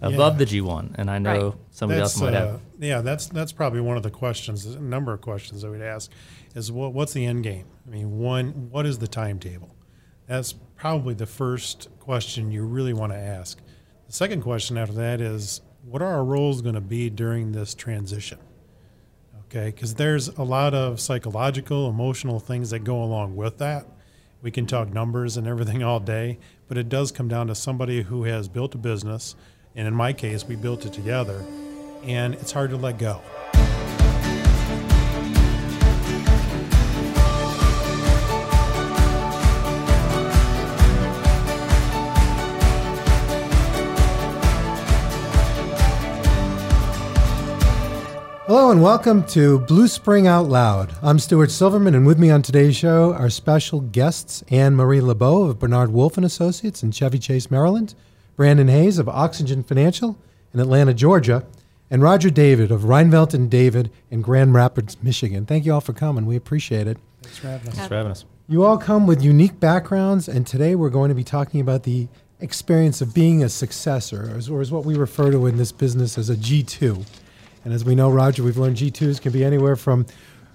above 0.00 0.34
Yeah. 0.34 0.38
the 0.38 0.46
G1, 0.46 0.94
and 0.96 1.10
I 1.10 1.18
know 1.18 1.48
Right. 1.50 1.54
somebody 1.70 2.00
else 2.00 2.20
might 2.20 2.34
uh, 2.34 2.46
have. 2.52 2.60
Yeah, 2.78 3.00
that's 3.00 3.26
that's 3.26 3.52
probably 3.52 3.80
one 3.80 3.96
of 3.96 4.02
the 4.02 4.10
questions. 4.10 4.64
A 4.66 4.80
number 4.80 5.12
of 5.12 5.20
questions 5.20 5.62
that 5.62 5.70
we'd 5.70 5.82
ask 5.82 6.10
is 6.54 6.70
what 6.72 6.92
what's 6.94 7.12
the 7.12 7.24
end 7.26 7.44
game? 7.44 7.66
I 7.86 7.90
mean, 7.90 8.18
one, 8.18 8.68
what 8.70 8.86
is 8.86 8.98
the 8.98 9.08
timetable? 9.08 9.74
That's 10.26 10.52
probably 10.76 11.14
the 11.14 11.26
first 11.26 11.88
question 11.98 12.50
you 12.52 12.64
really 12.64 12.92
want 12.92 13.12
to 13.12 13.18
ask. 13.18 13.58
The 14.06 14.12
second 14.12 14.42
question 14.42 14.78
after 14.78 14.94
that 14.94 15.20
is 15.20 15.60
what 15.84 16.02
are 16.02 16.08
our 16.14 16.24
roles 16.24 16.62
going 16.62 16.74
to 16.74 16.80
be 16.80 17.10
during 17.10 17.52
this 17.52 17.74
transition? 17.74 18.38
Okay, 19.46 19.66
because 19.74 19.94
there's 19.94 20.28
a 20.28 20.42
lot 20.44 20.74
of 20.74 21.00
psychological, 21.00 21.88
emotional 21.88 22.38
things 22.38 22.70
that 22.70 22.80
go 22.80 23.02
along 23.02 23.34
with 23.34 23.58
that. 23.58 23.86
We 24.42 24.50
can 24.50 24.66
talk 24.66 24.92
numbers 24.92 25.36
and 25.36 25.46
everything 25.46 25.82
all 25.82 25.98
day, 26.00 26.38
but 26.68 26.78
it 26.78 26.88
does 26.88 27.10
come 27.12 27.28
down 27.28 27.48
to 27.48 27.54
somebody 27.54 28.02
who 28.02 28.24
has 28.24 28.48
built 28.48 28.74
a 28.74 28.78
business, 28.78 29.34
and 29.74 29.86
in 29.86 29.94
my 29.94 30.12
case, 30.12 30.44
we 30.44 30.56
built 30.56 30.84
it 30.84 30.92
together, 30.92 31.44
and 32.04 32.34
it's 32.34 32.52
hard 32.52 32.70
to 32.70 32.76
let 32.76 32.98
go. 32.98 33.20
Hello 48.46 48.72
and 48.72 48.82
welcome 48.82 49.22
to 49.28 49.60
Blue 49.60 49.86
Spring 49.86 50.26
Out 50.26 50.48
Loud. 50.48 50.92
I'm 51.02 51.20
Stuart 51.20 51.52
Silverman, 51.52 51.94
and 51.94 52.04
with 52.04 52.18
me 52.18 52.30
on 52.30 52.42
today's 52.42 52.74
show 52.74 53.14
are 53.14 53.30
special 53.30 53.80
guests 53.80 54.42
Anne 54.48 54.74
Marie 54.74 55.00
LeBeau 55.00 55.44
of 55.44 55.60
Bernard 55.60 55.92
Wolf 55.92 56.16
and 56.16 56.26
Associates 56.26 56.82
in 56.82 56.90
Chevy 56.90 57.20
Chase, 57.20 57.48
Maryland, 57.48 57.94
Brandon 58.40 58.68
Hayes 58.68 58.98
of 58.98 59.06
Oxygen 59.06 59.62
Financial 59.62 60.16
in 60.54 60.60
Atlanta, 60.60 60.94
Georgia, 60.94 61.44
and 61.90 62.02
Roger 62.02 62.30
David 62.30 62.70
of 62.70 62.84
Reinvelt 62.84 63.34
and 63.34 63.50
David 63.50 63.90
in 64.10 64.22
Grand 64.22 64.54
Rapids, 64.54 64.96
Michigan. 65.02 65.44
Thank 65.44 65.66
you 65.66 65.74
all 65.74 65.82
for 65.82 65.92
coming. 65.92 66.24
We 66.24 66.36
appreciate 66.36 66.86
it. 66.86 66.96
Thanks 67.20 67.36
for 67.36 67.48
having 67.48 67.68
us. 67.68 67.74
Thanks 67.74 67.88
for 67.88 67.96
having 67.96 68.12
us. 68.12 68.24
You 68.48 68.64
all 68.64 68.78
come 68.78 69.06
with 69.06 69.22
unique 69.22 69.60
backgrounds, 69.60 70.26
and 70.26 70.46
today 70.46 70.74
we're 70.74 70.88
going 70.88 71.10
to 71.10 71.14
be 71.14 71.22
talking 71.22 71.60
about 71.60 71.82
the 71.82 72.08
experience 72.40 73.02
of 73.02 73.12
being 73.12 73.44
a 73.44 73.50
successor, 73.50 74.30
or 74.30 74.38
as, 74.38 74.48
or 74.48 74.62
as 74.62 74.72
what 74.72 74.86
we 74.86 74.96
refer 74.96 75.30
to 75.30 75.44
in 75.44 75.58
this 75.58 75.70
business 75.70 76.16
as 76.16 76.30
a 76.30 76.34
G2. 76.34 77.04
And 77.66 77.74
as 77.74 77.84
we 77.84 77.94
know, 77.94 78.10
Roger, 78.10 78.42
we've 78.42 78.56
learned 78.56 78.78
G2s 78.78 79.20
can 79.20 79.32
be 79.32 79.44
anywhere 79.44 79.76
from 79.76 80.06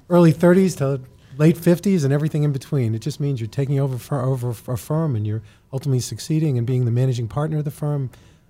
early 0.09 0.33
30s 0.33 0.75
to 0.78 1.02
late 1.38 1.55
50s 1.55 2.03
and 2.03 2.14
everything 2.14 2.44
in 2.44 2.52
between. 2.52 2.95
It 2.95 3.00
just 3.00 3.19
means 3.19 3.39
you're 3.39 3.47
taking 3.47 3.80
over 3.80 3.97
for, 3.97 4.22
over 4.22 4.50
a 4.50 4.78
firm 4.78 5.16
and 5.16 5.25
you're 5.25 5.41
ultimately 5.73 6.00
succeeding 6.00 6.58
and 6.58 6.66
being 6.66 6.86
the 6.86 6.91
managing 6.91 7.28
partner 7.28 7.59
of 7.59 7.66
the 7.66 7.72
firm. 7.72 8.09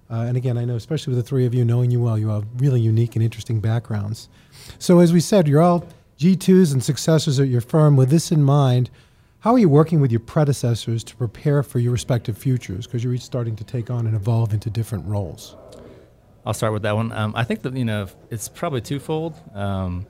Uh, 0.09 0.25
and 0.27 0.37
again, 0.37 0.57
I 0.57 0.65
know, 0.65 0.75
especially 0.75 1.15
with 1.15 1.23
the 1.23 1.27
three 1.27 1.45
of 1.45 1.53
you, 1.53 1.65
knowing 1.65 1.89
you 1.91 2.01
well, 2.01 2.17
you 2.17 2.29
have 2.29 2.45
really 2.57 2.79
unique 2.79 3.15
and 3.15 3.23
interesting 3.23 3.59
backgrounds. 3.59 4.29
So, 4.77 4.99
as 4.99 5.11
we 5.11 5.19
said, 5.19 5.47
you're 5.47 5.61
all 5.61 5.87
G2s 6.19 6.73
and 6.73 6.83
successors 6.83 7.39
at 7.39 7.47
your 7.47 7.61
firm. 7.61 7.95
With 7.95 8.09
this 8.09 8.31
in 8.31 8.43
mind, 8.43 8.91
how 9.39 9.53
are 9.53 9.59
you 9.59 9.69
working 9.69 10.01
with 10.01 10.11
your 10.11 10.19
predecessors 10.19 11.03
to 11.05 11.15
prepare 11.15 11.63
for 11.63 11.79
your 11.79 11.91
respective 11.91 12.37
futures? 12.37 12.85
Because 12.85 13.03
you're 13.03 13.13
each 13.13 13.21
starting 13.21 13.55
to 13.55 13.63
take 13.63 13.89
on 13.89 14.05
and 14.05 14.15
evolve 14.15 14.53
into 14.53 14.69
different 14.69 15.05
roles. 15.07 15.55
I'll 16.45 16.53
start 16.53 16.73
with 16.73 16.83
that 16.83 16.95
one. 16.95 17.11
Um, 17.11 17.33
I 17.35 17.43
think 17.43 17.63
that 17.63 17.75
you 17.75 17.85
know 17.85 18.07
it's 18.29 18.47
probably 18.47 18.81
twofold. 18.81 19.33
Um, 19.55 20.05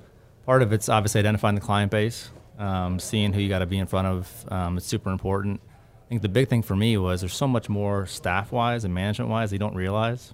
part 0.46 0.62
of 0.62 0.74
it's 0.74 0.90
obviously 0.90 1.20
identifying 1.20 1.56
the 1.56 1.62
client 1.62 1.92
base, 1.92 2.30
um, 2.58 3.00
seeing 3.00 3.34
who 3.34 3.42
you 3.42 3.50
got 3.50 3.60
to 3.60 3.66
be 3.66 3.78
in 3.78 3.88
front 3.88 4.08
of. 4.08 4.46
Um, 4.50 4.78
it's 4.78 4.86
super 4.86 5.12
important. 5.12 5.62
I 6.06 6.08
think 6.10 6.22
the 6.22 6.30
big 6.30 6.50
thing 6.50 6.62
for 6.62 6.76
me 6.76 6.98
was 6.98 7.22
there's 7.22 7.34
so 7.34 7.48
much 7.48 7.68
more 7.68 8.06
staff-wise 8.06 8.84
and 8.84 8.94
management-wise 8.94 9.52
you 9.52 9.60
don't 9.60 9.76
realize. 9.76 10.34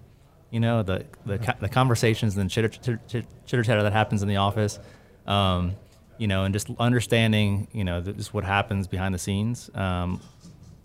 You 0.50 0.60
know 0.60 0.84
the 0.84 1.06
the, 1.26 1.56
the 1.62 1.70
conversations 1.70 2.36
and 2.36 2.50
chitter 2.50 2.68
chitter, 2.68 3.00
chitter 3.46 3.64
chatter 3.64 3.84
that 3.84 3.94
happens 3.94 4.22
in 4.22 4.28
the 4.28 4.36
office. 4.36 4.80
Um, 5.26 5.76
you 6.18 6.28
know, 6.28 6.44
and 6.44 6.54
just 6.54 6.68
understanding 6.78 7.68
you 7.72 7.84
know 7.84 8.02
just 8.02 8.34
what 8.34 8.44
happens 8.44 8.88
behind 8.88 9.16
the 9.16 9.20
scenes. 9.20 9.70
Um, 9.74 10.22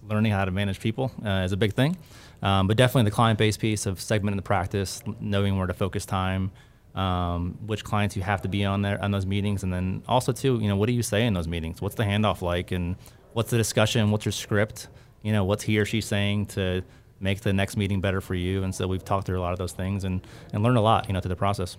learning 0.09 0.33
how 0.33 0.45
to 0.45 0.51
manage 0.51 0.81
people 0.81 1.11
uh, 1.25 1.43
is 1.45 1.53
a 1.53 1.57
big 1.57 1.73
thing. 1.73 1.97
Um, 2.43 2.67
but 2.67 2.77
definitely 2.77 3.11
the 3.11 3.15
client 3.15 3.39
based 3.39 3.61
piece 3.61 3.87
of 3.87 3.99
segmenting 3.99 4.37
the 4.37 4.43
practice, 4.43 5.03
knowing 5.21 5.57
where 5.57 5.67
to 5.67 5.75
focus 5.75 6.07
time, 6.07 6.53
um, 6.97 7.59
which 7.67 7.85
clients 7.85 8.17
you 8.17 8.23
have 8.23 8.43
to 8.43 8.49
be 8.49 8.65
on 8.65 8.83
there 8.83 9.03
on 9.03 9.11
those 9.11 9.27
meetings, 9.27 9.63
and 9.63 9.73
then 9.73 10.03
also 10.09 10.33
too, 10.33 10.59
you 10.61 10.69
know, 10.69 10.77
what 10.77 10.87
do 10.87 10.93
you 10.93 11.03
say 11.03 11.27
in 11.27 11.35
those 11.35 11.47
meetings? 11.49 11.81
What's 11.83 11.95
the 11.95 12.05
handoff 12.05 12.43
like, 12.43 12.73
and 12.73 12.97
what's 13.35 13.51
the 13.51 13.59
discussion? 13.59 14.11
What's 14.11 14.25
your 14.25 14.33
script? 14.33 14.89
You 15.23 15.33
know, 15.33 15.45
what's 15.45 15.63
he 15.65 15.79
or 15.79 15.85
she 15.85 16.01
saying 16.01 16.47
to 16.47 16.83
make 17.21 17.41
the 17.41 17.53
next 17.53 17.77
meeting 17.77 18.01
better 18.01 18.21
for 18.21 18.35
you? 18.35 18.63
And 18.63 18.75
so 18.75 18.87
we've 18.87 19.05
talked 19.05 19.27
through 19.27 19.39
a 19.39 19.43
lot 19.43 19.53
of 19.53 19.59
those 19.59 19.73
things 19.73 20.05
and 20.05 20.21
and 20.53 20.63
learned 20.63 20.79
a 20.79 20.81
lot, 20.83 21.07
you 21.09 21.13
know, 21.13 21.21
through 21.21 21.31
the 21.31 21.37
process. 21.37 21.77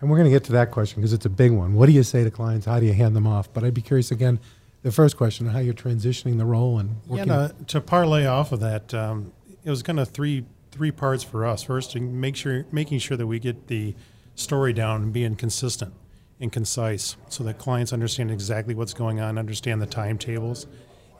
And 0.00 0.10
we're 0.10 0.16
going 0.16 0.26
to 0.26 0.32
get 0.34 0.44
to 0.44 0.52
that 0.52 0.70
question 0.72 1.00
because 1.00 1.12
it's 1.12 1.26
a 1.26 1.30
big 1.30 1.52
one. 1.52 1.74
What 1.74 1.86
do 1.86 1.92
you 1.92 2.02
say 2.02 2.24
to 2.24 2.30
clients? 2.30 2.66
How 2.66 2.80
do 2.80 2.86
you 2.86 2.92
hand 2.92 3.14
them 3.14 3.26
off? 3.26 3.52
But 3.52 3.62
I'd 3.62 3.72
be 3.74 3.82
curious 3.82 4.10
again, 4.10 4.40
the 4.82 4.90
first 4.90 5.16
question, 5.16 5.46
how 5.46 5.60
you're 5.60 5.74
transitioning 5.74 6.38
the 6.38 6.44
role 6.44 6.78
and 6.80 6.96
Yeah, 7.06 7.10
working. 7.12 7.28
no, 7.28 7.50
to 7.68 7.80
parlay 7.80 8.26
off 8.26 8.50
of 8.50 8.58
that, 8.60 8.92
um, 8.94 9.30
it 9.64 9.70
was 9.70 9.82
kind 9.82 10.00
of 10.00 10.08
three 10.08 10.44
three 10.72 10.90
parts 10.90 11.22
for 11.22 11.46
us. 11.46 11.62
First, 11.62 11.92
to 11.92 12.00
make 12.00 12.34
sure 12.34 12.64
making 12.72 12.98
sure 12.98 13.16
that 13.16 13.26
we 13.26 13.38
get 13.38 13.68
the 13.68 13.94
story 14.42 14.72
down 14.72 15.02
and 15.02 15.12
being 15.12 15.36
consistent 15.36 15.94
and 16.40 16.50
concise, 16.52 17.16
so 17.28 17.44
that 17.44 17.58
clients 17.58 17.92
understand 17.92 18.30
exactly 18.30 18.74
what's 18.74 18.94
going 18.94 19.20
on, 19.20 19.38
understand 19.38 19.80
the 19.80 19.86
timetables, 19.86 20.66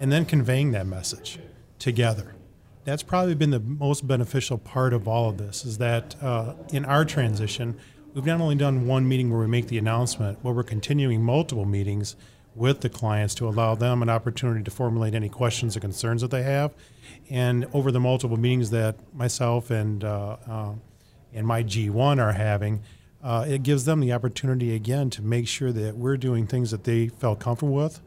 and 0.00 0.10
then 0.10 0.24
conveying 0.24 0.72
that 0.72 0.86
message 0.86 1.38
together. 1.78 2.34
That's 2.84 3.04
probably 3.04 3.36
been 3.36 3.50
the 3.50 3.60
most 3.60 4.06
beneficial 4.08 4.58
part 4.58 4.92
of 4.92 5.06
all 5.06 5.30
of 5.30 5.38
this. 5.38 5.64
Is 5.64 5.78
that 5.78 6.16
uh, 6.20 6.54
in 6.72 6.84
our 6.84 7.04
transition, 7.04 7.78
we've 8.12 8.26
not 8.26 8.40
only 8.40 8.56
done 8.56 8.86
one 8.86 9.08
meeting 9.08 9.30
where 9.30 9.40
we 9.40 9.46
make 9.46 9.68
the 9.68 9.78
announcement, 9.78 10.42
but 10.42 10.52
we're 10.52 10.64
continuing 10.64 11.22
multiple 11.22 11.64
meetings 11.64 12.16
with 12.54 12.80
the 12.80 12.88
clients 12.88 13.34
to 13.36 13.48
allow 13.48 13.74
them 13.74 14.02
an 14.02 14.10
opportunity 14.10 14.62
to 14.62 14.70
formulate 14.70 15.14
any 15.14 15.28
questions 15.28 15.76
or 15.76 15.80
concerns 15.80 16.20
that 16.22 16.30
they 16.30 16.42
have. 16.42 16.72
And 17.30 17.66
over 17.72 17.90
the 17.92 18.00
multiple 18.00 18.36
meetings 18.36 18.70
that 18.70 18.96
myself 19.14 19.70
and 19.70 20.02
uh, 20.04 20.36
uh, 20.48 20.72
and 21.32 21.46
my 21.46 21.62
G1 21.62 22.20
are 22.20 22.32
having, 22.32 22.82
uh, 23.22 23.44
it 23.48 23.62
gives 23.62 23.84
them 23.84 24.00
the 24.00 24.12
opportunity 24.12 24.74
again 24.74 25.10
to 25.10 25.22
make 25.22 25.46
sure 25.46 25.72
that 25.72 25.96
we're 25.96 26.16
doing 26.16 26.46
things 26.46 26.70
that 26.72 26.84
they 26.84 27.08
felt 27.08 27.38
comfortable 27.38 27.74
with 27.74 28.00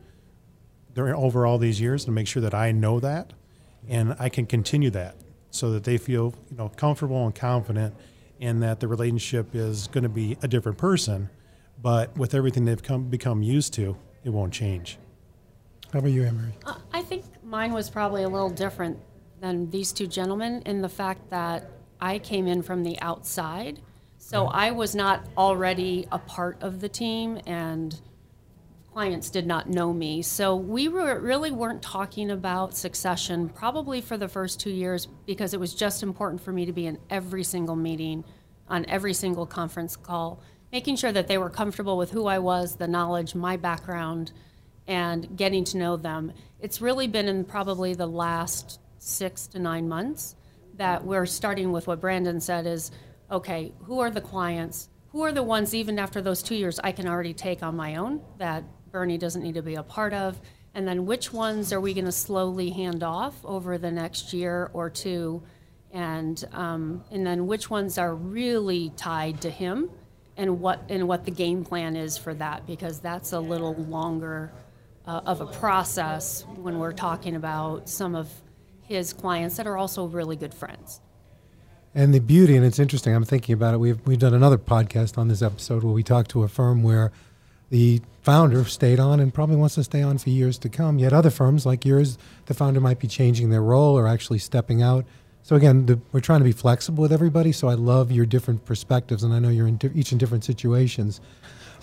during 0.94 1.14
over 1.14 1.46
all 1.46 1.58
these 1.58 1.80
years, 1.80 2.06
to 2.06 2.12
make 2.12 2.28
sure 2.28 2.42
that 2.42 2.54
I 2.54 2.72
know 2.72 3.00
that, 3.00 3.34
and 3.88 4.16
I 4.18 4.30
can 4.30 4.46
continue 4.46 4.90
that, 4.92 5.16
so 5.52 5.72
that 5.72 5.84
they 5.84 5.98
feel 5.98 6.34
you 6.50 6.58
know 6.58 6.70
comfortable 6.70 7.26
and 7.26 7.36
confident, 7.36 7.94
and 8.40 8.64
that 8.64 8.80
the 8.80 8.88
relationship 8.88 9.54
is 9.54 9.88
going 9.88 10.04
to 10.04 10.10
be 10.10 10.38
a 10.42 10.48
different 10.48 10.78
person, 10.78 11.30
but 11.82 12.18
with 12.18 12.34
everything 12.34 12.66
they've 12.66 12.82
come 12.82 13.06
become 13.06 13.42
used 13.42 13.74
to, 13.74 13.98
it 14.24 14.30
won't 14.30 14.54
change. 14.54 14.98
How 15.92 16.00
about 16.00 16.12
you, 16.12 16.26
Anne 16.26 16.38
Marie? 16.38 16.54
Uh, 16.66 16.76
I 16.94 17.02
think 17.02 17.26
mine 17.44 17.72
was 17.72 17.90
probably 17.90 18.24
a 18.24 18.30
little 18.30 18.50
different 18.50 18.98
than 19.40 19.70
these 19.70 19.92
two 19.92 20.08
gentlemen 20.08 20.62
in 20.66 20.82
the 20.82 20.90
fact 20.90 21.30
that 21.30 21.72
I 22.02 22.20
came 22.20 22.48
in 22.48 22.62
from 22.64 22.84
the 22.84 23.00
outside. 23.02 23.80
So 24.28 24.48
I 24.48 24.72
was 24.72 24.96
not 24.96 25.24
already 25.38 26.08
a 26.12 26.18
part 26.18 26.58
of 26.64 26.82
the 26.82 26.90
team 26.90 27.40
and 27.46 28.02
clients 28.92 29.30
did 29.30 29.46
not 29.46 29.70
know 29.70 29.94
me. 29.94 30.24
So 30.24 30.56
we 30.56 30.88
were 30.88 31.20
really 31.20 31.52
weren't 31.52 31.84
talking 31.84 32.32
about 32.32 32.76
succession 32.76 33.50
probably 33.50 34.02
for 34.02 34.18
the 34.18 34.28
first 34.28 34.60
2 34.62 34.72
years 34.72 35.08
because 35.28 35.54
it 35.54 35.60
was 35.60 35.76
just 35.76 36.02
important 36.02 36.42
for 36.42 36.52
me 36.52 36.66
to 36.66 36.74
be 36.74 36.88
in 36.88 36.98
every 37.12 37.44
single 37.44 37.76
meeting, 37.76 38.24
on 38.68 38.84
every 38.88 39.14
single 39.14 39.46
conference 39.46 39.96
call, 39.96 40.42
making 40.72 40.96
sure 40.96 41.12
that 41.12 41.28
they 41.28 41.38
were 41.38 41.52
comfortable 41.52 41.96
with 41.96 42.10
who 42.10 42.26
I 42.26 42.40
was, 42.40 42.78
the 42.78 42.88
knowledge, 42.88 43.36
my 43.36 43.58
background, 43.58 44.32
and 44.88 45.38
getting 45.38 45.64
to 45.66 45.78
know 45.78 45.98
them. 45.98 46.34
It's 46.60 46.82
really 46.82 47.06
been 47.06 47.28
in 47.28 47.46
probably 47.46 47.94
the 47.94 48.08
last 48.08 48.80
six 48.98 49.46
to 49.50 49.60
nine 49.60 49.88
months 49.88 50.36
that 50.78 51.06
we're 51.06 51.28
starting 51.28 51.72
with 51.72 51.86
what 51.86 52.02
Brandon 52.02 52.42
said 52.42 52.66
is 52.66 52.90
okay, 53.32 53.74
who 53.84 54.00
are 54.00 54.12
the 54.12 54.22
clients? 54.22 54.90
Who 55.12 55.22
are 55.22 55.32
the 55.32 55.44
ones, 55.44 55.74
even 55.74 55.98
after 56.00 56.22
those 56.22 56.44
two 56.44 56.56
years, 56.56 56.80
I 56.84 56.92
can 56.92 57.08
already 57.08 57.34
take 57.34 57.64
on 57.64 57.76
my 57.76 57.96
own 57.96 58.22
that 58.38 58.64
Bernie 58.92 59.18
doesn't 59.18 59.42
need 59.42 59.56
to 59.56 59.62
be 59.62 59.76
a 59.76 59.84
part 59.84 60.14
of? 60.14 60.40
And 60.74 60.88
then 60.88 61.06
which 61.06 61.32
ones 61.32 61.72
are 61.72 61.80
we 61.80 61.94
going 61.94 62.06
to 62.06 62.12
slowly 62.12 62.70
hand 62.70 63.02
off 63.02 63.34
over 63.46 63.78
the 63.78 63.92
next 63.92 64.34
year 64.34 64.70
or 64.74 64.90
two? 64.90 65.42
And, 65.92 66.44
um, 66.52 67.04
and 67.12 67.26
then 67.26 67.48
which 67.48 67.70
ones 67.70 67.98
are 67.98 68.14
really 68.14 68.92
tied 68.98 69.42
to 69.42 69.50
him? 69.50 69.90
and 70.38 70.60
what 70.60 70.84
and 70.90 71.08
what 71.08 71.26
the 71.26 71.32
game 71.32 71.64
plan 71.64 71.96
is 71.96 72.18
for 72.18 72.34
that 72.34 72.66
because 72.68 73.00
that's 73.00 73.32
a 73.34 73.40
little 73.40 73.76
longer 73.76 74.52
uh, 75.06 75.22
of 75.26 75.42
a 75.42 75.46
process 75.46 76.46
when 76.56 76.80
we're 76.80 76.92
talking 76.92 77.36
about 77.36 77.88
some 77.88 78.16
of 78.16 78.30
his 78.82 79.14
clients 79.14 79.58
that 79.58 79.68
are 79.68 79.78
also 79.78 80.06
really 80.06 80.36
good 80.36 80.54
friends. 80.54 81.00
And 81.98 82.14
the 82.14 82.20
beauty, 82.20 82.58
and 82.58 82.66
it's 82.66 82.78
interesting, 82.78 83.16
I'm 83.16 83.24
thinking 83.24 83.54
about 83.54 83.74
it. 83.74 83.78
We've, 83.78 84.06
we've 84.06 84.20
done 84.20 84.34
another 84.34 84.58
podcast 84.58 85.18
on 85.18 85.30
this 85.30 85.42
episode 85.42 85.82
where 85.82 85.94
we 85.94 86.04
talked 86.04 86.30
to 86.32 86.44
a 86.44 86.50
firm 86.50 86.84
where 86.84 87.14
the 87.70 88.02
founder 88.22 88.66
stayed 88.66 89.00
on 89.00 89.22
and 89.22 89.34
probably 89.34 89.56
wants 89.56 89.76
to 89.76 89.84
stay 89.86 90.02
on 90.02 90.18
for 90.18 90.30
years 90.30 90.58
to 90.58 90.68
come. 90.68 91.00
Yet 91.00 91.14
other 91.14 91.30
firms 91.30 91.66
like 91.66 91.86
yours, 91.86 92.18
the 92.48 92.54
founder 92.54 92.82
might 92.82 93.00
be 93.00 93.08
changing 93.08 93.50
their 93.50 93.62
role 93.62 93.98
or 93.98 94.10
actually 94.10 94.40
stepping 94.40 94.84
out. 94.84 95.06
So 95.44 95.56
again, 95.56 95.86
the, 95.86 95.98
we're 96.12 96.20
trying 96.20 96.42
to 96.42 96.46
be 96.46 96.52
flexible 96.52 97.02
with 97.02 97.14
everybody. 97.14 97.54
So 97.54 97.70
I 97.70 97.76
love 97.76 98.12
your 98.12 98.26
different 98.26 98.66
perspectives, 98.66 99.24
and 99.24 99.34
I 99.34 99.40
know 99.40 99.48
you're 99.48 99.68
in 99.68 99.78
di- 99.78 99.92
each 99.96 100.12
in 100.12 100.18
different 100.18 100.44
situations. 100.44 101.22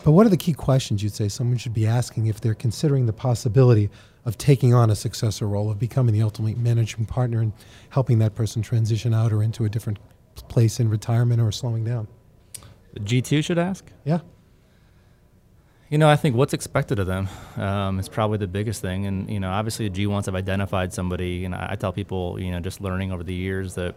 But 0.04 0.10
what 0.10 0.26
are 0.26 0.30
the 0.30 0.36
key 0.36 0.52
questions 0.52 1.02
you'd 1.02 1.14
say 1.14 1.28
someone 1.28 1.56
should 1.56 1.72
be 1.72 1.86
asking 1.86 2.26
if 2.26 2.38
they're 2.38 2.54
considering 2.54 3.06
the 3.06 3.14
possibility 3.14 3.88
of 4.24 4.38
taking 4.38 4.72
on 4.72 4.90
a 4.90 4.94
successor 4.94 5.48
role, 5.48 5.70
of 5.70 5.78
becoming 5.78 6.14
the 6.14 6.22
ultimate 6.22 6.56
managing 6.56 7.06
partner 7.06 7.40
and 7.40 7.52
helping 7.90 8.18
that 8.20 8.34
person 8.34 8.62
transition 8.62 9.12
out 9.12 9.32
or 9.32 9.42
into 9.42 9.64
a 9.64 9.68
different 9.68 9.98
place 10.48 10.78
in 10.80 10.88
retirement 10.88 11.40
or 11.40 11.50
slowing 11.50 11.84
down? 11.84 12.06
G2 12.98 13.44
should 13.44 13.58
ask. 13.58 13.84
Yeah. 14.04 14.20
You 15.88 15.98
know, 15.98 16.08
I 16.08 16.16
think 16.16 16.36
what's 16.36 16.54
expected 16.54 16.98
of 16.98 17.06
them 17.06 17.28
um, 17.56 17.98
is 17.98 18.08
probably 18.08 18.38
the 18.38 18.46
biggest 18.46 18.80
thing. 18.80 19.06
And, 19.06 19.28
you 19.28 19.40
know, 19.40 19.50
obviously 19.50 19.88
the 19.88 20.06
G1s 20.06 20.26
have 20.26 20.34
identified 20.34 20.92
somebody. 20.92 21.44
And 21.44 21.54
I, 21.54 21.68
I 21.72 21.76
tell 21.76 21.92
people, 21.92 22.40
you 22.40 22.50
know, 22.50 22.60
just 22.60 22.80
learning 22.80 23.12
over 23.12 23.22
the 23.22 23.34
years 23.34 23.74
that, 23.74 23.94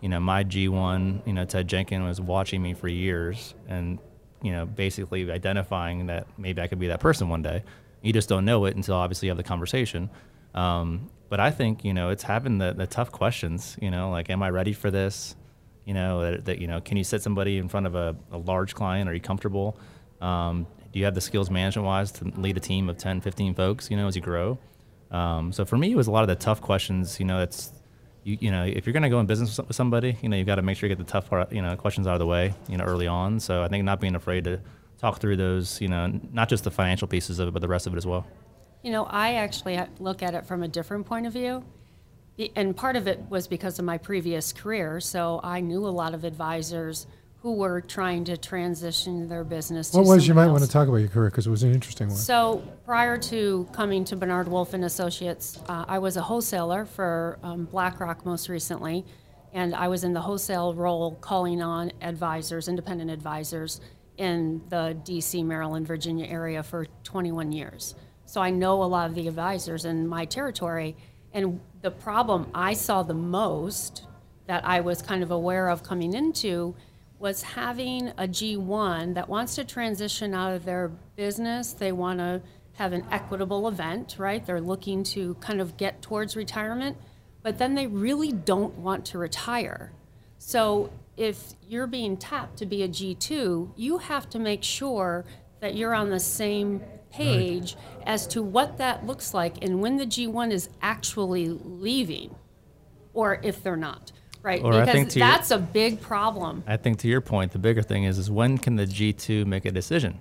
you 0.00 0.08
know, 0.08 0.18
my 0.18 0.44
G1, 0.44 1.26
you 1.26 1.32
know, 1.34 1.44
Ted 1.44 1.68
Jenkins 1.68 2.06
was 2.06 2.20
watching 2.20 2.62
me 2.62 2.72
for 2.72 2.88
years 2.88 3.54
and, 3.68 3.98
you 4.42 4.52
know, 4.52 4.64
basically 4.64 5.30
identifying 5.30 6.06
that 6.06 6.26
maybe 6.38 6.62
I 6.62 6.68
could 6.68 6.78
be 6.78 6.86
that 6.86 7.00
person 7.00 7.28
one 7.28 7.42
day. 7.42 7.64
You 8.06 8.12
just 8.12 8.28
don't 8.28 8.44
know 8.44 8.64
it 8.66 8.76
until 8.76 8.94
obviously 8.94 9.26
you 9.26 9.30
have 9.30 9.36
the 9.36 9.42
conversation. 9.42 10.10
Um, 10.54 11.10
but 11.28 11.40
I 11.40 11.50
think, 11.50 11.84
you 11.84 11.92
know, 11.92 12.10
it's 12.10 12.22
having 12.22 12.58
the, 12.58 12.72
the 12.72 12.86
tough 12.86 13.10
questions, 13.10 13.76
you 13.82 13.90
know, 13.90 14.10
like, 14.10 14.30
am 14.30 14.44
I 14.44 14.50
ready 14.50 14.72
for 14.72 14.92
this? 14.92 15.34
You 15.84 15.94
know, 15.94 16.20
that, 16.20 16.44
that 16.44 16.58
you 16.60 16.68
know, 16.68 16.80
can 16.80 16.96
you 16.96 17.02
sit 17.02 17.20
somebody 17.20 17.58
in 17.58 17.68
front 17.68 17.86
of 17.86 17.96
a, 17.96 18.14
a 18.30 18.38
large 18.38 18.74
client? 18.74 19.08
Are 19.10 19.14
you 19.14 19.20
comfortable? 19.20 19.76
Um, 20.20 20.68
do 20.92 21.00
you 21.00 21.04
have 21.04 21.16
the 21.16 21.20
skills 21.20 21.50
management 21.50 21.84
wise 21.84 22.12
to 22.12 22.24
lead 22.36 22.56
a 22.56 22.60
team 22.60 22.88
of 22.88 22.96
10, 22.96 23.20
15 23.20 23.54
folks, 23.54 23.90
you 23.90 23.96
know, 23.96 24.06
as 24.06 24.14
you 24.14 24.22
grow? 24.22 24.56
Um, 25.10 25.52
so 25.52 25.64
for 25.64 25.76
me, 25.76 25.90
it 25.90 25.96
was 25.96 26.06
a 26.06 26.12
lot 26.12 26.22
of 26.22 26.28
the 26.28 26.36
tough 26.36 26.60
questions. 26.60 27.18
You 27.18 27.26
know, 27.26 27.42
it's, 27.42 27.72
you, 28.22 28.38
you 28.40 28.50
know, 28.52 28.64
if 28.64 28.86
you're 28.86 28.92
going 28.92 29.02
to 29.02 29.08
go 29.08 29.18
in 29.18 29.26
business 29.26 29.58
with 29.58 29.74
somebody, 29.74 30.16
you 30.22 30.28
know, 30.28 30.36
you've 30.36 30.46
got 30.46 30.56
to 30.56 30.62
make 30.62 30.76
sure 30.76 30.88
you 30.88 30.94
get 30.94 31.04
the 31.04 31.10
tough 31.10 31.28
part, 31.28 31.52
you 31.52 31.60
know, 31.60 31.74
questions 31.74 32.06
out 32.06 32.14
of 32.14 32.20
the 32.20 32.26
way, 32.26 32.54
you 32.68 32.76
know, 32.76 32.84
early 32.84 33.08
on. 33.08 33.40
So 33.40 33.64
I 33.64 33.68
think 33.68 33.84
not 33.84 34.00
being 34.00 34.14
afraid 34.14 34.44
to 34.44 34.60
talk 34.98 35.20
through 35.20 35.36
those, 35.36 35.80
you 35.80 35.88
know, 35.88 36.20
not 36.32 36.48
just 36.48 36.64
the 36.64 36.70
financial 36.70 37.08
pieces 37.08 37.38
of 37.38 37.48
it, 37.48 37.50
but 37.52 37.62
the 37.62 37.68
rest 37.68 37.86
of 37.86 37.94
it 37.94 37.96
as 37.96 38.06
well. 38.06 38.26
You 38.82 38.92
know, 38.92 39.04
I 39.04 39.34
actually 39.34 39.80
look 39.98 40.22
at 40.22 40.34
it 40.34 40.46
from 40.46 40.62
a 40.62 40.68
different 40.68 41.06
point 41.06 41.26
of 41.26 41.32
view. 41.32 41.64
And 42.54 42.76
part 42.76 42.96
of 42.96 43.06
it 43.06 43.20
was 43.30 43.48
because 43.48 43.78
of 43.78 43.84
my 43.84 43.98
previous 43.98 44.52
career. 44.52 45.00
So 45.00 45.40
I 45.42 45.60
knew 45.60 45.86
a 45.86 45.88
lot 45.88 46.12
of 46.14 46.24
advisors 46.24 47.06
who 47.40 47.52
were 47.52 47.80
trying 47.80 48.24
to 48.24 48.36
transition 48.36 49.28
their 49.28 49.44
business 49.44 49.92
What 49.92 50.02
to 50.02 50.08
was 50.08 50.26
you 50.26 50.34
might 50.34 50.42
somebody 50.42 50.52
want 50.52 50.64
to 50.64 50.70
talk 50.70 50.88
about 50.88 50.96
your 50.96 51.08
career 51.08 51.30
because 51.30 51.46
it 51.46 51.50
was 51.50 51.62
an 51.62 51.72
interesting 51.72 52.08
one. 52.08 52.16
So 52.16 52.62
prior 52.84 53.16
to 53.18 53.68
coming 53.72 54.04
to 54.06 54.16
Bernard 54.16 54.48
Wolf 54.48 54.74
and 54.74 54.84
Associates, 54.84 55.58
uh, 55.68 55.84
I 55.86 55.98
was 55.98 56.16
a 56.16 56.22
wholesaler 56.22 56.84
for 56.86 57.38
um, 57.42 57.66
BlackRock 57.66 58.26
most 58.26 58.48
recently, 58.48 59.04
and 59.52 59.74
I 59.74 59.88
was 59.88 60.02
in 60.02 60.12
the 60.12 60.20
wholesale 60.20 60.74
role 60.74 61.14
calling 61.20 61.62
on 61.62 61.92
advisors, 62.02 62.68
independent 62.68 63.10
advisors, 63.10 63.80
in 64.16 64.62
the 64.68 64.96
D.C., 65.04 65.42
Maryland, 65.42 65.86
Virginia 65.86 66.26
area 66.26 66.62
for 66.62 66.86
21 67.04 67.52
years. 67.52 67.94
So 68.24 68.40
I 68.40 68.50
know 68.50 68.82
a 68.82 68.84
lot 68.84 69.08
of 69.08 69.14
the 69.14 69.28
advisors 69.28 69.84
in 69.84 70.06
my 70.08 70.24
territory, 70.24 70.96
and 71.32 71.60
the 71.82 71.90
problem 71.90 72.50
I 72.54 72.74
saw 72.74 73.02
the 73.02 73.14
most 73.14 74.04
that 74.46 74.64
I 74.64 74.80
was 74.80 75.02
kind 75.02 75.22
of 75.22 75.30
aware 75.30 75.68
of 75.68 75.82
coming 75.82 76.12
into 76.14 76.74
was 77.18 77.42
having 77.42 78.08
a 78.10 78.26
G1 78.28 79.14
that 79.14 79.28
wants 79.28 79.54
to 79.54 79.64
transition 79.64 80.34
out 80.34 80.52
of 80.52 80.64
their 80.64 80.88
business. 81.16 81.72
They 81.72 81.92
want 81.92 82.18
to 82.18 82.42
have 82.74 82.92
an 82.92 83.06
equitable 83.10 83.68
event, 83.68 84.16
right? 84.18 84.44
They're 84.44 84.60
looking 84.60 85.02
to 85.04 85.34
kind 85.36 85.60
of 85.60 85.76
get 85.76 86.02
towards 86.02 86.36
retirement, 86.36 86.96
but 87.42 87.58
then 87.58 87.74
they 87.74 87.86
really 87.86 88.32
don't 88.32 88.76
want 88.76 89.06
to 89.06 89.18
retire. 89.18 89.92
So 90.38 90.90
if 91.16 91.54
you're 91.66 91.86
being 91.86 92.16
tapped 92.16 92.58
to 92.58 92.66
be 92.66 92.82
a 92.82 92.88
G2, 92.88 93.72
you 93.76 93.98
have 93.98 94.28
to 94.30 94.38
make 94.38 94.62
sure 94.62 95.24
that 95.60 95.74
you're 95.74 95.94
on 95.94 96.10
the 96.10 96.20
same 96.20 96.82
page 97.10 97.76
as 98.04 98.26
to 98.28 98.42
what 98.42 98.76
that 98.78 99.06
looks 99.06 99.32
like 99.32 99.62
and 99.62 99.80
when 99.80 99.96
the 99.96 100.04
G1 100.04 100.52
is 100.52 100.68
actually 100.82 101.48
leaving 101.48 102.34
or 103.14 103.40
if 103.42 103.62
they're 103.62 103.76
not, 103.76 104.12
right? 104.42 104.62
Or 104.62 104.74
I 104.74 104.80
because 104.80 104.94
think 104.94 105.08
to 105.10 105.18
your- 105.20 105.28
that's 105.28 105.50
a 105.50 105.58
big 105.58 106.00
problem. 106.02 106.62
I 106.66 106.76
think 106.76 106.98
to 106.98 107.08
your 107.08 107.22
point, 107.22 107.52
the 107.52 107.58
bigger 107.58 107.80
thing 107.82 108.04
is 108.04 108.18
is 108.18 108.30
when 108.30 108.58
can 108.58 108.76
the 108.76 108.84
G2 108.86 109.46
make 109.46 109.64
a 109.64 109.72
decision 109.72 110.18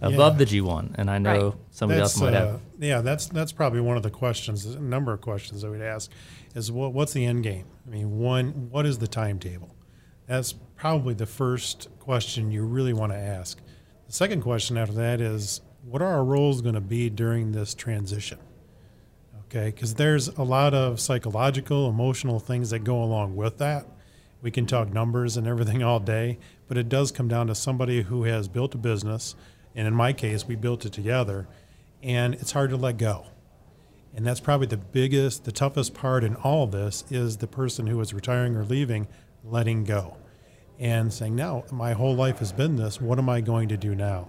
above 0.00 0.34
Yeah. 0.34 0.44
the 0.44 0.46
G1? 0.46 0.94
And 0.94 1.10
I 1.10 1.18
know 1.18 1.48
Right. 1.48 1.54
somebody 1.72 2.00
else 2.00 2.20
might 2.20 2.34
uh, 2.34 2.46
have. 2.52 2.60
Yeah, 2.78 3.00
that's 3.00 3.26
that's 3.26 3.50
probably 3.50 3.80
one 3.80 3.96
of 3.96 4.04
the 4.04 4.10
questions. 4.10 4.64
A 4.66 4.78
number 4.78 5.12
of 5.12 5.20
questions 5.20 5.62
that 5.62 5.70
we'd 5.72 5.82
ask 5.82 6.10
is 6.54 6.70
what, 6.70 6.92
what's 6.92 7.12
the 7.12 7.24
end 7.24 7.42
game? 7.42 7.64
I 7.86 7.90
mean, 7.90 8.18
one, 8.18 8.68
what 8.70 8.86
is 8.86 8.98
the 8.98 9.08
timetable? 9.08 9.74
That's 10.26 10.52
probably 10.52 11.14
the 11.14 11.26
first 11.26 11.88
question 12.00 12.50
you 12.50 12.64
really 12.64 12.92
want 12.92 13.12
to 13.12 13.18
ask. 13.18 13.60
The 14.06 14.12
second 14.12 14.42
question 14.42 14.76
after 14.76 14.94
that 14.94 15.20
is 15.20 15.60
what 15.84 16.02
are 16.02 16.14
our 16.14 16.24
roles 16.24 16.62
going 16.62 16.74
to 16.74 16.80
be 16.80 17.08
during 17.08 17.52
this 17.52 17.74
transition? 17.74 18.38
Okay, 19.46 19.66
because 19.66 19.94
there's 19.94 20.28
a 20.28 20.42
lot 20.42 20.74
of 20.74 20.98
psychological, 20.98 21.88
emotional 21.88 22.40
things 22.40 22.70
that 22.70 22.80
go 22.80 23.00
along 23.00 23.36
with 23.36 23.58
that. 23.58 23.86
We 24.42 24.50
can 24.50 24.66
talk 24.66 24.92
numbers 24.92 25.36
and 25.36 25.46
everything 25.46 25.82
all 25.82 26.00
day, 26.00 26.38
but 26.66 26.76
it 26.76 26.88
does 26.88 27.12
come 27.12 27.28
down 27.28 27.46
to 27.46 27.54
somebody 27.54 28.02
who 28.02 28.24
has 28.24 28.48
built 28.48 28.74
a 28.74 28.78
business. 28.78 29.36
And 29.76 29.86
in 29.86 29.94
my 29.94 30.12
case, 30.12 30.46
we 30.46 30.56
built 30.56 30.84
it 30.84 30.92
together, 30.92 31.46
and 32.02 32.34
it's 32.34 32.52
hard 32.52 32.70
to 32.70 32.76
let 32.76 32.98
go. 32.98 33.26
And 34.14 34.26
that's 34.26 34.40
probably 34.40 34.66
the 34.66 34.76
biggest, 34.76 35.44
the 35.44 35.52
toughest 35.52 35.94
part 35.94 36.24
in 36.24 36.34
all 36.36 36.64
of 36.64 36.72
this 36.72 37.04
is 37.10 37.36
the 37.36 37.46
person 37.46 37.86
who 37.86 38.00
is 38.00 38.14
retiring 38.14 38.56
or 38.56 38.64
leaving, 38.64 39.06
letting 39.50 39.84
go 39.84 40.16
and 40.78 41.12
saying, 41.12 41.34
now 41.34 41.64
my 41.72 41.92
whole 41.92 42.14
life 42.14 42.38
has 42.38 42.52
been 42.52 42.76
this. 42.76 43.00
What 43.00 43.18
am 43.18 43.28
I 43.28 43.40
going 43.40 43.68
to 43.68 43.76
do 43.76 43.94
now? 43.94 44.28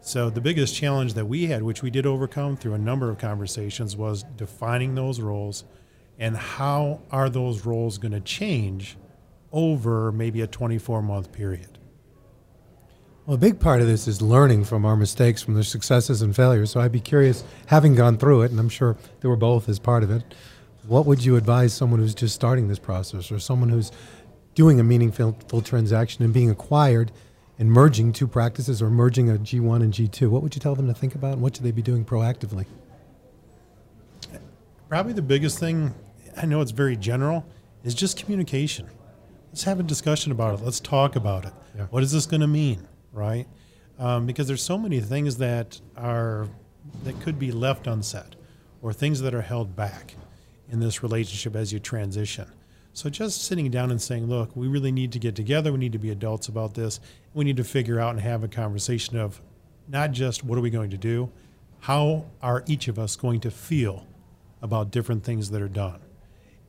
So 0.00 0.30
the 0.30 0.40
biggest 0.40 0.74
challenge 0.74 1.14
that 1.14 1.26
we 1.26 1.46
had, 1.46 1.62
which 1.62 1.82
we 1.82 1.90
did 1.90 2.06
overcome 2.06 2.56
through 2.56 2.74
a 2.74 2.78
number 2.78 3.10
of 3.10 3.18
conversations, 3.18 3.96
was 3.96 4.24
defining 4.36 4.94
those 4.94 5.20
roles 5.20 5.64
and 6.18 6.36
how 6.36 7.00
are 7.10 7.28
those 7.30 7.64
roles 7.64 7.98
going 7.98 8.12
to 8.12 8.20
change 8.20 8.96
over 9.52 10.12
maybe 10.12 10.40
a 10.40 10.46
24 10.46 11.02
month 11.02 11.32
period. 11.32 11.78
Well, 13.26 13.34
a 13.34 13.38
big 13.38 13.60
part 13.60 13.82
of 13.82 13.86
this 13.86 14.08
is 14.08 14.22
learning 14.22 14.64
from 14.64 14.86
our 14.86 14.96
mistakes, 14.96 15.42
from 15.42 15.54
their 15.54 15.62
successes 15.62 16.22
and 16.22 16.34
failures. 16.34 16.70
So 16.70 16.80
I'd 16.80 16.92
be 16.92 17.00
curious, 17.00 17.44
having 17.66 17.94
gone 17.94 18.16
through 18.16 18.42
it, 18.42 18.50
and 18.50 18.58
I'm 18.58 18.70
sure 18.70 18.96
they 19.20 19.28
were 19.28 19.36
both 19.36 19.68
as 19.68 19.78
part 19.78 20.02
of 20.02 20.10
it, 20.10 20.22
what 20.86 21.04
would 21.04 21.22
you 21.22 21.36
advise 21.36 21.74
someone 21.74 22.00
who's 22.00 22.14
just 22.14 22.34
starting 22.34 22.68
this 22.68 22.78
process 22.78 23.30
or 23.30 23.38
someone 23.38 23.68
who's 23.68 23.92
doing 24.58 24.80
a 24.80 24.82
meaningful 24.82 25.38
full 25.46 25.62
transaction 25.62 26.24
and 26.24 26.34
being 26.34 26.50
acquired 26.50 27.12
and 27.60 27.70
merging 27.70 28.12
two 28.12 28.26
practices 28.26 28.82
or 28.82 28.90
merging 28.90 29.30
a 29.30 29.34
G1 29.34 29.82
and 29.82 29.94
G2? 29.94 30.28
What 30.28 30.42
would 30.42 30.52
you 30.56 30.60
tell 30.60 30.74
them 30.74 30.88
to 30.88 30.94
think 30.94 31.14
about 31.14 31.34
and 31.34 31.42
what 31.42 31.54
should 31.54 31.64
they 31.64 31.70
be 31.70 31.80
doing 31.80 32.04
proactively? 32.04 32.66
Probably 34.88 35.12
the 35.12 35.22
biggest 35.22 35.60
thing, 35.60 35.94
I 36.36 36.44
know 36.44 36.60
it's 36.60 36.72
very 36.72 36.96
general, 36.96 37.46
is 37.84 37.94
just 37.94 38.18
communication. 38.18 38.88
Let's 39.50 39.62
have 39.62 39.78
a 39.78 39.84
discussion 39.84 40.32
about 40.32 40.58
it. 40.58 40.64
Let's 40.64 40.80
talk 40.80 41.14
about 41.14 41.44
it. 41.44 41.52
Yeah. 41.76 41.86
What 41.90 42.02
is 42.02 42.10
this 42.10 42.26
going 42.26 42.40
to 42.40 42.48
mean, 42.48 42.88
right? 43.12 43.46
Um, 43.96 44.26
because 44.26 44.48
there's 44.48 44.64
so 44.64 44.76
many 44.76 44.98
things 44.98 45.36
that 45.36 45.80
are 45.96 46.48
that 47.04 47.20
could 47.20 47.38
be 47.38 47.52
left 47.52 47.86
unsaid, 47.86 48.34
or 48.82 48.92
things 48.92 49.20
that 49.20 49.34
are 49.34 49.42
held 49.42 49.76
back 49.76 50.16
in 50.68 50.80
this 50.80 51.00
relationship 51.04 51.54
as 51.54 51.72
you 51.72 51.78
transition. 51.78 52.50
So 52.98 53.08
just 53.08 53.44
sitting 53.44 53.70
down 53.70 53.92
and 53.92 54.02
saying, 54.02 54.26
"Look, 54.26 54.56
we 54.56 54.66
really 54.66 54.90
need 54.90 55.12
to 55.12 55.20
get 55.20 55.36
together. 55.36 55.70
We 55.70 55.78
need 55.78 55.92
to 55.92 56.00
be 56.00 56.10
adults 56.10 56.48
about 56.48 56.74
this. 56.74 56.98
We 57.32 57.44
need 57.44 57.56
to 57.58 57.62
figure 57.62 58.00
out 58.00 58.10
and 58.10 58.20
have 58.20 58.42
a 58.42 58.48
conversation 58.48 59.16
of 59.16 59.40
not 59.86 60.10
just 60.10 60.42
what 60.42 60.58
are 60.58 60.60
we 60.60 60.70
going 60.70 60.90
to 60.90 60.98
do, 60.98 61.30
how 61.78 62.24
are 62.42 62.64
each 62.66 62.88
of 62.88 62.98
us 62.98 63.14
going 63.14 63.38
to 63.42 63.52
feel 63.52 64.04
about 64.60 64.90
different 64.90 65.22
things 65.22 65.50
that 65.50 65.62
are 65.62 65.68
done." 65.68 66.00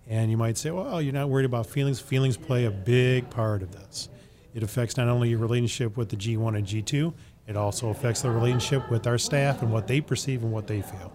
And 0.07 0.29
you 0.29 0.37
might 0.37 0.59
say, 0.59 0.69
well, 0.69 1.01
you're 1.01 1.13
not 1.13 1.29
worried 1.29 1.45
about 1.45 1.65
feelings. 1.65 1.99
Feelings 1.99 2.37
play 2.37 2.65
a 2.65 2.71
big 2.71 3.31
part 3.31 3.63
of 3.63 3.71
this. 3.71 4.07
It 4.53 4.61
affects 4.61 4.97
not 4.97 5.07
only 5.07 5.29
your 5.29 5.39
relationship 5.39 5.97
with 5.97 6.09
the 6.09 6.15
G1 6.15 6.55
and 6.55 6.67
G2, 6.67 7.11
it 7.47 7.55
also 7.55 7.89
affects 7.89 8.21
the 8.21 8.29
relationship 8.29 8.91
with 8.91 9.07
our 9.07 9.17
staff 9.17 9.63
and 9.63 9.73
what 9.73 9.87
they 9.87 9.99
perceive 9.99 10.43
and 10.43 10.51
what 10.51 10.67
they 10.67 10.83
feel. 10.83 11.11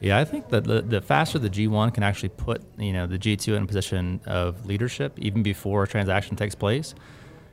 Yeah, 0.00 0.18
I 0.18 0.24
think 0.24 0.48
that 0.50 0.64
the, 0.64 0.80
the 0.80 1.00
faster 1.00 1.38
the 1.38 1.50
G1 1.50 1.92
can 1.92 2.02
actually 2.02 2.28
put 2.30 2.62
you 2.78 2.92
know 2.92 3.06
the 3.06 3.18
G2 3.18 3.56
in 3.56 3.62
a 3.64 3.66
position 3.66 4.20
of 4.26 4.64
leadership 4.66 5.18
even 5.18 5.42
before 5.42 5.82
a 5.82 5.88
transaction 5.88 6.36
takes 6.36 6.54
place, 6.54 6.94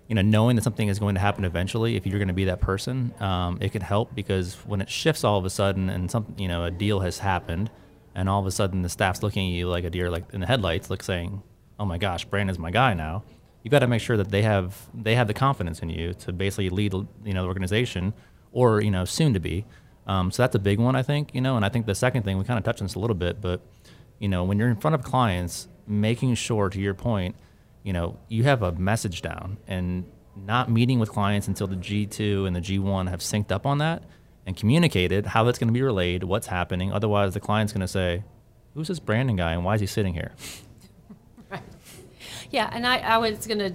you 0.08 0.16
know, 0.16 0.22
knowing 0.22 0.56
that 0.56 0.64
something 0.64 0.88
is 0.88 1.00
going 1.00 1.16
to 1.16 1.22
happen 1.22 1.46
eventually, 1.46 1.96
if 1.96 2.06
you're 2.06 2.20
going 2.20 2.28
to 2.28 2.34
be 2.34 2.46
that 2.46 2.62
person, 2.62 3.14
um, 3.20 3.58
it 3.62 3.72
can 3.72 3.82
help 3.82 4.14
because 4.14 4.56
when 4.66 4.80
it 4.80 4.90
shifts 4.90 5.24
all 5.24 5.40
of 5.40 5.46
a 5.46 5.50
sudden 5.50 5.90
and 5.90 6.12
some 6.12 6.36
you 6.38 6.48
know 6.48 6.66
a 6.66 6.72
deal 6.72 7.00
has 7.00 7.20
happened, 7.20 7.72
and 8.14 8.30
all 8.30 8.40
of 8.40 8.46
a 8.46 8.52
sudden 8.52 8.84
the 8.84 8.90
staff's 8.90 9.24
looking 9.24 9.48
at 9.50 9.54
you 9.54 9.68
like 9.68 9.84
a 9.84 9.90
deer 9.90 10.12
like 10.12 10.32
in 10.34 10.42
the 10.42 10.48
headlights, 10.48 10.90
like 10.90 11.02
saying, 11.02 11.42
"Oh 11.80 11.86
my 11.86 11.98
gosh, 11.98 12.26
Brandon's 12.26 12.60
my 12.60 12.72
guy 12.72 12.94
now." 12.94 13.24
You've 13.64 13.72
got 13.72 13.80
to 13.80 13.88
make 13.88 14.02
sure 14.02 14.18
that 14.18 14.30
they 14.30 14.44
have 14.44 14.90
they 14.94 15.16
have 15.16 15.26
the 15.26 15.34
confidence 15.34 15.80
in 15.80 15.90
you 15.90 16.14
to 16.14 16.32
basically 16.32 16.70
lead 16.70 16.94
you 16.94 17.34
know 17.34 17.42
the 17.42 17.48
organization 17.48 18.14
or 18.52 18.82
you 18.82 18.92
know 18.92 19.06
soon 19.06 19.34
to 19.34 19.40
be. 19.40 19.66
Um, 20.08 20.32
so 20.32 20.44
that's 20.44 20.56
a 20.56 20.60
big 20.60 20.80
one, 20.80 20.96
I 20.96 21.04
think, 21.04 21.34
you 21.34 21.42
know. 21.42 21.56
And 21.56 21.66
I 21.66 21.70
think 21.70 21.86
the 21.86 21.96
second 21.96 22.24
thing 22.24 22.38
we 22.38 22.44
kind 22.44 22.58
of 22.58 22.64
touched 22.64 22.82
on 22.82 22.88
this 22.88 22.96
a 22.96 23.00
little 23.00 23.16
bit, 23.16 23.42
but 23.42 23.62
you 24.20 24.28
know, 24.28 24.44
when 24.44 24.58
you're 24.58 24.70
in 24.70 24.76
front 24.76 24.96
of 24.96 25.04
clients, 25.04 25.68
making 25.88 26.36
sure, 26.36 26.70
to 26.70 26.80
your 26.80 26.94
point, 26.94 27.36
you 27.84 27.94
know, 27.94 28.18
you 28.28 28.44
have 28.44 28.62
a 28.64 28.72
message 28.74 29.22
down 29.22 29.58
and 29.68 30.06
not 30.36 30.70
meeting 30.70 31.00
with 31.00 31.10
clients 31.10 31.48
until 31.48 31.68
the 31.68 31.76
G2 31.76 32.48
and 32.48 32.56
the 32.56 32.62
G1 32.62 33.10
have 33.10 33.20
synced 33.20 33.52
up 33.52 33.66
on 33.66 33.78
that 33.80 34.04
and 34.46 34.56
communicated 34.56 35.28
how 35.28 35.44
that's 35.44 35.58
going 35.58 35.68
to 35.68 35.74
be 35.74 35.82
relayed, 35.82 36.24
what's 36.24 36.48
happening. 36.48 36.92
Otherwise, 36.92 37.34
the 37.34 37.40
client's 37.40 37.74
going 37.74 37.82
to 37.82 37.88
say, 37.88 38.24
"Who's 38.74 38.88
this 38.88 39.00
Brandon 39.00 39.36
guy, 39.36 39.54
and 39.54 39.66
why 39.66 39.76
is 39.76 39.82
he 39.82 39.88
sitting 39.88 40.14
here?" 40.14 40.34
right. 41.50 41.62
Yeah, 42.52 42.70
and 42.72 42.86
I, 42.86 42.98
I 43.00 43.18
was 43.18 43.48
going 43.48 43.60
to 43.60 43.74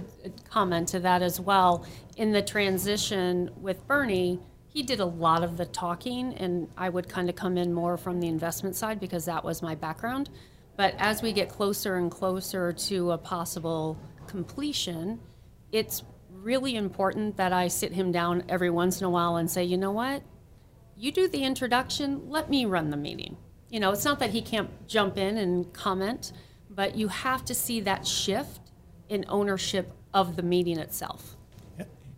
comment 0.49 0.87
to 0.89 0.99
that 0.99 1.21
as 1.21 1.39
well. 1.39 1.85
In 2.17 2.31
the 2.31 2.41
transition 2.41 3.49
with 3.59 3.85
Bernie, 3.87 4.39
he 4.73 4.83
did 4.83 5.01
a 5.01 5.05
lot 5.05 5.43
of 5.43 5.57
the 5.57 5.65
talking, 5.65 6.33
and 6.35 6.69
I 6.77 6.87
would 6.87 7.09
kind 7.09 7.29
of 7.29 7.35
come 7.35 7.57
in 7.57 7.73
more 7.73 7.97
from 7.97 8.21
the 8.21 8.27
investment 8.29 8.77
side 8.77 9.01
because 9.01 9.25
that 9.25 9.43
was 9.43 9.61
my 9.61 9.75
background. 9.75 10.29
But 10.77 10.95
as 10.97 11.21
we 11.21 11.33
get 11.33 11.49
closer 11.49 11.97
and 11.97 12.09
closer 12.09 12.71
to 12.71 13.11
a 13.11 13.17
possible 13.17 13.99
completion, 14.27 15.19
it's 15.73 16.03
really 16.31 16.77
important 16.77 17.35
that 17.35 17.51
I 17.51 17.67
sit 17.67 17.91
him 17.91 18.13
down 18.13 18.45
every 18.47 18.69
once 18.69 19.01
in 19.01 19.05
a 19.05 19.09
while 19.09 19.35
and 19.35 19.51
say, 19.51 19.63
you 19.65 19.77
know 19.77 19.91
what? 19.91 20.23
You 20.95 21.11
do 21.11 21.27
the 21.27 21.43
introduction, 21.43 22.29
let 22.29 22.49
me 22.49 22.65
run 22.65 22.91
the 22.91 22.97
meeting. 22.97 23.35
You 23.69 23.81
know, 23.81 23.91
it's 23.91 24.05
not 24.05 24.19
that 24.19 24.29
he 24.29 24.41
can't 24.41 24.87
jump 24.87 25.17
in 25.17 25.37
and 25.37 25.71
comment, 25.73 26.31
but 26.69 26.95
you 26.95 27.09
have 27.09 27.43
to 27.45 27.53
see 27.53 27.81
that 27.81 28.07
shift 28.07 28.71
in 29.09 29.25
ownership 29.27 29.91
of 30.13 30.37
the 30.37 30.43
meeting 30.43 30.77
itself. 30.77 31.35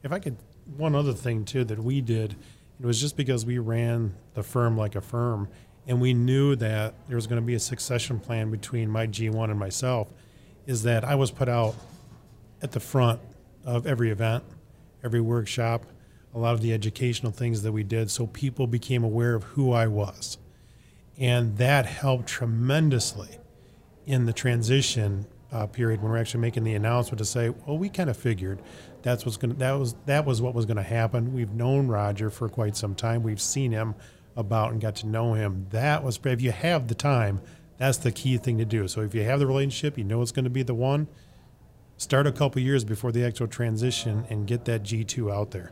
If 0.04 0.12
I 0.12 0.20
could, 0.20 0.38
one 0.78 0.96
other 0.96 1.14
thing 1.14 1.46
too 1.46 1.64
that 1.66 1.80
we 1.80 2.02
did, 2.02 2.36
it 2.80 2.86
was 2.86 3.00
just 3.00 3.16
because 3.16 3.46
we 3.46 3.58
ran 3.60 4.16
the 4.34 4.44
firm 4.44 4.78
like 4.78 4.96
a 4.96 5.02
firm, 5.02 5.48
and 5.88 6.00
we 6.00 6.14
knew 6.14 6.56
that 6.56 6.94
there 7.08 7.16
was 7.16 7.28
going 7.28 7.42
to 7.42 7.46
be 7.46 7.56
a 7.56 7.60
succession 7.60 8.20
plan 8.20 8.50
between 8.52 8.90
my 8.90 9.08
G1 9.08 9.50
and 9.50 9.60
myself, 9.60 10.08
is 10.66 10.84
that 10.84 11.04
I 11.04 11.16
was 11.16 11.32
put 11.32 11.50
out 11.50 11.76
at 12.62 12.72
the 12.72 12.80
front 12.80 13.20
of 13.66 13.86
every 13.86 14.10
event, 14.10 14.44
every 15.04 15.22
workshop, 15.22 15.86
a 16.34 16.40
lot 16.40 16.54
of 16.54 16.62
the 16.62 16.74
educational 16.74 17.32
things 17.32 17.62
that 17.62 17.72
we 17.72 17.84
did, 17.84 18.10
so 18.10 18.28
people 18.28 18.66
became 18.66 19.04
aware 19.04 19.36
of 19.36 19.44
who 19.44 19.72
I 19.72 19.88
was. 19.88 20.38
And 21.18 21.58
that 21.58 21.86
helped 21.86 22.28
tremendously 22.28 23.38
in 24.06 24.26
the 24.26 24.34
transition 24.34 25.28
uh, 25.54 25.68
period 25.68 26.02
when 26.02 26.12
we're 26.12 26.18
actually 26.18 26.42
making 26.42 26.64
the 26.64 26.74
announcement 26.74 27.20
to 27.20 27.26
say, 27.26 27.50
well, 27.50 27.78
we 27.78 27.88
kind 27.88 28.10
of 28.10 28.18
figured 28.18 28.62
that's 29.04 29.26
what's 29.26 29.38
to 29.38 29.48
that 29.48 29.74
was 29.74 29.96
that 30.06 30.26
was 30.26 30.42
what 30.42 30.54
was 30.54 30.66
going 30.66 30.78
to 30.78 30.84
happen. 30.84 31.34
We've 31.34 31.54
known 31.54 31.88
Roger 31.88 32.30
for 32.30 32.50
quite 32.50 32.76
some 32.76 32.96
time. 32.96 33.22
We've 33.22 33.42
seen 33.42 33.72
him 33.72 33.96
about 34.36 34.72
and 34.72 34.82
got 34.82 34.96
to 34.98 35.08
know 35.08 35.34
him. 35.34 35.68
That 35.70 36.04
was 36.04 36.20
if 36.24 36.42
you 36.42 36.52
have 36.52 36.88
the 36.88 36.96
time, 36.96 37.42
that's 37.78 38.00
the 38.00 38.12
key 38.12 38.38
thing 38.38 38.58
to 38.58 38.66
do. 38.66 38.88
So 38.88 39.02
if 39.02 39.14
you 39.14 39.24
have 39.24 39.40
the 39.40 39.48
relationship, 39.48 39.98
you 39.98 40.04
know 40.04 40.22
it's 40.22 40.32
going 40.32 40.46
to 40.46 40.50
be 40.50 40.64
the 40.64 40.74
one. 40.74 41.08
Start 41.98 42.26
a 42.26 42.32
couple 42.32 42.62
years 42.62 42.84
before 42.84 43.12
the 43.12 43.24
actual 43.24 43.48
transition 43.48 44.26
and 44.30 44.48
get 44.48 44.66
that 44.66 44.84
G2 44.84 45.32
out 45.32 45.52
there. 45.52 45.72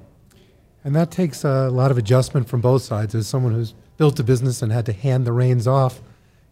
And 0.83 0.95
that 0.95 1.11
takes 1.11 1.43
a 1.43 1.69
lot 1.69 1.91
of 1.91 1.97
adjustment 1.97 2.47
from 2.47 2.61
both 2.61 2.83
sides. 2.83 3.15
As 3.15 3.27
someone 3.27 3.53
who's 3.53 3.73
built 3.97 4.19
a 4.19 4.23
business 4.23 4.61
and 4.61 4.71
had 4.71 4.85
to 4.85 4.93
hand 4.93 5.25
the 5.25 5.31
reins 5.31 5.67
off, 5.67 6.01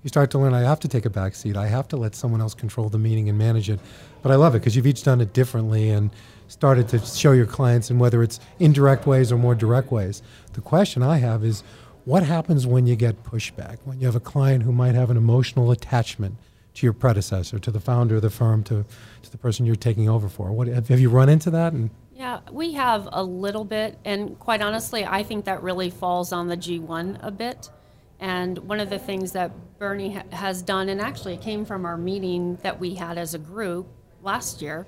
you 0.03 0.07
start 0.07 0.31
to 0.31 0.39
learn 0.39 0.53
I 0.53 0.61
have 0.61 0.79
to 0.81 0.87
take 0.87 1.05
a 1.05 1.09
back 1.09 1.35
seat. 1.35 1.57
I 1.57 1.67
have 1.67 1.87
to 1.89 1.97
let 1.97 2.15
someone 2.15 2.41
else 2.41 2.53
control 2.53 2.89
the 2.89 2.97
meeting 2.97 3.27
and 3.27 3.37
manage 3.37 3.69
it. 3.69 3.79
But 4.21 4.31
I 4.31 4.35
love 4.35 4.55
it 4.55 4.59
because 4.59 4.75
you've 4.75 4.87
each 4.87 5.03
done 5.03 5.19
it 5.21 5.33
differently 5.33 5.89
and 5.89 6.09
started 6.47 6.87
to 6.89 6.99
show 6.99 7.33
your 7.33 7.45
clients 7.45 7.91
in 7.91 7.99
whether 7.99 8.23
it's 8.23 8.39
indirect 8.59 9.05
ways 9.05 9.31
or 9.31 9.37
more 9.37 9.55
direct 9.55 9.91
ways. 9.91 10.21
The 10.53 10.61
question 10.61 11.03
I 11.03 11.17
have 11.17 11.43
is 11.43 11.63
what 12.05 12.23
happens 12.23 12.65
when 12.65 12.87
you 12.87 12.95
get 12.95 13.23
pushback, 13.23 13.77
when 13.83 13.99
you 13.99 14.05
have 14.05 14.15
a 14.15 14.21
client 14.21 14.63
who 14.63 14.71
might 14.71 14.95
have 14.95 15.09
an 15.09 15.17
emotional 15.17 15.69
attachment 15.69 16.35
to 16.75 16.85
your 16.85 16.93
predecessor, 16.93 17.59
to 17.59 17.71
the 17.71 17.79
founder 17.79 18.15
of 18.15 18.21
the 18.21 18.29
firm, 18.29 18.63
to, 18.63 18.85
to 19.21 19.31
the 19.31 19.37
person 19.37 19.65
you're 19.65 19.75
taking 19.75 20.07
over 20.07 20.29
for? 20.29 20.51
What, 20.51 20.67
have, 20.67 20.87
have 20.87 20.99
you 20.99 21.09
run 21.09 21.27
into 21.27 21.51
that? 21.51 21.73
And 21.73 21.89
Yeah, 22.15 22.39
we 22.51 22.73
have 22.73 23.09
a 23.11 23.23
little 23.23 23.65
bit, 23.65 23.99
and 24.05 24.39
quite 24.39 24.61
honestly, 24.61 25.05
I 25.05 25.23
think 25.23 25.45
that 25.45 25.61
really 25.61 25.89
falls 25.89 26.31
on 26.31 26.47
the 26.47 26.57
G1 26.57 27.19
a 27.21 27.31
bit. 27.31 27.69
And 28.19 28.57
one 28.59 28.79
of 28.79 28.89
the 28.89 28.99
things 28.99 29.31
that 29.31 29.51
Bernie 29.79 30.13
ha- 30.13 30.23
has 30.31 30.61
done, 30.61 30.89
and 30.89 30.99
actually 30.99 31.35
it 31.35 31.41
came 31.41 31.65
from 31.65 31.85
our 31.85 31.97
meeting 31.97 32.57
that 32.63 32.79
we 32.79 32.95
had 32.95 33.17
as 33.17 33.33
a 33.33 33.39
group 33.39 33.87
last 34.21 34.61
year, 34.61 34.87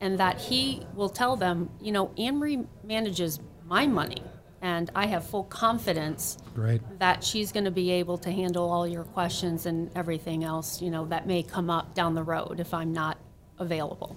and 0.00 0.18
that 0.18 0.40
he 0.40 0.82
will 0.94 1.10
tell 1.10 1.36
them, 1.36 1.70
you 1.80 1.92
know, 1.92 2.10
Anne-Marie 2.16 2.64
manages 2.82 3.38
my 3.66 3.86
money, 3.86 4.22
and 4.62 4.90
I 4.94 5.06
have 5.06 5.26
full 5.26 5.44
confidence 5.44 6.38
Great. 6.54 6.80
that 6.98 7.22
she's 7.22 7.52
going 7.52 7.64
to 7.64 7.70
be 7.70 7.90
able 7.90 8.16
to 8.18 8.30
handle 8.30 8.70
all 8.70 8.88
your 8.88 9.04
questions 9.04 9.66
and 9.66 9.90
everything 9.94 10.42
else, 10.42 10.80
you 10.80 10.90
know, 10.90 11.04
that 11.06 11.26
may 11.26 11.42
come 11.42 11.68
up 11.68 11.94
down 11.94 12.14
the 12.14 12.22
road 12.22 12.60
if 12.60 12.72
I'm 12.72 12.92
not 12.94 13.18
available. 13.58 14.16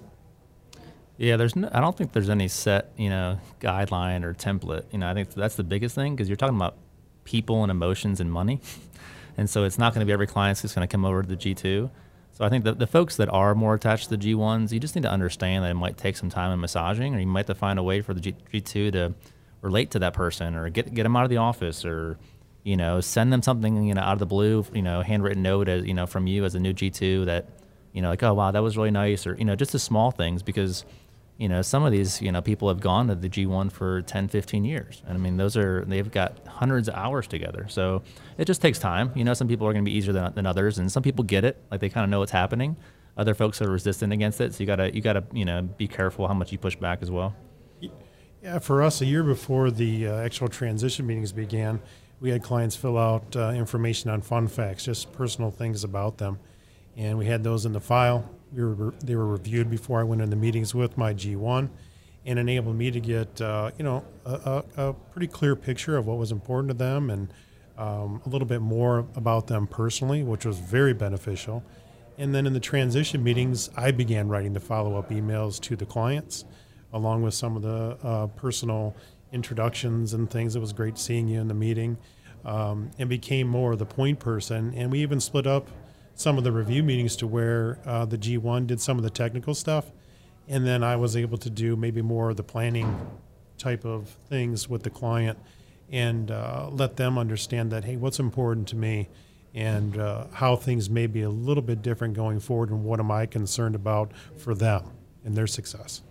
Yeah, 1.17 1.37
there's 1.37 1.55
no, 1.55 1.69
I 1.71 1.79
don't 1.79 1.95
think 1.95 2.11
there's 2.13 2.29
any 2.29 2.47
set, 2.47 2.91
you 2.97 3.09
know, 3.09 3.39
guideline 3.59 4.23
or 4.23 4.33
template. 4.33 4.85
You 4.91 4.99
know, 4.99 5.09
I 5.09 5.13
think 5.13 5.33
that's 5.33 5.55
the 5.55 5.63
biggest 5.63 5.95
thing 5.95 6.15
because 6.15 6.27
you're 6.27 6.37
talking 6.37 6.55
about 6.55 6.77
people 7.23 7.63
and 7.63 7.71
emotions 7.71 8.19
and 8.19 8.31
money. 8.31 8.61
and 9.37 9.49
so 9.49 9.63
it's 9.63 9.77
not 9.77 9.93
going 9.93 9.99
to 9.99 10.05
be 10.05 10.13
every 10.13 10.27
client 10.27 10.59
who's 10.59 10.73
going 10.73 10.87
to 10.87 10.91
come 10.91 11.05
over 11.05 11.21
to 11.21 11.27
the 11.27 11.37
G2. 11.37 11.89
So 12.33 12.43
I 12.43 12.49
think 12.49 12.63
the, 12.63 12.73
the 12.73 12.87
folks 12.87 13.15
that 13.17 13.29
are 13.29 13.53
more 13.53 13.75
attached 13.75 14.09
to 14.09 14.17
the 14.17 14.33
G1s, 14.33 14.71
you 14.71 14.79
just 14.79 14.95
need 14.95 15.03
to 15.03 15.11
understand 15.11 15.63
that 15.63 15.71
it 15.71 15.75
might 15.75 15.97
take 15.97 16.17
some 16.17 16.29
time 16.29 16.51
in 16.51 16.59
massaging, 16.59 17.15
or 17.15 17.19
you 17.19 17.27
might 17.27 17.47
have 17.47 17.55
to 17.55 17.55
find 17.55 17.77
a 17.77 17.83
way 17.83 18.01
for 18.01 18.13
the 18.15 18.21
G, 18.21 18.35
G2 18.51 18.91
to 18.93 19.13
relate 19.61 19.91
to 19.91 19.99
that 19.99 20.13
person, 20.13 20.55
or 20.55 20.67
get 20.69 20.93
get 20.93 21.03
them 21.03 21.15
out 21.15 21.23
of 21.25 21.29
the 21.29 21.37
office, 21.37 21.85
or 21.85 22.17
you 22.63 22.75
know, 22.75 23.01
send 23.01 23.31
them 23.31 23.43
something 23.43 23.83
you 23.83 23.93
know 23.93 24.01
out 24.01 24.13
of 24.13 24.19
the 24.19 24.25
blue, 24.25 24.65
you 24.73 24.81
know, 24.81 25.01
handwritten 25.01 25.43
note 25.43 25.69
as 25.69 25.85
you 25.85 25.93
know 25.93 26.07
from 26.07 26.25
you 26.25 26.43
as 26.43 26.55
a 26.55 26.59
new 26.59 26.73
G2 26.73 27.25
that 27.25 27.49
you 27.93 28.01
know, 28.01 28.09
like 28.09 28.23
oh 28.23 28.33
wow, 28.33 28.49
that 28.49 28.63
was 28.63 28.77
really 28.77 28.91
nice, 28.91 29.27
or 29.27 29.35
you 29.35 29.45
know, 29.45 29.55
just 29.55 29.71
the 29.71 29.79
small 29.79 30.09
things 30.09 30.41
because 30.41 30.85
you 31.37 31.49
know, 31.49 31.61
some 31.61 31.83
of 31.83 31.91
these, 31.91 32.21
you 32.21 32.31
know, 32.31 32.41
people 32.41 32.67
have 32.67 32.79
gone 32.79 33.07
to 33.07 33.15
the 33.15 33.27
G1 33.27 33.71
for 33.71 34.01
10, 34.03 34.27
15 34.27 34.65
years. 34.65 35.01
And 35.07 35.17
I 35.17 35.19
mean, 35.19 35.37
those 35.37 35.57
are, 35.57 35.83
they've 35.85 36.09
got 36.09 36.45
hundreds 36.47 36.87
of 36.87 36.95
hours 36.95 37.27
together. 37.27 37.65
So 37.69 38.03
it 38.37 38.45
just 38.45 38.61
takes 38.61 38.77
time. 38.77 39.11
You 39.15 39.23
know, 39.23 39.33
some 39.33 39.47
people 39.47 39.67
are 39.67 39.73
going 39.73 39.83
to 39.83 39.89
be 39.89 39.97
easier 39.97 40.13
than, 40.13 40.33
than 40.35 40.45
others, 40.45 40.77
and 40.77 40.91
some 40.91 41.01
people 41.01 41.23
get 41.23 41.43
it. 41.43 41.61
Like 41.71 41.81
they 41.81 41.89
kind 41.89 42.03
of 42.03 42.09
know 42.09 42.19
what's 42.19 42.31
happening. 42.31 42.77
Other 43.17 43.33
folks 43.33 43.61
are 43.61 43.69
resistant 43.69 44.13
against 44.13 44.41
it. 44.41 44.53
So 44.53 44.61
you 44.61 44.67
got 44.67 44.77
to, 44.77 44.93
you 44.93 45.01
got 45.01 45.13
to, 45.13 45.23
you 45.33 45.45
know, 45.45 45.63
be 45.63 45.87
careful 45.87 46.27
how 46.27 46.33
much 46.33 46.51
you 46.51 46.57
push 46.57 46.75
back 46.75 46.99
as 47.01 47.09
well. 47.09 47.35
Yeah, 48.41 48.59
for 48.59 48.81
us, 48.81 49.01
a 49.01 49.05
year 49.05 49.23
before 49.23 49.71
the 49.71 50.07
uh, 50.07 50.17
actual 50.17 50.49
transition 50.49 51.07
meetings 51.07 51.31
began, 51.31 51.79
we 52.19 52.29
had 52.29 52.43
clients 52.43 52.75
fill 52.75 52.97
out 52.97 53.35
uh, 53.35 53.49
information 53.49 54.09
on 54.09 54.21
fun 54.21 54.47
facts, 54.47 54.85
just 54.85 55.13
personal 55.13 55.49
things 55.49 55.83
about 55.83 56.17
them. 56.17 56.39
And 56.95 57.17
we 57.17 57.25
had 57.25 57.43
those 57.43 57.65
in 57.65 57.73
the 57.73 57.79
file 57.79 58.29
we 58.55 58.63
were, 58.63 58.93
they 59.03 59.15
were 59.15 59.27
reviewed 59.27 59.69
before 59.69 59.99
I 59.99 60.03
went 60.03 60.21
in 60.21 60.29
the 60.29 60.35
meetings 60.35 60.73
with 60.75 60.97
my 60.97 61.13
G1 61.13 61.69
and 62.25 62.39
enabled 62.39 62.75
me 62.75 62.91
to 62.91 62.99
get, 62.99 63.41
uh, 63.41 63.71
you 63.77 63.83
know, 63.83 64.03
a, 64.25 64.63
a, 64.77 64.87
a, 64.89 64.93
pretty 64.93 65.27
clear 65.27 65.55
picture 65.55 65.97
of 65.97 66.07
what 66.07 66.17
was 66.17 66.31
important 66.31 66.69
to 66.69 66.73
them 66.73 67.09
and 67.09 67.33
um, 67.77 68.21
a 68.25 68.29
little 68.29 68.47
bit 68.47 68.61
more 68.61 68.99
about 69.15 69.47
them 69.47 69.67
personally, 69.67 70.23
which 70.23 70.45
was 70.45 70.59
very 70.59 70.93
beneficial. 70.93 71.63
And 72.17 72.33
then 72.33 72.45
in 72.45 72.53
the 72.53 72.59
transition 72.59 73.23
meetings, 73.23 73.69
I 73.75 73.91
began 73.91 74.29
writing 74.29 74.53
the 74.53 74.59
follow 74.59 74.97
up 74.97 75.09
emails 75.09 75.59
to 75.61 75.75
the 75.75 75.85
clients, 75.85 76.45
along 76.93 77.23
with 77.23 77.33
some 77.33 77.55
of 77.55 77.63
the 77.63 77.97
uh, 78.03 78.27
personal 78.27 78.95
introductions 79.31 80.13
and 80.13 80.29
things. 80.29 80.55
It 80.55 80.59
was 80.59 80.73
great 80.73 80.97
seeing 80.97 81.27
you 81.27 81.41
in 81.41 81.47
the 81.47 81.55
meeting, 81.55 81.97
um, 82.45 82.91
and 82.99 83.09
became 83.09 83.47
more 83.47 83.75
the 83.75 83.85
point 83.85 84.19
person. 84.19 84.73
And 84.75 84.91
we 84.91 84.99
even 84.99 85.19
split 85.19 85.47
up 85.47 85.67
some 86.15 86.37
of 86.37 86.43
the 86.43 86.51
review 86.51 86.83
meetings 86.83 87.15
to 87.17 87.27
where 87.27 87.79
uh, 87.85 88.05
the 88.05 88.17
G1 88.17 88.67
did 88.67 88.79
some 88.79 88.97
of 88.97 89.03
the 89.03 89.09
technical 89.09 89.53
stuff, 89.53 89.91
and 90.47 90.65
then 90.65 90.83
I 90.83 90.95
was 90.95 91.15
able 91.15 91.37
to 91.39 91.49
do 91.49 91.75
maybe 91.75 92.01
more 92.01 92.29
of 92.29 92.37
the 92.37 92.43
planning 92.43 93.07
type 93.57 93.85
of 93.85 94.17
things 94.27 94.67
with 94.67 94.83
the 94.83 94.89
client 94.89 95.37
and 95.91 96.31
uh, 96.31 96.69
let 96.71 96.97
them 96.97 97.17
understand 97.17 97.71
that 97.71 97.85
hey, 97.85 97.97
what's 97.97 98.19
important 98.19 98.67
to 98.69 98.75
me 98.75 99.09
and 99.53 99.97
uh, 99.97 100.25
how 100.33 100.55
things 100.55 100.89
may 100.89 101.05
be 101.05 101.21
a 101.21 101.29
little 101.29 101.61
bit 101.61 101.81
different 101.81 102.15
going 102.15 102.39
forward, 102.39 102.69
and 102.69 102.83
what 102.83 102.99
am 102.99 103.11
I 103.11 103.25
concerned 103.25 103.75
about 103.75 104.11
for 104.37 104.55
them 104.55 104.83
and 105.23 105.35
their 105.35 105.45
success. 105.45 106.01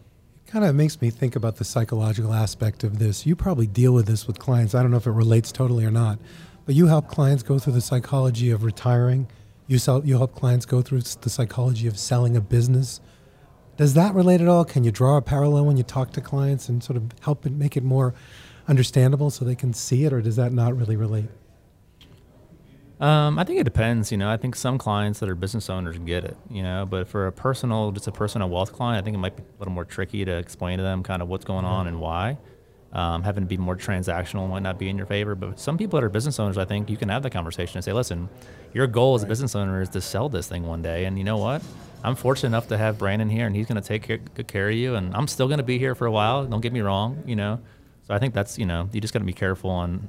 It 0.46 0.50
kind 0.50 0.64
of 0.64 0.74
makes 0.74 1.00
me 1.00 1.10
think 1.10 1.34
about 1.34 1.56
the 1.56 1.64
psychological 1.64 2.32
aspect 2.32 2.84
of 2.84 3.00
this. 3.00 3.26
You 3.26 3.34
probably 3.34 3.66
deal 3.66 3.92
with 3.92 4.06
this 4.06 4.26
with 4.26 4.38
clients. 4.38 4.74
I 4.74 4.82
don't 4.82 4.92
know 4.92 4.96
if 4.96 5.06
it 5.06 5.12
relates 5.12 5.50
totally 5.50 5.84
or 5.84 5.90
not, 5.90 6.20
but 6.64 6.76
you 6.76 6.86
help 6.86 7.08
clients 7.08 7.42
go 7.42 7.58
through 7.58 7.72
the 7.72 7.80
psychology 7.80 8.50
of 8.50 8.62
retiring 8.62 9.26
you 9.72 9.78
sell, 9.78 10.04
you 10.04 10.18
help 10.18 10.34
clients 10.34 10.66
go 10.66 10.82
through 10.82 11.00
the 11.00 11.30
psychology 11.30 11.86
of 11.88 11.98
selling 11.98 12.36
a 12.36 12.40
business. 12.40 13.00
Does 13.76 13.94
that 13.94 14.14
relate 14.14 14.40
at 14.40 14.48
all? 14.48 14.64
Can 14.64 14.84
you 14.84 14.92
draw 14.92 15.16
a 15.16 15.22
parallel 15.22 15.64
when 15.64 15.76
you 15.76 15.82
talk 15.82 16.12
to 16.12 16.20
clients 16.20 16.68
and 16.68 16.84
sort 16.84 16.96
of 16.96 17.10
help 17.22 17.46
it 17.46 17.52
make 17.52 17.76
it 17.76 17.82
more 17.82 18.14
understandable 18.68 19.30
so 19.30 19.44
they 19.44 19.56
can 19.56 19.72
see 19.72 20.04
it, 20.04 20.12
or 20.12 20.20
does 20.20 20.36
that 20.36 20.52
not 20.52 20.76
really 20.76 20.94
relate? 20.94 21.28
Um, 23.00 23.38
I 23.38 23.44
think 23.44 23.58
it 23.58 23.64
depends. 23.64 24.12
You 24.12 24.18
know, 24.18 24.30
I 24.30 24.36
think 24.36 24.54
some 24.54 24.78
clients 24.78 25.18
that 25.18 25.28
are 25.28 25.34
business 25.34 25.68
owners 25.68 25.98
get 25.98 26.24
it. 26.24 26.36
You 26.48 26.62
know, 26.62 26.86
but 26.88 27.08
for 27.08 27.26
a 27.26 27.32
personal, 27.32 27.90
just 27.90 28.06
a 28.06 28.12
personal 28.12 28.48
wealth 28.48 28.72
client, 28.72 29.02
I 29.02 29.04
think 29.04 29.16
it 29.16 29.18
might 29.18 29.36
be 29.36 29.42
a 29.42 29.58
little 29.58 29.74
more 29.74 29.84
tricky 29.84 30.24
to 30.24 30.36
explain 30.36 30.76
to 30.76 30.84
them 30.84 31.02
kind 31.02 31.22
of 31.22 31.28
what's 31.28 31.44
going 31.44 31.64
on 31.64 31.88
and 31.88 31.98
why 31.98 32.38
um, 32.92 33.22
having 33.22 33.44
to 33.44 33.48
be 33.48 33.56
more 33.56 33.76
transactional 33.76 34.48
might 34.48 34.62
not 34.62 34.78
be 34.78 34.88
in 34.88 34.96
your 34.96 35.06
favor. 35.06 35.34
But 35.34 35.58
some 35.58 35.78
people 35.78 35.98
that 35.98 36.04
are 36.04 36.10
business 36.10 36.38
owners, 36.38 36.58
I 36.58 36.64
think 36.64 36.90
you 36.90 36.96
can 36.96 37.08
have 37.08 37.22
the 37.22 37.30
conversation 37.30 37.78
and 37.78 37.84
say, 37.84 37.92
listen, 37.92 38.28
your 38.72 38.86
goal 38.86 39.14
as 39.14 39.22
a 39.22 39.26
business 39.26 39.54
owner 39.54 39.80
is 39.80 39.88
to 39.90 40.00
sell 40.00 40.28
this 40.28 40.48
thing 40.48 40.66
one 40.66 40.82
day. 40.82 41.06
And 41.06 41.16
you 41.16 41.24
know 41.24 41.38
what? 41.38 41.62
I'm 42.04 42.16
fortunate 42.16 42.48
enough 42.48 42.68
to 42.68 42.78
have 42.78 42.98
Brandon 42.98 43.30
here, 43.30 43.46
and 43.46 43.54
he's 43.54 43.66
going 43.66 43.80
to 43.80 43.86
take 43.86 44.02
care, 44.02 44.18
good 44.18 44.48
care 44.48 44.68
of 44.68 44.74
you. 44.74 44.96
And 44.96 45.14
I'm 45.14 45.28
still 45.28 45.46
going 45.46 45.58
to 45.58 45.64
be 45.64 45.78
here 45.78 45.94
for 45.94 46.06
a 46.06 46.12
while. 46.12 46.44
Don't 46.44 46.60
get 46.60 46.72
me 46.72 46.80
wrong, 46.80 47.22
you 47.26 47.36
know. 47.36 47.60
So 48.06 48.14
I 48.14 48.18
think 48.18 48.34
that's 48.34 48.58
you 48.58 48.66
know 48.66 48.88
you 48.92 49.00
just 49.00 49.12
got 49.12 49.20
to 49.20 49.24
be 49.24 49.32
careful 49.32 49.70
on 49.70 50.08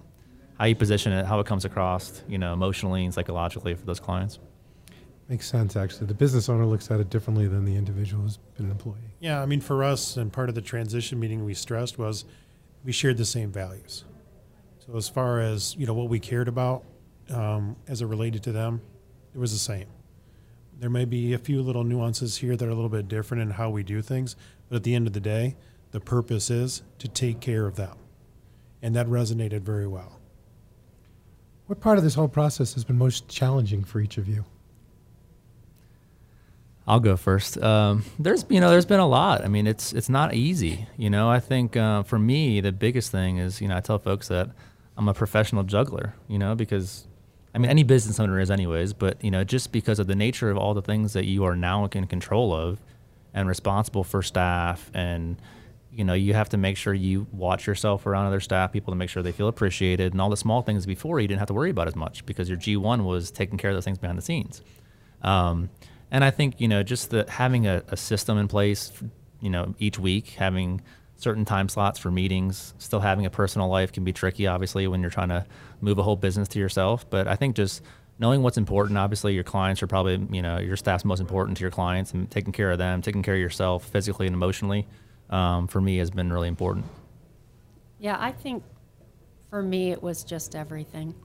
how 0.58 0.66
you 0.66 0.75
position 0.75 1.12
it, 1.12 1.25
how 1.25 1.40
it 1.40 1.46
comes 1.46 1.66
across, 1.66 2.24
you 2.28 2.38
know, 2.38 2.54
emotionally 2.54 3.06
and 3.06 3.13
psychologically 3.13 3.75
for 3.75 3.86
those 3.86 4.00
clients. 4.00 4.40
Makes 5.30 5.48
sense, 5.48 5.75
actually. 5.75 6.08
The 6.08 6.13
business 6.13 6.50
owner 6.50 6.66
looks 6.66 6.92
at 6.92 7.00
it 7.00 7.10
differently 7.10 7.48
than 7.48 7.63
the 7.63 7.75
individual 7.75 8.24
who's 8.24 8.38
been 8.58 8.66
an 8.66 8.72
employee. 8.72 8.96
Yeah, 9.20 9.42
I 9.42 9.46
mean, 9.46 9.62
for 9.62 9.84
us, 9.84 10.18
and 10.18 10.32
part 10.32 10.50
of 10.50 10.56
the 10.56 10.62
transition 10.62 11.20
meeting 11.20 11.46
we 11.46 11.54
stressed 11.54 11.98
was 11.98 12.25
we 12.84 12.92
shared 12.92 13.18
the 13.18 13.25
same 13.25 13.52
values. 13.52 14.06
So 14.86 14.98
as 14.98 15.08
far 15.08 15.40
as 15.40 15.75
you 15.78 15.86
know, 15.86 15.94
what 15.94 16.10
we 16.10 16.20
cared 16.20 16.48
about 16.48 16.84
um, 17.30 17.75
as 17.88 18.02
it 18.02 18.06
related 18.06 18.44
to 18.44 18.52
them, 18.52 18.82
it 19.34 19.40
was 19.40 19.52
the 19.52 19.58
same. 19.58 19.88
There 20.80 20.90
may 20.90 21.06
be 21.06 21.34
a 21.34 21.38
few 21.38 21.62
little 21.62 21.84
nuances 21.84 22.38
here 22.38 22.56
that 22.56 22.66
are 22.66 22.72
a 22.72 22.75
little 22.75 22.90
bit 22.90 23.08
different 23.08 23.44
in 23.44 23.52
how 23.52 23.70
we 23.70 23.84
do 23.84 24.02
things, 24.02 24.36
but 24.68 24.78
at 24.78 24.84
the 24.84 24.96
end 24.96 25.08
of 25.08 25.13
the 25.13 25.20
day, 25.20 25.56
the 25.92 26.00
purpose 26.00 26.50
is 26.50 26.82
to 27.00 27.08
take 27.08 27.40
care 27.40 27.66
of 27.66 27.75
them, 27.75 27.96
and 28.82 28.96
that 28.96 29.08
resonated 29.08 29.62
very 29.62 29.88
well. 29.88 30.20
What 31.68 31.80
part 31.80 31.98
of 31.98 32.04
this 32.04 32.16
whole 32.16 32.28
process 32.28 32.74
has 32.74 32.84
been 32.84 32.98
most 32.98 33.30
challenging 33.30 33.84
for 33.84 34.02
each 34.02 34.18
of 34.18 34.28
you? 34.28 34.44
I'll 36.86 37.00
go 37.00 37.16
first. 37.16 37.58
Um, 37.62 38.04
there's 38.20 38.46
you 38.50 38.60
know 38.60 38.70
there's 38.70 38.86
been 38.86 39.00
a 39.00 39.08
lot. 39.08 39.44
I 39.44 39.48
mean 39.48 39.68
it's 39.68 39.94
it's 39.94 40.10
not 40.10 40.34
easy. 40.34 40.88
You 40.98 41.10
know 41.10 41.30
I 41.30 41.40
think 41.40 41.78
uh, 41.78 42.04
for 42.04 42.20
me 42.20 42.60
the 42.62 42.72
biggest 42.72 43.12
thing 43.12 43.38
is 43.38 43.62
you 43.62 43.68
know 43.68 43.78
I 43.78 43.80
tell 43.80 44.00
folks 44.00 44.28
that 44.28 44.50
I'm 44.98 45.08
a 45.08 45.13
professional 45.13 45.63
juggler. 45.63 46.13
You 46.28 46.40
know 46.40 46.56
because 46.56 47.08
I 47.56 47.58
mean 47.58 47.70
any 47.70 47.84
business 47.84 48.20
owner 48.20 48.40
is 48.40 48.52
anyways. 48.52 48.94
But 48.94 49.24
you 49.24 49.32
know 49.32 49.44
just 49.44 49.72
because 49.72 50.00
of 50.00 50.08
the 50.08 50.16
nature 50.16 50.50
of 50.50 50.58
all 50.58 50.74
the 50.74 50.82
things 50.82 51.13
that 51.13 51.25
you 51.25 51.46
are 51.46 51.56
now 51.56 51.86
in 51.86 52.08
control 52.08 52.54
of 52.54 52.80
and 53.34 53.48
responsible 53.48 54.04
for 54.04 54.22
staff 54.22 54.92
and 54.94 55.38
you 55.92 56.04
know 56.04 56.13
you 56.13 56.34
have 56.34 56.50
to 56.50 56.58
make 56.58 56.75
sure 56.75 56.94
you 56.94 57.28
watch 57.32 57.66
yourself 57.66 58.06
around 58.06 58.25
other 58.25 58.40
staff 58.40 58.72
people 58.72 58.92
to 58.92 58.98
make 58.98 59.10
sure 59.10 59.24
they 59.24 59.32
feel 59.32 59.48
appreciated 59.48 60.12
and 60.12 60.22
all 60.22 60.30
the 60.30 60.38
small 60.38 60.62
things 60.62 60.86
before 60.86 61.20
you 61.20 61.28
didn't 61.28 61.40
have 61.40 61.48
to 61.48 61.54
worry 61.54 61.70
about 61.70 61.88
as 61.88 61.96
much 61.96 62.25
because 62.25 62.50
your 62.50 62.58
G1 62.58 63.06
was 63.06 63.32
taking 63.32 63.58
care 63.58 63.70
of 63.70 63.75
those 63.75 63.86
things 63.86 63.98
behind 63.98 64.18
the 64.18 64.24
scenes. 64.24 64.62
Um, 65.22 65.70
and 66.13 66.24
I 66.24 66.32
think 66.32 66.62
you 66.62 66.70
know 66.70 66.84
just 66.84 67.10
the 67.10 67.25
having 67.27 67.67
a, 67.67 67.84
a 67.89 67.98
system 67.98 68.38
in 68.38 68.48
place, 68.48 68.93
you 69.41 69.50
know, 69.50 69.75
each 69.79 70.00
week 70.00 70.29
having 70.38 70.82
certain 71.17 71.43
time 71.43 71.67
slots 71.67 72.00
for 72.00 72.12
meetings, 72.12 72.74
still 72.77 73.00
having 73.00 73.25
a 73.25 73.29
personal 73.29 73.67
life 73.67 73.91
can 73.91 74.03
be 74.03 74.13
tricky, 74.13 74.46
obviously, 74.46 74.88
when 74.88 75.01
you're 75.01 75.10
trying 75.12 75.29
to 75.29 75.46
move 75.82 75.98
a 75.98 76.03
whole 76.03 76.15
business 76.15 76.48
to 76.50 76.60
yourself. 76.60 77.10
But 77.10 77.27
I 77.27 77.36
think 77.36 77.55
just 77.55 77.82
knowing 78.20 78.43
what's 78.43 78.58
important, 78.58 78.98
obviously, 78.98 79.34
your 79.34 79.43
clients 79.43 79.82
are 79.82 79.88
probably, 79.88 80.25
you 80.32 80.41
know, 80.41 80.60
your 80.60 80.77
staff's 80.77 81.03
most 81.03 81.20
important 81.20 81.58
to 81.58 81.62
your 81.62 81.72
clients 81.72 82.13
and 82.13 82.29
taking 82.29 82.53
care 82.53 82.72
of 82.72 82.77
them, 82.77 83.01
taking 83.01 83.24
care 83.24 83.34
of 83.34 83.39
yourself 83.39 83.86
physically 83.88 84.27
and 84.27 84.36
emotionally, 84.36 84.88
um, 85.29 85.67
for 85.67 85.82
me 85.82 85.98
has 85.98 86.12
been 86.12 86.32
really 86.32 86.48
important. 86.48 86.86
Yeah, 88.00 88.17
I 88.20 88.32
think 88.32 88.63
for 89.50 89.63
me 89.63 89.91
it 89.91 90.03
was 90.03 90.24
just 90.24 90.55
everything. 90.55 91.15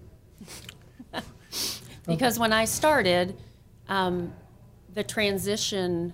because 2.07 2.39
when 2.39 2.53
I 2.53 2.65
started, 2.65 3.37
um, 3.89 4.33
the 4.99 5.05
transition 5.05 6.13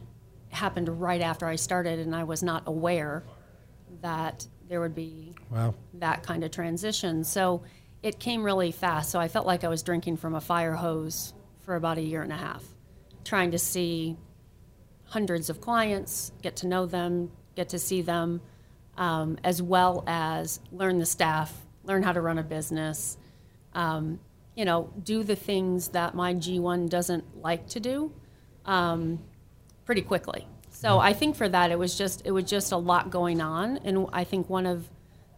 happened 0.51 1.01
right 1.01 1.23
after 1.23 1.47
I 1.47 1.57
started, 1.57 2.01
and 2.01 2.15
I 2.15 2.25
was 2.25 2.43
not 2.43 2.65
aware 2.67 3.25
that 4.03 4.47
there 4.69 4.79
would 4.79 4.95
be 4.95 5.35
Wow. 5.51 5.73
that 5.95 6.23
kind 6.23 6.45
of 6.45 6.51
transition. 6.51 7.25
So 7.25 7.63
it 8.03 8.19
came 8.19 8.43
really 8.43 8.73
fast. 8.73 9.09
So 9.11 9.19
I 9.19 9.27
felt 9.27 9.47
like 9.47 9.65
I 9.65 9.69
was 9.69 9.83
drinking 9.83 10.19
from 10.19 10.35
a 10.35 10.41
fire 10.43 10.75
hose 10.75 11.33
for 11.61 11.77
about 11.77 11.97
a 11.97 12.03
year 12.03 12.21
and 12.21 12.31
a 12.31 12.37
half, 12.37 12.63
trying 13.25 13.53
to 13.53 13.59
see 13.59 14.19
hundreds 15.05 15.49
of 15.49 15.63
clients, 15.63 16.33
get 16.43 16.57
to 16.57 16.67
know 16.67 16.85
them, 16.85 17.31
get 17.57 17.71
to 17.71 17.79
see 17.79 18.03
them, 18.03 18.43
um, 18.99 19.39
as 19.45 19.63
well 19.63 20.05
as 20.07 20.61
learn 20.73 20.99
the 20.99 21.07
staff, 21.07 21.59
learn 21.85 22.03
how 22.03 22.13
to 22.13 22.21
run 22.21 22.37
a 22.37 22.43
business, 22.43 23.17
um, 23.73 24.21
you 24.55 24.67
know, 24.67 24.91
do 25.03 25.23
the 25.23 25.37
things 25.37 25.89
that 25.89 26.15
my 26.15 26.35
G1 26.35 26.91
doesn't 26.91 27.41
like 27.41 27.67
to 27.69 27.81
do 27.81 28.13
um, 28.67 29.19
pretty 29.85 30.03
quickly. 30.03 30.47
So 30.71 30.99
I 30.99 31.13
think 31.13 31.37
for 31.37 31.49
that 31.49 31.71
it 31.71 31.79
was 31.79 31.97
just 31.97 32.27
it 32.27 32.31
was 32.31 32.45
just 32.45 32.73
a 32.73 32.77
lot 32.77 33.11
going 33.11 33.41
on, 33.41 33.79
and 33.79 34.07
I 34.13 34.25
think 34.25 34.51
one 34.51 34.67
of 34.67 34.89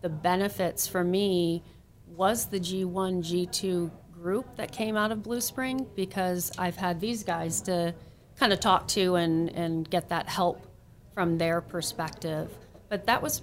the 0.01 0.09
benefits 0.09 0.87
for 0.87 1.05
me 1.05 1.63
was 2.07 2.47
the 2.47 2.59
G1 2.59 3.23
G2 3.23 3.91
group 4.13 4.57
that 4.57 4.73
came 4.73 4.97
out 4.97 5.13
of 5.13 5.23
Blue 5.23 5.41
Spring 5.41 5.87
because 5.95 6.51
I've 6.59 6.77
had 6.77 7.01
these 7.01 7.23
guys 7.23 7.61
to 7.63 7.95
kind 8.37 8.53
of 8.53 8.61
talk 8.61 8.89
to 8.89 9.17
and 9.17 9.51
and 9.51 9.89
get 9.89 10.09
that 10.09 10.29
help 10.29 10.67
from 11.15 11.39
their 11.39 11.61
perspective. 11.61 12.51
But 12.89 13.07
that 13.07 13.23
was 13.23 13.43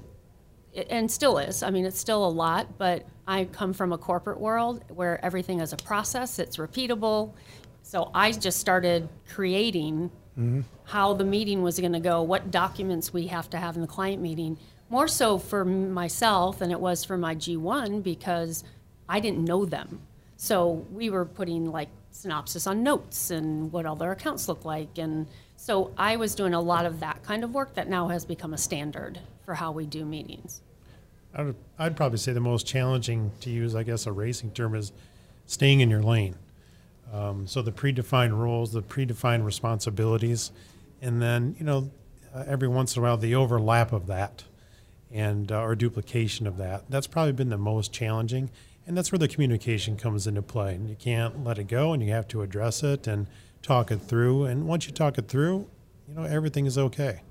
and 0.89 1.09
still 1.11 1.37
is. 1.37 1.61
I 1.63 1.69
mean, 1.69 1.85
it's 1.85 1.99
still 1.99 2.25
a 2.25 2.29
lot, 2.29 2.77
but 2.77 3.05
I 3.27 3.45
come 3.45 3.73
from 3.73 3.93
a 3.93 3.97
corporate 3.97 4.39
world 4.39 4.83
where 4.89 5.23
everything 5.23 5.59
is 5.59 5.73
a 5.73 5.77
process, 5.77 6.39
it's 6.39 6.57
repeatable. 6.57 7.33
So 7.83 8.09
I 8.13 8.31
just 8.31 8.59
started 8.59 9.07
creating 9.29 10.09
mm-hmm. 10.39 10.61
how 10.85 11.13
the 11.13 11.23
meeting 11.23 11.61
was 11.61 11.79
going 11.79 11.93
to 11.93 11.99
go, 11.99 12.21
what 12.21 12.49
documents 12.49 13.13
we 13.13 13.27
have 13.27 13.49
to 13.51 13.57
have 13.57 13.75
in 13.75 13.81
the 13.81 13.87
client 13.87 14.21
meeting, 14.21 14.57
more 14.89 15.07
so 15.07 15.37
for 15.37 15.63
myself 15.65 16.59
than 16.59 16.71
it 16.71 16.79
was 16.79 17.03
for 17.03 17.17
my 17.17 17.35
G1 17.35 18.01
because 18.01 18.63
I 19.07 19.19
didn't 19.19 19.43
know 19.43 19.65
them. 19.65 20.01
So 20.37 20.85
we 20.91 21.09
were 21.09 21.25
putting 21.25 21.71
like 21.71 21.89
synopsis 22.11 22.67
on 22.67 22.83
notes 22.83 23.31
and 23.31 23.71
what 23.71 23.85
all 23.85 23.95
their 23.95 24.11
accounts 24.11 24.47
look 24.47 24.65
like. 24.65 24.97
And 24.97 25.27
so 25.55 25.91
I 25.97 26.15
was 26.15 26.35
doing 26.35 26.53
a 26.53 26.61
lot 26.61 26.85
of 26.85 26.99
that 27.01 27.23
kind 27.23 27.43
of 27.43 27.53
work 27.53 27.75
that 27.75 27.89
now 27.89 28.07
has 28.07 28.25
become 28.25 28.53
a 28.53 28.57
standard 28.57 29.19
for 29.45 29.55
how 29.55 29.71
we 29.71 29.85
do 29.85 30.05
meetings. 30.05 30.61
I 31.33 31.43
would, 31.43 31.55
I'd 31.79 31.95
probably 31.95 32.19
say 32.19 32.33
the 32.33 32.39
most 32.39 32.67
challenging 32.67 33.31
to 33.41 33.49
use, 33.49 33.75
I 33.75 33.83
guess, 33.83 34.05
a 34.05 34.11
racing 34.11 34.51
term 34.51 34.75
is 34.75 34.91
staying 35.47 35.79
in 35.79 35.89
your 35.89 36.03
lane. 36.03 36.35
Um, 37.13 37.45
so 37.45 37.61
the 37.61 37.71
predefined 37.71 38.35
roles, 38.35 38.73
the 38.73 38.81
predefined 38.81 39.45
responsibilities, 39.45 40.51
and 40.99 41.21
then 41.21 41.55
you 41.59 41.65
know, 41.65 41.91
uh, 42.33 42.43
every 42.47 42.67
once 42.67 42.95
in 42.95 43.01
a 43.01 43.05
while 43.05 43.17
the 43.17 43.35
overlap 43.35 43.93
of 43.93 44.07
that, 44.07 44.45
and 45.11 45.51
uh, 45.51 45.61
or 45.61 45.75
duplication 45.75 46.47
of 46.47 46.57
that. 46.57 46.89
That's 46.89 47.05
probably 47.05 47.33
been 47.33 47.49
the 47.49 47.57
most 47.57 47.93
challenging, 47.93 48.49
and 48.87 48.97
that's 48.97 49.11
where 49.11 49.19
the 49.19 49.27
communication 49.27 49.95
comes 49.95 50.25
into 50.25 50.41
play. 50.41 50.73
And 50.73 50.89
you 50.89 50.95
can't 50.95 51.43
let 51.43 51.59
it 51.59 51.65
go, 51.65 51.93
and 51.93 52.01
you 52.01 52.11
have 52.11 52.27
to 52.29 52.41
address 52.41 52.81
it 52.81 53.05
and 53.05 53.27
talk 53.61 53.91
it 53.91 54.01
through. 54.01 54.45
And 54.45 54.67
once 54.67 54.87
you 54.87 54.91
talk 54.91 55.19
it 55.19 55.27
through, 55.27 55.67
you 56.07 56.15
know 56.15 56.23
everything 56.23 56.65
is 56.65 56.79
okay. 56.79 57.21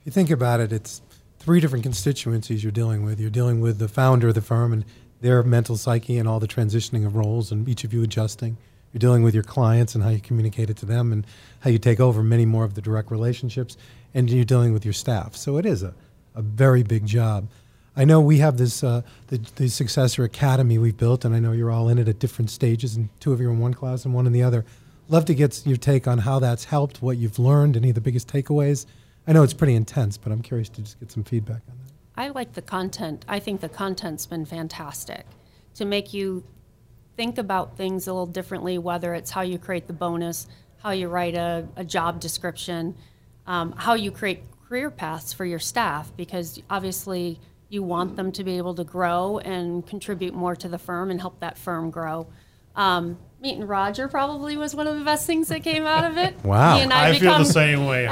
If 0.00 0.06
you 0.06 0.12
think 0.12 0.30
about 0.30 0.60
it, 0.60 0.72
it's 0.72 1.02
three 1.40 1.58
different 1.58 1.82
constituencies 1.82 2.62
you're 2.62 2.70
dealing 2.70 3.04
with. 3.04 3.18
You're 3.18 3.30
dealing 3.30 3.60
with 3.60 3.78
the 3.78 3.88
founder 3.88 4.28
of 4.28 4.34
the 4.34 4.40
firm 4.40 4.72
and 4.72 4.84
their 5.20 5.42
mental 5.42 5.76
psyche 5.76 6.16
and 6.16 6.28
all 6.28 6.38
the 6.38 6.46
transitioning 6.46 7.04
of 7.04 7.16
roles 7.16 7.50
and 7.50 7.68
each 7.68 7.82
of 7.82 7.92
you 7.92 8.02
adjusting. 8.04 8.56
You're 8.94 9.00
dealing 9.00 9.24
with 9.24 9.34
your 9.34 9.42
clients 9.42 9.96
and 9.96 10.04
how 10.04 10.10
you 10.10 10.20
communicate 10.20 10.70
it 10.70 10.76
to 10.78 10.86
them 10.86 11.12
and 11.12 11.26
how 11.60 11.70
you 11.70 11.78
take 11.78 11.98
over 11.98 12.22
many 12.22 12.46
more 12.46 12.62
of 12.62 12.74
the 12.74 12.80
direct 12.80 13.10
relationships. 13.10 13.76
And 14.14 14.30
you're 14.30 14.44
dealing 14.44 14.72
with 14.72 14.84
your 14.84 14.94
staff. 14.94 15.34
So 15.34 15.58
it 15.58 15.66
is 15.66 15.82
a, 15.82 15.92
a 16.36 16.42
very 16.42 16.84
big 16.84 17.04
job. 17.04 17.48
I 17.96 18.04
know 18.04 18.20
we 18.20 18.38
have 18.38 18.56
this 18.56 18.84
uh, 18.84 19.02
the, 19.28 19.38
the 19.56 19.68
successor 19.68 20.22
academy 20.22 20.78
we've 20.78 20.96
built, 20.96 21.24
and 21.24 21.34
I 21.34 21.40
know 21.40 21.52
you're 21.52 21.70
all 21.70 21.88
in 21.88 21.98
it 21.98 22.08
at 22.08 22.18
different 22.20 22.50
stages, 22.50 22.96
and 22.96 23.08
two 23.20 23.32
of 23.32 23.40
you 23.40 23.48
are 23.48 23.52
in 23.52 23.58
one 23.58 23.74
class 23.74 24.04
and 24.04 24.14
one 24.14 24.26
in 24.26 24.32
the 24.32 24.42
other. 24.42 24.64
Love 25.08 25.24
to 25.26 25.34
get 25.34 25.66
your 25.66 25.76
take 25.76 26.08
on 26.08 26.18
how 26.18 26.38
that's 26.38 26.64
helped, 26.64 27.02
what 27.02 27.18
you've 27.18 27.38
learned, 27.38 27.76
any 27.76 27.90
of 27.90 27.94
the 27.94 28.00
biggest 28.00 28.28
takeaways. 28.28 28.86
I 29.26 29.32
know 29.32 29.42
it's 29.42 29.54
pretty 29.54 29.74
intense, 29.74 30.16
but 30.16 30.32
I'm 30.32 30.42
curious 30.42 30.68
to 30.70 30.82
just 30.82 30.98
get 31.00 31.12
some 31.12 31.24
feedback 31.24 31.62
on 31.68 31.78
that. 31.84 31.92
I 32.16 32.28
like 32.28 32.52
the 32.52 32.62
content. 32.62 33.24
I 33.28 33.38
think 33.38 33.60
the 33.60 33.68
content's 33.68 34.26
been 34.26 34.44
fantastic 34.44 35.26
to 35.74 35.84
make 35.84 36.14
you 36.14 36.44
think 37.16 37.38
about 37.38 37.76
things 37.76 38.06
a 38.06 38.12
little 38.12 38.26
differently, 38.26 38.78
whether 38.78 39.14
it's 39.14 39.30
how 39.30 39.42
you 39.42 39.58
create 39.58 39.86
the 39.86 39.92
bonus, 39.92 40.46
how 40.78 40.90
you 40.90 41.08
write 41.08 41.34
a, 41.34 41.66
a 41.76 41.84
job 41.84 42.20
description, 42.20 42.94
um, 43.46 43.72
how 43.72 43.94
you 43.94 44.10
create 44.10 44.42
career 44.68 44.90
paths 44.90 45.32
for 45.32 45.44
your 45.44 45.58
staff, 45.58 46.10
because 46.16 46.60
obviously 46.68 47.38
you 47.68 47.82
want 47.82 48.16
them 48.16 48.32
to 48.32 48.44
be 48.44 48.56
able 48.56 48.74
to 48.74 48.84
grow 48.84 49.38
and 49.38 49.86
contribute 49.86 50.34
more 50.34 50.54
to 50.56 50.68
the 50.68 50.78
firm 50.78 51.10
and 51.10 51.20
help 51.20 51.40
that 51.40 51.58
firm 51.58 51.90
grow. 51.90 52.26
Um, 52.76 53.18
meeting 53.40 53.66
Roger 53.66 54.08
probably 54.08 54.56
was 54.56 54.74
one 54.74 54.86
of 54.86 54.98
the 54.98 55.04
best 55.04 55.26
things 55.26 55.48
that 55.48 55.62
came 55.62 55.84
out 55.86 56.04
of 56.04 56.18
it. 56.18 56.34
Wow. 56.44 56.76
He 56.76 56.82
and 56.82 56.92
I, 56.92 57.18
feel 57.18 57.38
the 57.38 57.44
same 57.44 57.86
way. 57.86 58.08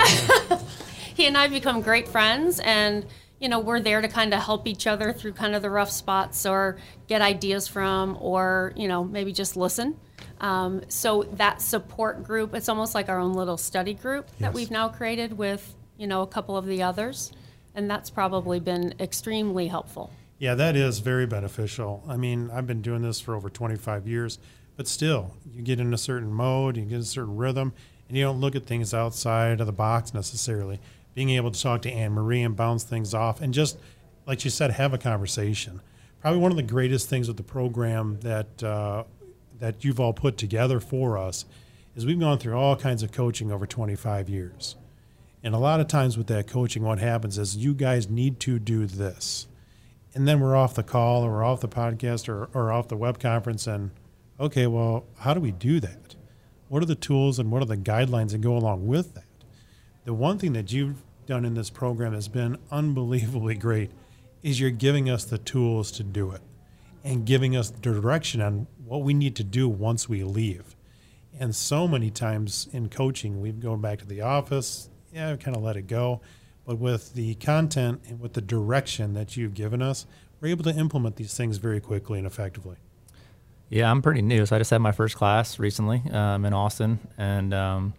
he 1.15 1.27
and 1.27 1.37
I 1.37 1.43
have 1.43 1.53
become 1.53 1.81
great 1.83 2.09
friends, 2.09 2.61
and 2.61 3.05
you 3.43 3.49
know 3.49 3.59
we're 3.59 3.81
there 3.81 4.01
to 4.01 4.07
kind 4.07 4.33
of 4.33 4.41
help 4.41 4.69
each 4.69 4.87
other 4.87 5.13
through 5.13 5.33
kind 5.33 5.57
of 5.57 5.63
the 5.63 5.69
rough 5.69 5.91
spots, 5.91 6.47
or 6.47 6.79
get 7.09 7.21
ideas 7.21 7.67
from, 7.67 8.17
or 8.21 8.73
you 8.77 8.87
know 8.87 9.03
maybe 9.03 9.33
just 9.33 9.57
listen. 9.57 9.99
Um, 10.41 10.83
so 10.89 11.25
that 11.35 11.61
support 11.61 12.23
group, 12.23 12.55
it's 12.55 12.69
almost 12.69 12.95
like 12.95 13.09
our 13.09 13.19
own 13.19 13.35
little 13.35 13.57
study 13.57 13.95
group 13.95 14.31
that 14.39 14.55
we've 14.55 14.71
now 14.71 14.89
created 14.89 15.37
with 15.37 15.75
you 15.99 16.07
know 16.07 16.23
a 16.23 16.27
couple 16.27 16.57
of 16.57 16.67
the 16.67 16.85
others, 16.85 17.33
and 17.75 17.91
that's 17.91 18.11
probably 18.11 18.61
been 18.61 18.95
extremely 19.01 19.67
helpful. 19.67 20.13
Yeah, 20.39 20.55
that 20.55 20.77
is 20.77 21.01
very 21.01 21.27
beneficial. 21.27 22.05
I 22.09 22.17
mean, 22.17 22.49
I've 22.53 22.67
been 22.67 22.83
doing 22.83 23.03
this 23.03 23.21
for 23.21 23.35
over 23.35 23.51
25 23.51 24.07
years, 24.07 24.39
but 24.77 24.87
still, 24.87 25.35
you 25.53 25.63
get 25.63 25.81
in 25.81 25.93
a 25.93 25.99
certain 25.99 26.33
mode, 26.33 26.77
you 26.77 26.85
get 26.85 27.01
a 27.01 27.05
certain 27.05 27.37
rhythm, 27.37 27.73
and 28.09 28.17
you 28.17 28.25
don't 28.25 28.41
look 28.41 28.55
at 28.55 28.67
things 28.67 28.95
outside 28.95 29.61
of 29.61 29.67
the 29.67 29.73
box 29.73 30.15
necessarily. 30.15 30.81
Being 31.15 31.31
able 31.31 31.51
to 31.51 31.61
talk 31.61 31.83
to 31.83 31.91
Anne 31.91 32.13
Marie 32.13 32.43
and 32.43 32.57
bounce 32.57 32.85
things 32.85 33.13
off, 33.13 33.41
and 33.41 33.53
just 33.53 33.79
like 34.27 34.45
you 34.45 34.51
said, 34.51 34.71
have 34.73 34.95
a 34.95 34.99
conversation. 34.99 35.81
Probably 36.21 36.39
one 36.39 36.53
of 36.53 36.57
the 36.57 36.63
greatest 36.63 37.09
things 37.09 37.29
with 37.29 37.37
the 37.37 37.43
program 37.43 38.19
that 38.21 38.63
uh, 38.63 39.05
that 39.59 39.85
you've 39.85 40.01
all 40.01 40.13
put 40.13 40.37
together 40.37 40.81
for 40.81 41.19
us 41.19 41.45
is 41.95 42.07
we've 42.07 42.19
gone 42.19 42.39
through 42.39 42.55
all 42.55 42.77
kinds 42.77 43.03
of 43.03 43.13
coaching 43.13 43.53
over 43.53 43.67
25 43.67 44.29
years. 44.29 44.77
And 45.43 45.55
a 45.55 45.59
lot 45.59 45.81
of 45.81 45.89
times 45.89 46.17
with 46.17 46.29
that 46.29 46.47
coaching, 46.47 46.83
what 46.83 46.99
happens 46.99 47.39
is 47.39 47.57
you 47.57 47.75
guys 47.75 48.09
need 48.09 48.41
to 48.41 48.59
do 48.59 48.87
this. 48.87 49.47
And 50.15 50.29
then 50.29 50.41
we're 50.41 50.57
off 50.57 50.75
the 50.75 50.83
call 50.83 51.25
or 51.25 51.31
we're 51.31 51.45
off 51.45 51.61
the 51.61 51.69
podcast 51.69 52.29
or, 52.29 52.49
or 52.55 52.71
off 52.71 52.89
the 52.89 52.97
web 52.97 53.19
conference. 53.19 53.67
And 53.67 53.91
okay, 54.39 54.67
well, 54.67 55.07
how 55.19 55.35
do 55.35 55.41
we 55.41 55.53
do 55.53 55.81
that? 55.81 56.15
What 56.69 56.83
are 56.83 56.87
the 56.87 56.95
tools 56.95 57.39
and 57.39 57.51
what 57.51 57.63
are 57.63 57.67
the 57.67 57.77
guidelines 57.77 58.31
that 58.33 58.41
go 58.41 58.57
along 58.57 58.87
with 58.87 59.15
that? 59.15 59.25
The 60.05 60.15
one 60.15 60.39
thing 60.39 60.53
that 60.55 60.73
you've 60.73 61.03
done 61.27 61.45
in 61.45 61.55
this 61.55 61.71
program 61.71 62.13
has 62.13 62.27
been 62.27 62.59
unbelievably 62.73 63.55
great 63.55 63.93
is 64.43 64.59
you're 64.59 64.71
giving 64.71 65.09
us 65.09 65.25
the 65.25 65.39
tools 65.39 65.93
to 65.93 66.03
do 66.03 66.33
it 66.33 66.41
and 67.05 67.25
giving 67.25 67.57
us 67.57 67.71
direction 67.71 68.41
on 68.41 68.67
what 68.85 69.03
we 69.03 69.15
need 69.15 69.37
to 69.37 69.45
do 69.45 69.69
once 69.69 70.09
we 70.09 70.25
leave. 70.25 70.75
And 71.39 71.55
so 71.55 71.87
many 71.87 72.11
times 72.11 72.69
in 72.73 72.89
coaching, 72.89 73.41
we've 73.41 73.61
gone 73.61 73.81
back 73.81 74.01
to 74.01 74.07
the 74.07 74.21
office, 74.23 74.89
yeah, 75.13 75.37
kind 75.37 75.57
of 75.57 75.63
let 75.63 75.77
it 75.77 75.87
go. 75.87 76.21
But 76.67 76.79
with 76.79 77.15
the 77.15 77.35
content 77.37 78.03
and 78.09 78.21
with 78.21 78.33
the 78.33 78.41
direction 78.41 79.15
that 79.15 79.37
you've 79.37 79.55
given 79.55 79.83
us, 79.83 80.07
we're 80.41 80.49
able 80.49 80.65
to 80.65 80.75
implement 80.75 81.17
these 81.17 81.35
things 81.37 81.59
very 81.59 81.81
quickly 81.81 82.19
and 82.19 82.27
effectively. 82.27 82.77
Yeah, 83.69 83.91
I'm 83.91 84.03
pretty 84.03 84.21
new, 84.21 84.45
so 84.45 84.55
I 84.55 84.59
just 84.59 84.71
had 84.71 84.83
my 84.83 84.93
first 84.93 85.17
class 85.17 85.59
recently 85.59 86.03
um, 86.11 86.45
in 86.45 86.53
Austin, 86.53 86.99
and 87.17 87.55
um, 87.55 87.95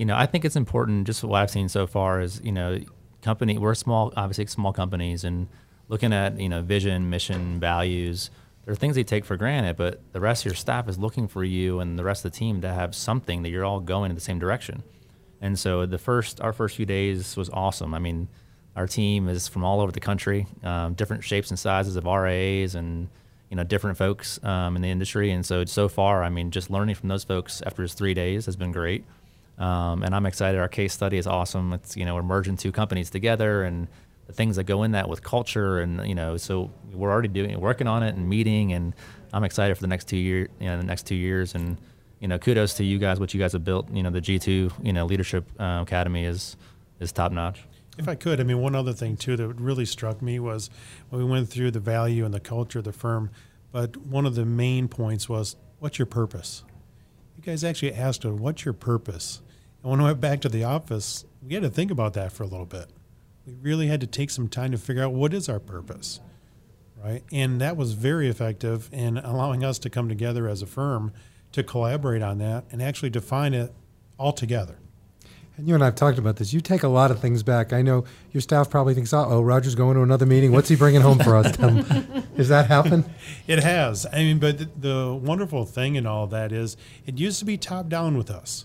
you 0.00 0.06
know, 0.06 0.16
I 0.16 0.24
think 0.24 0.46
it's 0.46 0.56
important. 0.56 1.06
Just 1.06 1.22
what 1.22 1.42
I've 1.42 1.50
seen 1.50 1.68
so 1.68 1.86
far 1.86 2.22
is, 2.22 2.40
you 2.42 2.52
know, 2.52 2.80
company 3.20 3.58
we're 3.58 3.74
small, 3.74 4.14
obviously 4.16 4.46
small 4.46 4.72
companies, 4.72 5.24
and 5.24 5.46
looking 5.88 6.14
at 6.14 6.40
you 6.40 6.48
know 6.48 6.62
vision, 6.62 7.10
mission, 7.10 7.60
values. 7.60 8.30
There 8.64 8.72
are 8.72 8.76
things 8.76 8.96
they 8.96 9.04
take 9.04 9.26
for 9.26 9.36
granted, 9.36 9.76
but 9.76 10.00
the 10.14 10.20
rest 10.20 10.40
of 10.40 10.52
your 10.52 10.54
staff 10.54 10.88
is 10.88 10.96
looking 10.96 11.28
for 11.28 11.44
you 11.44 11.80
and 11.80 11.98
the 11.98 12.04
rest 12.04 12.24
of 12.24 12.32
the 12.32 12.38
team 12.38 12.62
to 12.62 12.72
have 12.72 12.94
something 12.94 13.42
that 13.42 13.50
you're 13.50 13.66
all 13.66 13.78
going 13.78 14.10
in 14.10 14.14
the 14.14 14.22
same 14.22 14.38
direction. 14.38 14.82
And 15.42 15.58
so 15.58 15.84
the 15.84 15.98
first, 15.98 16.40
our 16.40 16.54
first 16.54 16.76
few 16.76 16.86
days 16.86 17.36
was 17.36 17.50
awesome. 17.50 17.92
I 17.92 17.98
mean, 17.98 18.28
our 18.76 18.86
team 18.86 19.28
is 19.28 19.48
from 19.48 19.64
all 19.64 19.82
over 19.82 19.92
the 19.92 20.00
country, 20.00 20.46
um, 20.62 20.94
different 20.94 21.24
shapes 21.24 21.50
and 21.50 21.58
sizes 21.58 21.96
of 21.96 22.06
RAs 22.06 22.74
and 22.74 23.10
you 23.50 23.56
know 23.56 23.64
different 23.64 23.98
folks 23.98 24.42
um, 24.44 24.76
in 24.76 24.82
the 24.82 24.88
industry. 24.88 25.30
And 25.30 25.44
so 25.44 25.66
so 25.66 25.88
far, 25.88 26.22
I 26.22 26.30
mean, 26.30 26.50
just 26.50 26.70
learning 26.70 26.94
from 26.94 27.10
those 27.10 27.24
folks 27.24 27.60
after 27.66 27.82
just 27.82 27.98
three 27.98 28.14
days 28.14 28.46
has 28.46 28.56
been 28.56 28.72
great. 28.72 29.04
Um, 29.60 30.02
and 30.02 30.14
I'm 30.14 30.26
excited. 30.26 30.58
Our 30.58 30.68
case 30.68 30.92
study 30.92 31.18
is 31.18 31.26
awesome. 31.26 31.72
It's 31.72 31.96
you 31.96 32.04
know 32.04 32.14
we're 32.16 32.22
merging 32.22 32.56
two 32.56 32.72
companies 32.72 33.10
together 33.10 33.62
and 33.62 33.86
the 34.26 34.32
things 34.32 34.56
that 34.56 34.64
go 34.64 34.82
in 34.82 34.92
that 34.92 35.08
with 35.08 35.22
culture 35.22 35.80
and 35.80 36.06
you 36.08 36.14
know 36.14 36.36
so 36.36 36.70
we're 36.92 37.10
already 37.10 37.28
doing 37.28 37.58
working 37.60 37.88
on 37.88 38.04
it 38.04 38.14
and 38.14 38.28
meeting 38.28 38.72
and 38.72 38.94
I'm 39.32 39.42
excited 39.42 39.74
for 39.74 39.80
the 39.80 39.88
next 39.88 40.06
two 40.06 40.16
year 40.16 40.48
you 40.60 40.66
know 40.66 40.78
the 40.78 40.84
next 40.84 41.04
two 41.04 41.16
years 41.16 41.56
and 41.56 41.76
you 42.20 42.28
know, 42.28 42.38
kudos 42.38 42.74
to 42.74 42.84
you 42.84 42.98
guys, 42.98 43.18
what 43.18 43.34
you 43.34 43.40
guys 43.40 43.54
have 43.54 43.64
built. 43.64 43.90
You 43.90 44.02
know, 44.02 44.10
the 44.10 44.20
G2, 44.20 44.72
you 44.84 44.92
know, 44.92 45.06
Leadership 45.06 45.50
uh, 45.58 45.80
Academy 45.82 46.24
is 46.24 46.56
is 47.00 47.12
top 47.12 47.32
notch. 47.32 47.64
If 47.98 48.08
I 48.08 48.14
could, 48.14 48.40
I 48.40 48.44
mean, 48.44 48.58
one 48.58 48.74
other 48.74 48.92
thing 48.92 49.16
too 49.16 49.36
that 49.36 49.48
really 49.54 49.86
struck 49.86 50.22
me 50.22 50.38
was 50.38 50.70
when 51.08 51.24
we 51.24 51.28
went 51.28 51.48
through 51.48 51.70
the 51.72 51.80
value 51.80 52.24
and 52.24 52.32
the 52.32 52.40
culture 52.40 52.78
of 52.78 52.84
the 52.84 52.92
firm. 52.92 53.30
But 53.72 53.96
one 53.96 54.26
of 54.26 54.34
the 54.34 54.44
main 54.44 54.88
points 54.88 55.28
was, 55.28 55.56
what's 55.78 55.98
your 55.98 56.06
purpose? 56.06 56.62
You 57.36 57.42
guys 57.42 57.64
actually 57.64 57.94
asked 57.94 58.24
what's 58.24 58.64
your 58.64 58.74
purpose? 58.74 59.40
And 59.82 59.90
when 59.90 60.00
I 60.00 60.04
went 60.04 60.20
back 60.20 60.40
to 60.42 60.48
the 60.48 60.64
office, 60.64 61.24
we 61.46 61.54
had 61.54 61.62
to 61.62 61.70
think 61.70 61.90
about 61.90 62.14
that 62.14 62.32
for 62.32 62.42
a 62.42 62.46
little 62.46 62.66
bit. 62.66 62.86
We 63.46 63.54
really 63.54 63.86
had 63.86 64.00
to 64.02 64.06
take 64.06 64.30
some 64.30 64.48
time 64.48 64.72
to 64.72 64.78
figure 64.78 65.02
out 65.02 65.12
what 65.12 65.32
is 65.32 65.48
our 65.48 65.58
purpose, 65.58 66.20
right? 67.02 67.22
And 67.32 67.60
that 67.60 67.76
was 67.76 67.94
very 67.94 68.28
effective 68.28 68.88
in 68.92 69.16
allowing 69.18 69.64
us 69.64 69.78
to 69.80 69.90
come 69.90 70.08
together 70.08 70.48
as 70.48 70.62
a 70.62 70.66
firm 70.66 71.12
to 71.52 71.62
collaborate 71.62 72.22
on 72.22 72.38
that 72.38 72.64
and 72.70 72.82
actually 72.82 73.10
define 73.10 73.54
it 73.54 73.72
all 74.18 74.32
together. 74.32 74.76
And 75.56 75.68
you 75.68 75.74
and 75.74 75.82
I 75.82 75.88
have 75.88 75.94
talked 75.94 76.18
about 76.18 76.36
this. 76.36 76.54
You 76.54 76.60
take 76.62 76.84
a 76.84 76.88
lot 76.88 77.10
of 77.10 77.20
things 77.20 77.42
back. 77.42 77.74
I 77.74 77.82
know 77.82 78.04
your 78.32 78.40
staff 78.40 78.70
probably 78.70 78.94
thinks, 78.94 79.12
"Oh, 79.12 79.42
Roger's 79.42 79.74
going 79.74 79.94
to 79.96 80.02
another 80.02 80.24
meeting. 80.24 80.52
What's 80.52 80.70
he 80.70 80.76
bringing 80.76 81.02
home 81.02 81.18
for 81.18 81.36
us?" 81.36 81.58
Um, 81.60 81.82
has 82.36 82.48
that 82.48 82.68
happened? 82.68 83.04
It 83.46 83.62
has. 83.62 84.06
I 84.10 84.18
mean, 84.18 84.38
but 84.38 84.56
the, 84.56 84.70
the 84.78 85.14
wonderful 85.14 85.66
thing 85.66 85.96
in 85.96 86.06
all 86.06 86.26
that 86.28 86.52
is, 86.52 86.78
it 87.04 87.18
used 87.18 87.38
to 87.40 87.44
be 87.44 87.58
top 87.58 87.90
down 87.90 88.16
with 88.16 88.30
us, 88.30 88.64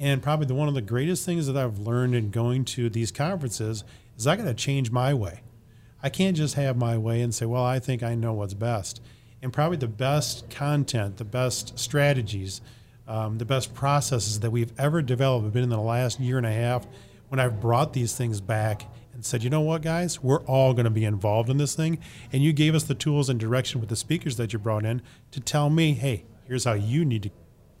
and 0.00 0.20
probably 0.20 0.46
the 0.46 0.54
one 0.54 0.66
of 0.66 0.74
the 0.74 0.82
greatest 0.82 1.24
things 1.24 1.46
that 1.46 1.56
I've 1.56 1.78
learned 1.78 2.16
in 2.16 2.30
going 2.30 2.64
to 2.64 2.90
these 2.90 3.12
conferences 3.12 3.84
is 4.16 4.26
I 4.26 4.34
got 4.34 4.44
to 4.44 4.54
change 4.54 4.90
my 4.90 5.14
way. 5.14 5.42
I 6.02 6.08
can't 6.08 6.36
just 6.36 6.56
have 6.56 6.76
my 6.76 6.98
way 6.98 7.20
and 7.20 7.32
say, 7.32 7.46
"Well, 7.46 7.64
I 7.64 7.78
think 7.78 8.02
I 8.02 8.16
know 8.16 8.32
what's 8.32 8.54
best." 8.54 9.00
and 9.42 9.52
probably 9.52 9.76
the 9.76 9.88
best 9.88 10.50
content, 10.50 11.16
the 11.16 11.24
best 11.24 11.78
strategies, 11.78 12.60
um, 13.08 13.38
the 13.38 13.44
best 13.44 13.74
processes 13.74 14.40
that 14.40 14.50
we've 14.50 14.72
ever 14.78 15.02
developed 15.02 15.44
have 15.44 15.52
been 15.52 15.64
in 15.64 15.70
the 15.70 15.80
last 15.80 16.20
year 16.20 16.36
and 16.36 16.46
a 16.46 16.52
half 16.52 16.86
when 17.28 17.40
I've 17.40 17.60
brought 17.60 17.92
these 17.92 18.14
things 18.14 18.40
back 18.40 18.86
and 19.14 19.24
said, 19.24 19.42
you 19.42 19.50
know 19.50 19.60
what, 19.60 19.82
guys, 19.82 20.22
we're 20.22 20.42
all 20.42 20.74
going 20.74 20.84
to 20.84 20.90
be 20.90 21.04
involved 21.04 21.48
in 21.48 21.56
this 21.56 21.74
thing. 21.74 21.98
And 22.32 22.42
you 22.42 22.52
gave 22.52 22.74
us 22.74 22.84
the 22.84 22.94
tools 22.94 23.28
and 23.28 23.40
direction 23.40 23.80
with 23.80 23.88
the 23.88 23.96
speakers 23.96 24.36
that 24.36 24.52
you 24.52 24.58
brought 24.58 24.84
in 24.84 25.02
to 25.32 25.40
tell 25.40 25.70
me, 25.70 25.94
hey, 25.94 26.24
here's 26.44 26.64
how 26.64 26.74
you 26.74 27.04
need 27.04 27.22
to 27.24 27.30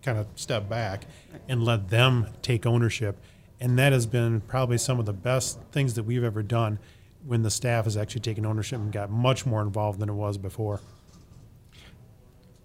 kind 0.02 0.18
of 0.18 0.26
step 0.34 0.68
back 0.68 1.06
and 1.48 1.64
let 1.64 1.88
them 1.90 2.26
take 2.42 2.66
ownership. 2.66 3.18
And 3.60 3.78
that 3.78 3.92
has 3.92 4.06
been 4.06 4.40
probably 4.40 4.78
some 4.78 4.98
of 4.98 5.06
the 5.06 5.12
best 5.12 5.58
things 5.72 5.94
that 5.94 6.04
we've 6.04 6.24
ever 6.24 6.42
done 6.42 6.78
when 7.24 7.42
the 7.42 7.50
staff 7.50 7.84
has 7.84 7.96
actually 7.96 8.22
taken 8.22 8.46
ownership 8.46 8.78
and 8.78 8.90
got 8.90 9.10
much 9.10 9.44
more 9.44 9.60
involved 9.60 9.98
than 9.98 10.08
it 10.08 10.14
was 10.14 10.38
before. 10.38 10.80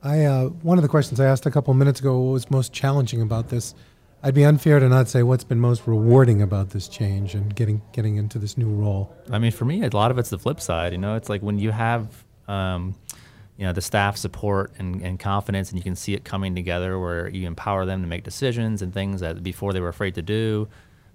I 0.02 0.24
uh, 0.24 0.46
one 0.46 0.78
of 0.78 0.84
the 0.84 0.88
questions 0.88 1.20
I 1.20 1.26
asked 1.26 1.46
a 1.46 1.52
couple 1.52 1.74
minutes 1.74 2.00
ago 2.00 2.20
what 2.20 2.34
was 2.34 2.52
most 2.52 2.72
challenging 2.72 3.22
about 3.22 3.50
this. 3.50 3.74
I'd 4.22 4.34
be 4.34 4.44
unfair 4.44 4.80
to 4.80 4.88
not 4.88 5.08
say 5.08 5.24
what's 5.24 5.44
been 5.44 5.60
most 5.60 5.86
rewarding 5.86 6.42
about 6.42 6.70
this 6.70 6.88
change 6.88 7.36
and 7.36 7.54
getting 7.56 7.82
getting 7.92 8.16
into 8.18 8.40
this 8.40 8.58
new 8.58 8.70
role. 8.70 9.16
I 9.32 9.40
mean, 9.40 9.52
for 9.52 9.66
me, 9.66 9.84
a 9.84 9.90
lot 9.90 10.12
of 10.12 10.18
it's 10.18 10.30
the 10.30 10.40
flip 10.40 10.62
side. 10.62 10.94
You 10.94 11.00
know, 11.00 11.16
it's 11.16 11.28
like 11.28 11.42
when 11.42 11.60
you 11.60 11.72
have, 11.72 12.24
um, 12.48 12.96
you 13.58 13.66
know, 13.66 13.74
the 13.74 13.82
staff 13.82 14.18
support 14.18 14.72
and, 14.78 15.02
and 15.02 15.20
confidence, 15.20 15.70
and 15.70 15.80
you 15.80 15.84
can 15.84 15.96
see 15.96 16.14
it 16.14 16.24
coming 16.26 16.56
together, 16.56 17.00
where 17.00 17.30
you 17.30 17.48
empower 17.48 17.86
them 17.86 18.02
to 18.02 18.08
make 18.08 18.24
decisions 18.24 18.82
and 18.82 18.94
things 18.94 19.22
that 19.22 19.44
before 19.44 19.74
they 19.74 19.80
were 19.80 19.90
afraid 19.90 20.16
to 20.16 20.22
do. 20.22 20.68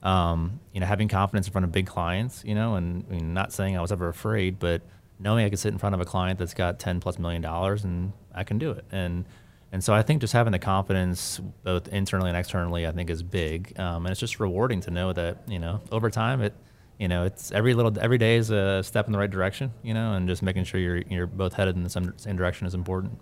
Um, 0.02 0.60
you 0.72 0.80
know, 0.80 0.86
having 0.86 1.08
confidence 1.08 1.46
in 1.46 1.52
front 1.52 1.66
of 1.66 1.72
big 1.72 1.86
clients. 1.86 2.42
You 2.44 2.54
know, 2.54 2.76
and 2.76 3.04
I 3.10 3.14
mean, 3.14 3.34
not 3.34 3.52
saying 3.52 3.76
I 3.76 3.82
was 3.82 3.92
ever 3.92 4.08
afraid, 4.08 4.58
but 4.58 4.82
knowing 5.20 5.44
I 5.44 5.50
could 5.50 5.58
sit 5.58 5.72
in 5.72 5.78
front 5.78 5.94
of 5.94 6.00
a 6.00 6.04
client 6.04 6.38
that's 6.38 6.54
got 6.54 6.78
10 6.78 7.00
plus 7.00 7.18
million 7.18 7.42
dollars 7.42 7.84
and 7.84 8.12
I 8.34 8.42
can 8.42 8.58
do 8.58 8.70
it. 8.70 8.84
And 8.90 9.26
and 9.72 9.84
so 9.84 9.94
I 9.94 10.02
think 10.02 10.20
just 10.20 10.32
having 10.32 10.50
the 10.50 10.58
confidence 10.58 11.40
both 11.62 11.86
internally 11.88 12.28
and 12.28 12.36
externally, 12.36 12.88
I 12.88 12.90
think 12.90 13.08
is 13.08 13.22
big. 13.22 13.78
Um, 13.78 14.04
and 14.04 14.10
it's 14.10 14.18
just 14.18 14.40
rewarding 14.40 14.80
to 14.80 14.90
know 14.90 15.12
that, 15.12 15.38
you 15.46 15.60
know, 15.60 15.80
over 15.92 16.10
time 16.10 16.40
it, 16.40 16.54
you 17.00 17.08
know, 17.08 17.24
it's 17.24 17.50
every 17.50 17.72
little, 17.72 17.98
every 17.98 18.18
day 18.18 18.36
is 18.36 18.50
a 18.50 18.82
step 18.82 19.06
in 19.06 19.12
the 19.12 19.18
right 19.18 19.30
direction, 19.30 19.72
you 19.82 19.94
know, 19.94 20.12
and 20.12 20.28
just 20.28 20.42
making 20.42 20.64
sure 20.64 20.78
you're, 20.78 20.98
you're 20.98 21.26
both 21.26 21.54
headed 21.54 21.74
in 21.74 21.82
the 21.82 21.88
same, 21.88 22.12
same 22.18 22.36
direction 22.36 22.66
is 22.66 22.74
important. 22.74 23.18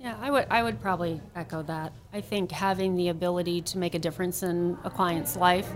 Yeah, 0.00 0.16
I 0.20 0.32
would, 0.32 0.46
I 0.50 0.64
would 0.64 0.82
probably 0.82 1.20
echo 1.36 1.62
that. 1.62 1.92
I 2.12 2.20
think 2.20 2.50
having 2.50 2.96
the 2.96 3.10
ability 3.10 3.62
to 3.62 3.78
make 3.78 3.94
a 3.94 4.00
difference 4.00 4.42
in 4.42 4.76
a 4.82 4.90
client's 4.90 5.36
life, 5.36 5.72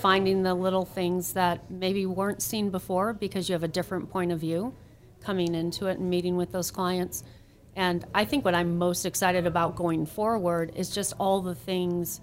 finding 0.00 0.42
the 0.42 0.54
little 0.54 0.86
things 0.86 1.34
that 1.34 1.70
maybe 1.70 2.06
weren't 2.06 2.40
seen 2.40 2.70
before 2.70 3.12
because 3.12 3.50
you 3.50 3.52
have 3.52 3.62
a 3.62 3.68
different 3.68 4.10
point 4.10 4.32
of 4.32 4.40
view, 4.40 4.74
coming 5.20 5.54
into 5.54 5.88
it 5.88 5.98
and 5.98 6.08
meeting 6.08 6.38
with 6.38 6.50
those 6.50 6.70
clients. 6.70 7.24
And 7.74 8.06
I 8.14 8.24
think 8.24 8.42
what 8.42 8.54
I'm 8.54 8.78
most 8.78 9.04
excited 9.04 9.46
about 9.46 9.76
going 9.76 10.06
forward 10.06 10.72
is 10.74 10.88
just 10.88 11.12
all 11.18 11.42
the 11.42 11.54
things 11.54 12.22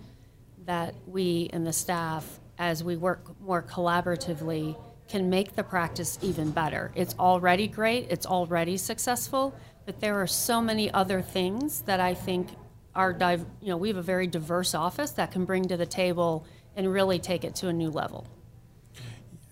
that 0.66 0.96
we 1.06 1.52
and 1.54 1.68
the 1.68 1.74
staff, 1.74 2.40
as 2.64 2.82
we 2.82 2.96
work 2.96 3.40
more 3.42 3.62
collaboratively, 3.62 4.78
can 5.10 5.30
make 5.30 5.54
the 5.56 5.64
practice 5.64 6.18
even 6.22 6.50
better. 6.50 6.92
It's 6.96 7.14
already 7.20 7.68
great, 7.68 8.08
it's 8.10 8.26
already 8.26 8.78
successful, 8.78 9.54
but 9.86 10.00
there 10.00 10.16
are 10.22 10.28
so 10.28 10.62
many 10.62 10.90
other 10.92 11.22
things 11.22 11.82
that 11.82 12.00
I 12.00 12.14
think 12.14 12.48
are, 12.96 13.12
div- 13.12 13.46
you 13.62 13.68
know, 13.68 13.76
we 13.78 13.90
have 13.90 13.98
a 13.98 14.02
very 14.02 14.28
diverse 14.28 14.74
office 14.74 15.12
that 15.12 15.32
can 15.32 15.44
bring 15.44 15.68
to 15.68 15.76
the 15.76 15.86
table 15.86 16.46
and 16.76 16.92
really 16.92 17.20
take 17.20 17.44
it 17.44 17.54
to 17.56 17.68
a 17.68 17.74
new 17.74 17.90
level. 17.90 18.26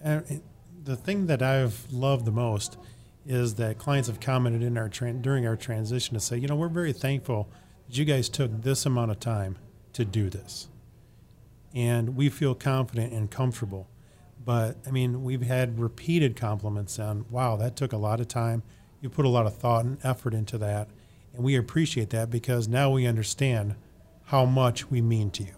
Uh, 0.04 0.22
the 0.84 0.96
thing 0.96 1.28
that 1.28 1.42
I've 1.42 1.92
loved 1.92 2.26
the 2.26 2.32
most 2.32 2.78
is 3.26 3.56
that 3.56 3.78
clients 3.78 4.08
have 4.08 4.22
commented 4.22 4.64
in 4.64 4.78
our 4.78 4.88
tra- 4.88 5.14
during 5.14 5.46
our 5.46 5.58
transition 5.58 6.14
to 6.14 6.22
say, 6.22 6.38
you 6.38 6.48
know, 6.48 6.56
we're 6.56 6.70
very 6.70 6.94
thankful 6.94 7.50
that 7.88 7.98
you 7.98 8.06
guys 8.06 8.30
took 8.30 8.62
this 8.62 8.86
amount 8.86 9.12
of 9.12 9.20
time 9.20 9.58
to 9.94 10.06
do 10.06 10.30
this, 10.30 10.70
and 11.74 12.16
we 12.16 12.30
feel 12.30 12.56
confident 12.56 13.14
and 13.14 13.30
comfortable. 13.32 13.88
But 14.44 14.78
I 14.88 14.92
mean, 14.92 15.24
we've 15.24 15.44
had 15.44 15.80
repeated 15.80 16.36
compliments 16.36 17.00
on, 17.00 17.26
wow, 17.30 17.56
that 17.58 17.76
took 17.76 17.94
a 17.94 17.98
lot 17.98 18.20
of 18.20 18.28
time. 18.28 18.64
You 19.02 19.10
put 19.10 19.26
a 19.26 19.30
lot 19.30 19.46
of 19.46 19.56
thought 19.56 19.86
and 19.86 19.98
effort 20.04 20.34
into 20.34 20.58
that, 20.60 20.90
and 21.34 21.44
we 21.44 21.56
appreciate 21.56 22.10
that 22.12 22.30
because 22.30 22.68
now 22.68 22.92
we 22.92 23.08
understand 23.08 23.76
how 24.26 24.46
much 24.46 24.90
we 24.90 25.02
mean 25.02 25.32
to 25.32 25.44
you. 25.44 25.56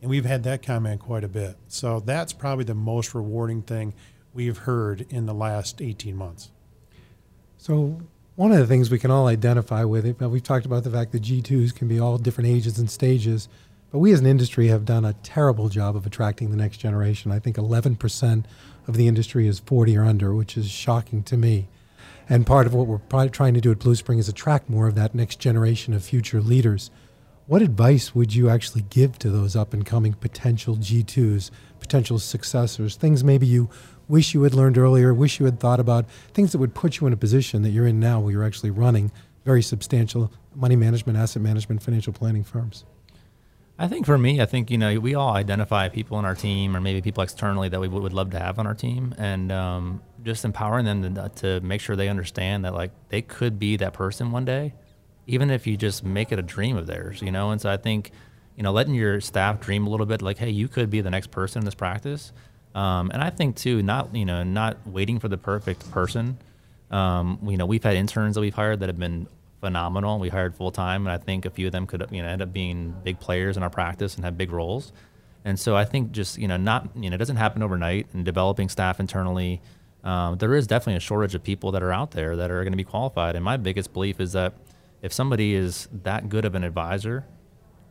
And 0.00 0.10
we've 0.10 0.26
had 0.26 0.42
that 0.42 0.62
comment 0.62 1.00
quite 1.00 1.24
a 1.24 1.28
bit. 1.28 1.56
So 1.66 1.98
that's 2.00 2.32
probably 2.32 2.64
the 2.64 2.74
most 2.74 3.14
rewarding 3.14 3.62
thing 3.62 3.94
we've 4.34 4.58
heard 4.58 5.06
in 5.08 5.24
the 5.26 5.32
last 5.32 5.80
18 5.80 6.14
months. 6.14 6.50
So 7.56 8.02
one 8.36 8.52
of 8.52 8.58
the 8.58 8.66
things 8.66 8.90
we 8.90 8.98
can 8.98 9.10
all 9.10 9.28
identify 9.28 9.84
with 9.84 10.04
it, 10.04 10.18
but 10.18 10.28
we've 10.28 10.42
talked 10.42 10.66
about 10.66 10.84
the 10.84 10.90
fact 10.90 11.12
that 11.12 11.22
G2s 11.22 11.74
can 11.74 11.88
be 11.88 11.98
all 11.98 12.18
different 12.18 12.50
ages 12.50 12.78
and 12.78 12.90
stages, 12.90 13.48
but 13.94 14.00
we 14.00 14.12
as 14.12 14.18
an 14.18 14.26
industry 14.26 14.66
have 14.66 14.84
done 14.84 15.04
a 15.04 15.12
terrible 15.22 15.68
job 15.68 15.94
of 15.94 16.04
attracting 16.04 16.50
the 16.50 16.56
next 16.56 16.78
generation. 16.78 17.30
I 17.30 17.38
think 17.38 17.54
11% 17.54 18.44
of 18.88 18.96
the 18.96 19.06
industry 19.06 19.46
is 19.46 19.60
40 19.60 19.96
or 19.96 20.04
under, 20.04 20.34
which 20.34 20.56
is 20.56 20.68
shocking 20.68 21.22
to 21.22 21.36
me. 21.36 21.68
And 22.28 22.44
part 22.44 22.66
of 22.66 22.74
what 22.74 22.88
we're 22.88 23.28
trying 23.28 23.54
to 23.54 23.60
do 23.60 23.70
at 23.70 23.78
Blue 23.78 23.94
Spring 23.94 24.18
is 24.18 24.28
attract 24.28 24.68
more 24.68 24.88
of 24.88 24.96
that 24.96 25.14
next 25.14 25.38
generation 25.38 25.94
of 25.94 26.02
future 26.02 26.40
leaders. 26.40 26.90
What 27.46 27.62
advice 27.62 28.16
would 28.16 28.34
you 28.34 28.48
actually 28.48 28.82
give 28.90 29.16
to 29.20 29.30
those 29.30 29.54
up 29.54 29.72
and 29.72 29.86
coming 29.86 30.14
potential 30.14 30.74
G2s, 30.74 31.52
potential 31.78 32.18
successors, 32.18 32.96
things 32.96 33.22
maybe 33.22 33.46
you 33.46 33.70
wish 34.08 34.34
you 34.34 34.42
had 34.42 34.54
learned 34.54 34.76
earlier, 34.76 35.14
wish 35.14 35.38
you 35.38 35.46
had 35.46 35.60
thought 35.60 35.78
about, 35.78 36.10
things 36.32 36.50
that 36.50 36.58
would 36.58 36.74
put 36.74 36.98
you 36.98 37.06
in 37.06 37.12
a 37.12 37.16
position 37.16 37.62
that 37.62 37.70
you're 37.70 37.86
in 37.86 38.00
now 38.00 38.18
where 38.18 38.32
you're 38.32 38.42
actually 38.42 38.72
running 38.72 39.12
very 39.44 39.62
substantial 39.62 40.32
money 40.52 40.74
management, 40.74 41.16
asset 41.16 41.42
management, 41.42 41.80
financial 41.80 42.12
planning 42.12 42.42
firms? 42.42 42.84
I 43.78 43.88
think 43.88 44.06
for 44.06 44.16
me, 44.16 44.40
I 44.40 44.46
think 44.46 44.70
you 44.70 44.78
know 44.78 45.00
we 45.00 45.14
all 45.14 45.32
identify 45.32 45.88
people 45.88 46.18
in 46.20 46.24
our 46.24 46.36
team, 46.36 46.76
or 46.76 46.80
maybe 46.80 47.02
people 47.02 47.24
externally 47.24 47.68
that 47.68 47.80
we 47.80 47.88
would 47.88 48.12
love 48.12 48.30
to 48.30 48.38
have 48.38 48.58
on 48.58 48.66
our 48.66 48.74
team, 48.74 49.14
and 49.18 49.50
um, 49.50 50.00
just 50.22 50.44
empowering 50.44 50.84
them 50.84 51.14
to, 51.14 51.28
to, 51.36 51.60
make 51.60 51.80
sure 51.80 51.96
they 51.96 52.08
understand 52.08 52.64
that 52.64 52.72
like 52.72 52.92
they 53.08 53.20
could 53.20 53.58
be 53.58 53.76
that 53.76 53.92
person 53.92 54.30
one 54.30 54.44
day, 54.44 54.74
even 55.26 55.50
if 55.50 55.66
you 55.66 55.76
just 55.76 56.04
make 56.04 56.30
it 56.30 56.38
a 56.38 56.42
dream 56.42 56.76
of 56.76 56.86
theirs, 56.86 57.20
you 57.20 57.32
know. 57.32 57.50
And 57.50 57.60
so 57.60 57.68
I 57.68 57.76
think 57.76 58.12
you 58.56 58.62
know 58.62 58.70
letting 58.70 58.94
your 58.94 59.20
staff 59.20 59.60
dream 59.60 59.88
a 59.88 59.90
little 59.90 60.06
bit, 60.06 60.22
like 60.22 60.38
hey, 60.38 60.50
you 60.50 60.68
could 60.68 60.88
be 60.88 61.00
the 61.00 61.10
next 61.10 61.32
person 61.32 61.60
in 61.60 61.64
this 61.64 61.74
practice, 61.74 62.32
um, 62.76 63.10
and 63.12 63.22
I 63.22 63.30
think 63.30 63.56
too, 63.56 63.82
not 63.82 64.14
you 64.14 64.24
know, 64.24 64.44
not 64.44 64.86
waiting 64.86 65.18
for 65.18 65.26
the 65.26 65.38
perfect 65.38 65.90
person. 65.90 66.38
Um, 66.92 67.40
you 67.44 67.56
know, 67.56 67.66
we've 67.66 67.82
had 67.82 67.96
interns 67.96 68.36
that 68.36 68.40
we've 68.40 68.54
hired 68.54 68.78
that 68.80 68.88
have 68.88 69.00
been 69.00 69.26
phenomenal. 69.64 70.18
We 70.18 70.28
hired 70.28 70.54
full 70.54 70.70
time, 70.70 71.06
and 71.06 71.12
I 71.12 71.16
think 71.16 71.46
a 71.46 71.50
few 71.50 71.66
of 71.66 71.72
them 71.72 71.86
could 71.86 72.06
you 72.10 72.20
know 72.20 72.28
end 72.28 72.42
up 72.42 72.52
being 72.52 72.94
big 73.02 73.18
players 73.18 73.56
in 73.56 73.62
our 73.62 73.70
practice 73.70 74.14
and 74.14 74.24
have 74.24 74.36
big 74.36 74.52
roles. 74.52 74.92
And 75.46 75.58
so 75.58 75.74
I 75.74 75.86
think 75.86 76.12
just 76.12 76.36
you 76.36 76.46
know 76.46 76.58
not 76.58 76.90
you 76.94 77.08
know 77.08 77.14
it 77.14 77.18
doesn't 77.18 77.36
happen 77.36 77.62
overnight. 77.62 78.08
And 78.12 78.26
developing 78.26 78.68
staff 78.68 79.00
internally, 79.00 79.62
um, 80.02 80.36
there 80.36 80.54
is 80.54 80.66
definitely 80.66 80.98
a 80.98 81.00
shortage 81.00 81.34
of 81.34 81.42
people 81.42 81.72
that 81.72 81.82
are 81.82 81.92
out 81.92 82.10
there 82.10 82.36
that 82.36 82.50
are 82.50 82.62
going 82.62 82.74
to 82.74 82.76
be 82.76 82.84
qualified. 82.84 83.36
And 83.36 83.44
my 83.44 83.56
biggest 83.56 83.94
belief 83.94 84.20
is 84.20 84.32
that 84.32 84.52
if 85.00 85.14
somebody 85.14 85.54
is 85.54 85.88
that 86.02 86.28
good 86.28 86.44
of 86.44 86.54
an 86.54 86.62
advisor, 86.62 87.24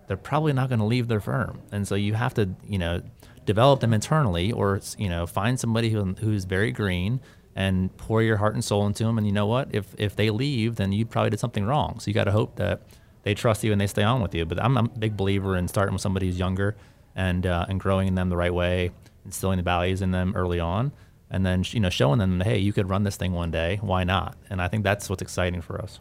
they're 0.08 0.16
probably 0.16 0.54
not 0.54 0.70
going 0.70 0.80
to 0.80 0.86
leave 0.86 1.08
their 1.08 1.22
firm. 1.22 1.60
And 1.72 1.88
so 1.88 1.96
you 1.96 2.14
have 2.14 2.36
to 2.36 2.50
you 2.68 2.78
know 2.78 3.02
develop 3.46 3.80
them 3.80 3.96
internally, 3.96 4.52
or 4.52 4.80
you 5.00 5.10
know, 5.10 5.26
find 5.26 5.60
somebody 5.60 5.90
who, 5.90 6.14
who's 6.20 6.46
very 6.46 6.72
green 6.72 7.20
and 7.56 7.96
pour 7.98 8.22
your 8.22 8.38
heart 8.38 8.54
and 8.54 8.64
soul 8.64 8.86
into 8.88 9.04
them. 9.04 9.18
And 9.18 9.28
you 9.28 9.34
know 9.34 9.48
what? 9.48 9.70
If 9.72 9.94
if 9.98 10.16
they 10.16 10.30
leave, 10.30 10.76
then 10.76 10.92
you 10.92 11.06
probably 11.06 11.32
did 11.32 11.40
something 11.40 11.66
wrong. 11.66 12.00
So 12.00 12.10
you 12.10 12.14
got 12.14 12.26
to 12.26 12.32
hope 12.32 12.56
that 12.56 12.82
they 13.24 13.34
trust 13.34 13.64
you 13.64 13.72
and 13.72 13.80
they 13.80 13.88
stay 13.88 14.04
on 14.04 14.22
with 14.22 14.36
you. 14.36 14.46
But 14.46 14.62
I'm, 14.62 14.78
a 14.78 14.84
big 14.84 15.18
believer 15.18 15.56
in 15.56 15.68
starting 15.68 15.94
with 15.94 16.02
somebody 16.02 16.28
who's 16.28 16.40
younger 16.40 16.76
and 17.16 17.46
uh, 17.46 17.66
and 17.70 17.80
growing 17.80 18.16
them 18.16 18.30
the 18.30 18.38
right 18.38 18.54
way, 18.54 18.92
instilling 19.26 19.58
the 19.58 19.64
values 19.64 20.02
in 20.02 20.12
them 20.12 20.34
early 20.36 20.60
on, 20.60 20.92
and 21.30 21.46
then 21.46 21.64
you 21.68 21.80
know 21.80 21.90
showing 21.90 22.20
them, 22.20 22.42
hey, 22.42 22.58
you 22.58 22.74
could 22.74 22.90
run 22.90 23.04
this 23.04 23.18
thing 23.18 23.34
one 23.34 23.52
day. 23.52 23.80
Why 23.82 24.04
not? 24.04 24.38
And 24.50 24.62
I 24.62 24.68
think 24.68 24.84
that's 24.84 25.10
what's 25.10 25.22
exciting 25.22 25.62
for 25.62 25.82
us. 25.82 26.00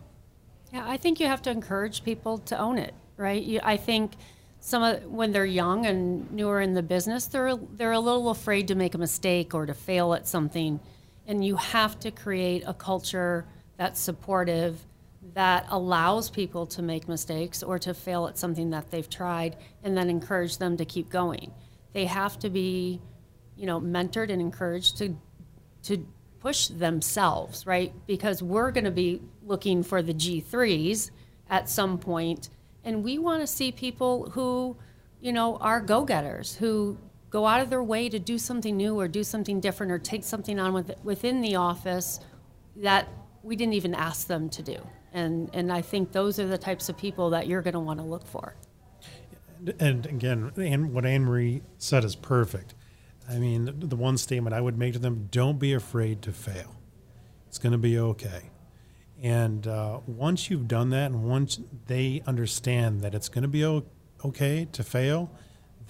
Yeah, 0.72 0.84
I 0.88 0.96
think 0.96 1.20
you 1.20 1.26
have 1.26 1.42
to 1.42 1.50
encourage 1.50 2.02
people 2.02 2.38
to 2.38 2.58
own 2.58 2.78
it, 2.78 2.94
right? 3.18 3.42
You, 3.42 3.60
I 3.62 3.76
think 3.76 4.12
some 4.60 4.82
of 4.82 5.04
when 5.04 5.32
they're 5.32 5.44
young 5.44 5.86
and 5.86 6.30
newer 6.32 6.60
in 6.60 6.74
the 6.74 6.82
business, 6.82 7.26
they're 7.26 7.56
they're 7.56 7.92
a 7.92 8.00
little 8.00 8.30
afraid 8.30 8.68
to 8.68 8.74
make 8.74 8.94
a 8.94 8.98
mistake 8.98 9.54
or 9.54 9.66
to 9.66 9.74
fail 9.74 10.14
at 10.14 10.26
something, 10.26 10.80
and 11.26 11.44
you 11.44 11.56
have 11.56 11.98
to 12.00 12.10
create 12.10 12.64
a 12.66 12.74
culture 12.74 13.46
that's 13.76 14.00
supportive, 14.00 14.86
that 15.34 15.66
allows 15.68 16.30
people 16.30 16.66
to 16.66 16.82
make 16.82 17.08
mistakes 17.08 17.62
or 17.62 17.78
to 17.78 17.94
fail 17.94 18.26
at 18.26 18.36
something 18.36 18.70
that 18.70 18.90
they've 18.90 19.08
tried, 19.08 19.56
and 19.82 19.96
then 19.96 20.10
encourage 20.10 20.58
them 20.58 20.76
to 20.76 20.84
keep 20.84 21.08
going. 21.08 21.52
They 21.92 22.06
have 22.06 22.38
to 22.40 22.50
be, 22.50 23.00
you 23.56 23.66
know, 23.66 23.80
mentored 23.80 24.30
and 24.30 24.40
encouraged 24.40 24.98
to 24.98 25.16
to 25.84 26.06
push 26.40 26.68
themselves, 26.68 27.66
right? 27.66 27.92
Because 28.06 28.42
we're 28.42 28.70
going 28.70 28.84
to 28.84 28.90
be 28.90 29.20
looking 29.44 29.82
for 29.82 30.00
the 30.02 30.14
G3s 30.14 31.10
at 31.50 31.68
some 31.68 31.98
point 31.98 32.50
and 32.84 33.04
we 33.04 33.18
want 33.18 33.40
to 33.42 33.46
see 33.46 33.70
people 33.72 34.30
who, 34.30 34.76
you 35.20 35.32
know, 35.32 35.56
are 35.56 35.80
go 35.80 36.04
getters, 36.04 36.56
who 36.56 36.98
go 37.32 37.46
out 37.46 37.60
of 37.60 37.70
their 37.70 37.82
way 37.82 38.10
to 38.10 38.18
do 38.18 38.38
something 38.38 38.76
new 38.76 39.00
or 39.00 39.08
do 39.08 39.24
something 39.24 39.58
different 39.58 39.90
or 39.90 39.98
take 39.98 40.22
something 40.22 40.60
on 40.60 40.74
with, 40.74 40.94
within 41.02 41.40
the 41.40 41.56
office 41.56 42.20
that 42.76 43.08
we 43.42 43.56
didn't 43.56 43.72
even 43.72 43.94
ask 43.94 44.26
them 44.26 44.50
to 44.50 44.62
do. 44.62 44.76
And, 45.14 45.50
and 45.54 45.72
I 45.72 45.80
think 45.80 46.12
those 46.12 46.38
are 46.38 46.46
the 46.46 46.58
types 46.58 46.90
of 46.90 46.96
people 46.96 47.30
that 47.30 47.46
you're 47.46 47.62
going 47.62 47.72
to 47.72 47.80
want 47.80 47.98
to 48.00 48.04
look 48.04 48.26
for. 48.26 48.54
And 49.80 50.04
again, 50.06 50.52
and 50.56 50.92
what 50.92 51.06
Anne 51.06 51.24
Marie 51.24 51.62
said 51.78 52.04
is 52.04 52.14
perfect. 52.14 52.74
I 53.28 53.38
mean, 53.38 53.72
the 53.78 53.96
one 53.96 54.18
statement 54.18 54.54
I 54.54 54.60
would 54.60 54.76
make 54.76 54.92
to 54.92 54.98
them 54.98 55.28
don't 55.30 55.58
be 55.58 55.72
afraid 55.72 56.20
to 56.22 56.32
fail. 56.32 56.76
It's 57.46 57.58
going 57.58 57.72
to 57.72 57.78
be 57.78 57.98
okay. 57.98 58.50
And 59.22 59.66
uh, 59.66 60.00
once 60.06 60.50
you've 60.50 60.66
done 60.66 60.90
that, 60.90 61.12
and 61.12 61.22
once 61.24 61.60
they 61.86 62.22
understand 62.26 63.02
that 63.02 63.14
it's 63.14 63.28
going 63.28 63.42
to 63.42 63.48
be 63.48 63.64
okay 64.24 64.66
to 64.72 64.82
fail, 64.82 65.30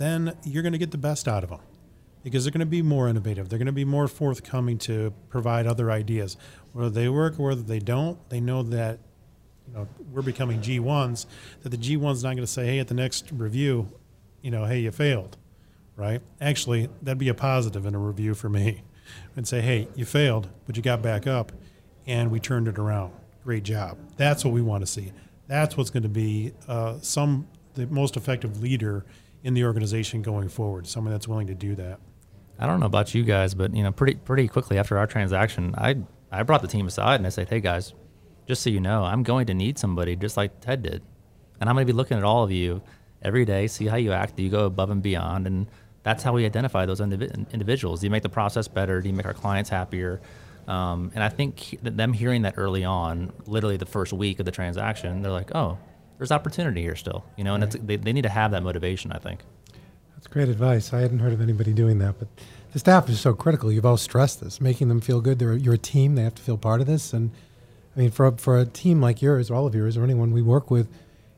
then 0.03 0.37
you're 0.45 0.63
going 0.63 0.73
to 0.73 0.79
get 0.79 0.91
the 0.91 0.99
best 0.99 1.29
out 1.29 1.45
of 1.45 1.51
them 1.51 1.61
because 2.23 2.45
they're 2.45 2.53
going 2.53 2.61
to 2.61 2.67
be 2.67 2.83
more 2.83 3.09
innovative. 3.09 3.49
They're 3.49 3.59
going 3.59 3.67
to 3.67 3.73
be 3.73 3.85
more 3.85 4.09
forthcoming 4.09 4.79
to 4.79 5.13
provide 5.29 5.67
other 5.67 5.91
ideas. 5.91 6.37
Whether 6.73 6.91
they 6.91 7.09
work 7.09 7.39
or 7.39 7.49
whether 7.49 7.63
they 7.63 7.79
don't, 7.79 8.19
they 8.29 8.41
know 8.41 8.63
that 8.65 8.99
you 9.67 9.75
know 9.75 9.89
we're 10.11 10.23
becoming 10.23 10.61
G1s. 10.61 11.27
That 11.63 11.71
the 11.71 11.77
G1's 11.77 12.23
not 12.23 12.31
going 12.31 12.39
to 12.39 12.47
say, 12.47 12.67
"Hey, 12.67 12.79
at 12.79 12.89
the 12.89 12.95
next 12.95 13.31
review, 13.33 13.93
you 14.41 14.51
know, 14.51 14.65
hey, 14.65 14.81
you 14.81 14.91
failed." 14.91 15.37
Right? 15.95 16.23
Actually, 16.41 16.89
that'd 17.03 17.19
be 17.19 17.29
a 17.29 17.35
positive 17.35 17.85
in 17.87 17.95
a 17.95 17.99
review 17.99 18.35
for 18.35 18.49
me, 18.49 18.83
and 19.37 19.47
say, 19.47 19.61
"Hey, 19.61 19.89
you 19.95 20.05
failed, 20.05 20.49
but 20.67 20.77
you 20.77 20.83
got 20.83 21.03
back 21.03 21.27
up, 21.27 21.53
and 22.07 22.31
we 22.31 22.41
turned 22.41 22.69
it 22.69 22.79
around." 22.79 23.13
great 23.45 23.65
job. 23.65 23.99
That's 24.17 24.45
what 24.45 24.55
we 24.55 24.63
want 24.63 24.83
to 24.83 24.87
see. 24.87 25.13
That's 25.49 25.77
what's 25.77 25.91
going 25.91 26.05
to 26.05 26.09
be 26.09 26.53
uh, 26.69 26.99
some 27.01 27.49
the 27.75 27.87
most 27.87 28.17
effective 28.17 28.63
leader 28.63 29.05
in 29.43 29.55
the 29.55 29.65
organization 29.65 30.23
going 30.23 30.49
forward. 30.49 30.87
Someone 30.87 31.13
that's 31.13 31.29
willing 31.29 31.49
to 31.49 31.55
do 31.55 31.75
that. 31.77 31.99
I 32.59 32.67
don't 32.67 32.81
know 32.81 32.87
about 32.87 33.15
you 33.15 33.25
guys, 33.25 33.55
but 33.55 33.75
you 33.75 33.83
know, 33.83 33.93
pretty 33.93 34.15
pretty 34.15 34.49
quickly 34.49 34.79
after 34.79 34.99
our 34.99 35.07
transaction, 35.07 35.75
I 35.77 35.97
I 36.31 36.43
brought 36.43 36.63
the 36.63 36.69
team 36.69 36.87
aside 36.87 37.17
and 37.17 37.27
I 37.27 37.31
said, 37.31 37.49
"Hey 37.49 37.61
guys, 37.61 37.95
just 38.47 38.63
so 38.63 38.71
you 38.71 38.81
know, 38.81 39.05
I'm 39.05 39.23
going 39.23 39.47
to 39.47 39.55
need 39.55 39.79
somebody 39.79 40.17
just 40.17 40.37
like 40.37 40.61
Ted 40.61 40.83
did, 40.83 41.03
and 41.61 41.69
I'm 41.69 41.75
going 41.75 41.87
to 41.87 41.93
be 41.93 41.97
looking 41.97 42.19
at 42.19 42.25
all 42.25 42.45
of 42.45 42.53
you 42.53 42.83
every 43.23 43.45
day, 43.45 43.67
see 43.67 43.87
how 43.87 43.97
you 43.97 44.13
act. 44.13 44.37
Do 44.37 44.43
you 44.43 44.51
go 44.51 44.67
above 44.67 44.91
and 44.91 45.03
beyond?" 45.03 45.47
And 45.47 45.67
that's 46.03 46.23
how 46.23 46.33
we 46.33 46.45
identify 46.45 46.87
those 46.87 47.01
indiv- 47.01 47.51
individuals. 47.53 48.01
Do 48.01 48.07
you 48.07 48.11
make 48.11 48.23
the 48.23 48.29
process 48.29 48.69
better? 48.69 49.01
Do 49.01 49.09
you 49.09 49.15
make 49.15 49.27
our 49.27 49.35
clients 49.35 49.71
happier? 49.71 50.21
Um, 50.67 51.11
and 51.15 51.25
I 51.25 51.29
think 51.29 51.79
that 51.83 51.97
them 51.97 52.13
hearing 52.13 52.43
that 52.43 52.55
early 52.57 52.85
on, 52.85 53.33
literally 53.47 53.77
the 53.77 53.87
first 53.87 54.13
week 54.13 54.39
of 54.39 54.47
the 54.47 54.53
transaction, 54.53 55.23
they're 55.23 55.33
like, 55.33 55.55
oh, 55.55 55.79
there's 56.23 56.31
opportunity 56.31 56.83
here 56.83 56.95
still, 56.95 57.25
you 57.37 57.43
know, 57.43 57.57
and 57.57 57.65
right. 57.65 57.85
they, 57.85 57.97
they 57.97 58.13
need 58.13 58.23
to 58.23 58.29
have 58.29 58.53
that 58.53 58.63
motivation, 58.63 59.11
I 59.11 59.19
think. 59.19 59.41
That's 60.15 60.29
great 60.29 60.49
advice. 60.49 60.93
I 60.93 61.01
hadn't 61.01 61.19
heard 61.19 61.33
of 61.33 61.41
anybody 61.41 61.73
doing 61.73 61.99
that, 61.99 62.15
but 62.21 62.29
the 62.73 62.79
staff 62.79 63.09
is 63.09 63.21
so 63.21 63.35
critical. 63.35 63.73
You've 63.73 63.85
all 63.85 63.97
stressed 63.97 64.41
this, 64.41 64.61
making 64.61 64.87
them 64.87 65.01
feel 65.01 65.21
good. 65.21 65.41
They're, 65.41 65.55
you're 65.55 65.75
a 65.75 65.79
team. 65.79 66.15
They 66.15 66.23
have 66.23 66.37
to 66.37 66.43
feel 66.43 66.57
part 66.57 66.81
of 66.81 66.87
this. 66.87 67.13
And 67.13 67.33
I 67.97 67.99
mean, 67.99 68.13
for, 68.13 68.31
for 68.37 68.57
a 68.57 68.65
team 68.65 69.01
like 69.01 69.21
yours, 69.21 69.51
or 69.51 69.57
all 69.57 69.67
of 69.67 69.75
yours, 69.75 69.97
or 69.97 70.05
anyone 70.05 70.31
we 70.31 70.43
work 70.43 70.71
with, 70.71 70.87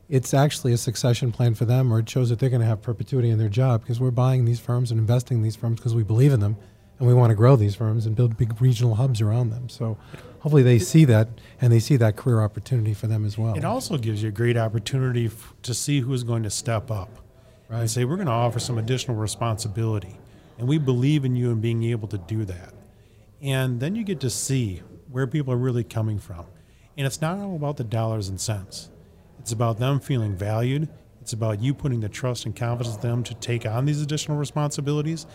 it's 0.07 0.35
actually 0.35 0.71
a 0.71 0.77
succession 0.77 1.31
plan 1.31 1.55
for 1.55 1.65
them, 1.65 1.91
or 1.91 1.97
it 1.97 2.07
shows 2.07 2.29
that 2.29 2.37
they're 2.37 2.51
going 2.51 2.61
to 2.61 2.67
have 2.67 2.83
perpetuity 2.83 3.31
in 3.31 3.39
their 3.39 3.49
job 3.49 3.81
because 3.81 3.99
we're 3.99 4.11
buying 4.11 4.45
these 4.45 4.59
firms 4.59 4.91
and 4.91 4.99
investing 4.99 5.37
in 5.37 5.43
these 5.43 5.55
firms 5.55 5.79
because 5.79 5.95
we 5.95 6.03
believe 6.03 6.31
in 6.31 6.41
them 6.41 6.57
and 6.99 7.07
we 7.07 7.13
want 7.13 7.31
to 7.31 7.35
grow 7.35 7.55
these 7.55 7.75
firms 7.75 8.05
and 8.05 8.15
build 8.15 8.37
big 8.37 8.61
regional 8.61 8.95
hubs 8.95 9.21
around 9.21 9.49
them. 9.49 9.69
So 9.69 9.97
hopefully 10.39 10.63
they 10.63 10.79
see 10.79 11.05
that 11.05 11.27
and 11.59 11.71
they 11.71 11.79
see 11.79 11.97
that 11.97 12.15
career 12.15 12.41
opportunity 12.41 12.93
for 12.93 13.07
them 13.07 13.25
as 13.25 13.37
well. 13.37 13.55
It 13.55 13.65
also 13.65 13.97
gives 13.97 14.23
you 14.23 14.29
a 14.29 14.31
great 14.31 14.57
opportunity 14.57 15.25
f- 15.25 15.53
to 15.63 15.73
see 15.73 15.99
who 16.01 16.13
is 16.13 16.23
going 16.23 16.43
to 16.43 16.49
step 16.49 16.89
up 16.89 17.09
right. 17.69 17.81
and 17.81 17.91
say, 17.91 18.05
we're 18.05 18.15
going 18.15 18.27
to 18.27 18.31
offer 18.31 18.59
some 18.59 18.77
additional 18.77 19.17
responsibility. 19.17 20.17
And 20.57 20.67
we 20.67 20.77
believe 20.77 21.25
in 21.25 21.35
you 21.35 21.51
and 21.51 21.61
being 21.61 21.83
able 21.83 22.07
to 22.07 22.17
do 22.17 22.45
that. 22.45 22.73
And 23.41 23.79
then 23.81 23.95
you 23.95 24.03
get 24.03 24.21
to 24.21 24.29
see 24.29 24.81
where 25.11 25.27
people 25.27 25.53
are 25.53 25.57
really 25.57 25.83
coming 25.83 26.17
from. 26.17 26.45
And 26.97 27.05
it's 27.05 27.19
not 27.21 27.37
all 27.39 27.57
about 27.57 27.75
the 27.75 27.83
dollars 27.83 28.29
and 28.29 28.39
cents. 28.39 28.89
It's 29.39 29.51
about 29.51 29.79
them 29.79 29.99
feeling 29.99 30.35
valued. 30.35 30.87
It's 31.19 31.33
about 31.33 31.61
you 31.61 31.73
putting 31.73 31.99
the 31.99 32.07
trust 32.07 32.45
and 32.45 32.55
confidence 32.55 32.95
in 32.95 33.01
them 33.01 33.23
to 33.23 33.33
take 33.33 33.65
on 33.65 33.85
these 33.85 34.01
additional 34.01 34.37
responsibilities 34.37 35.25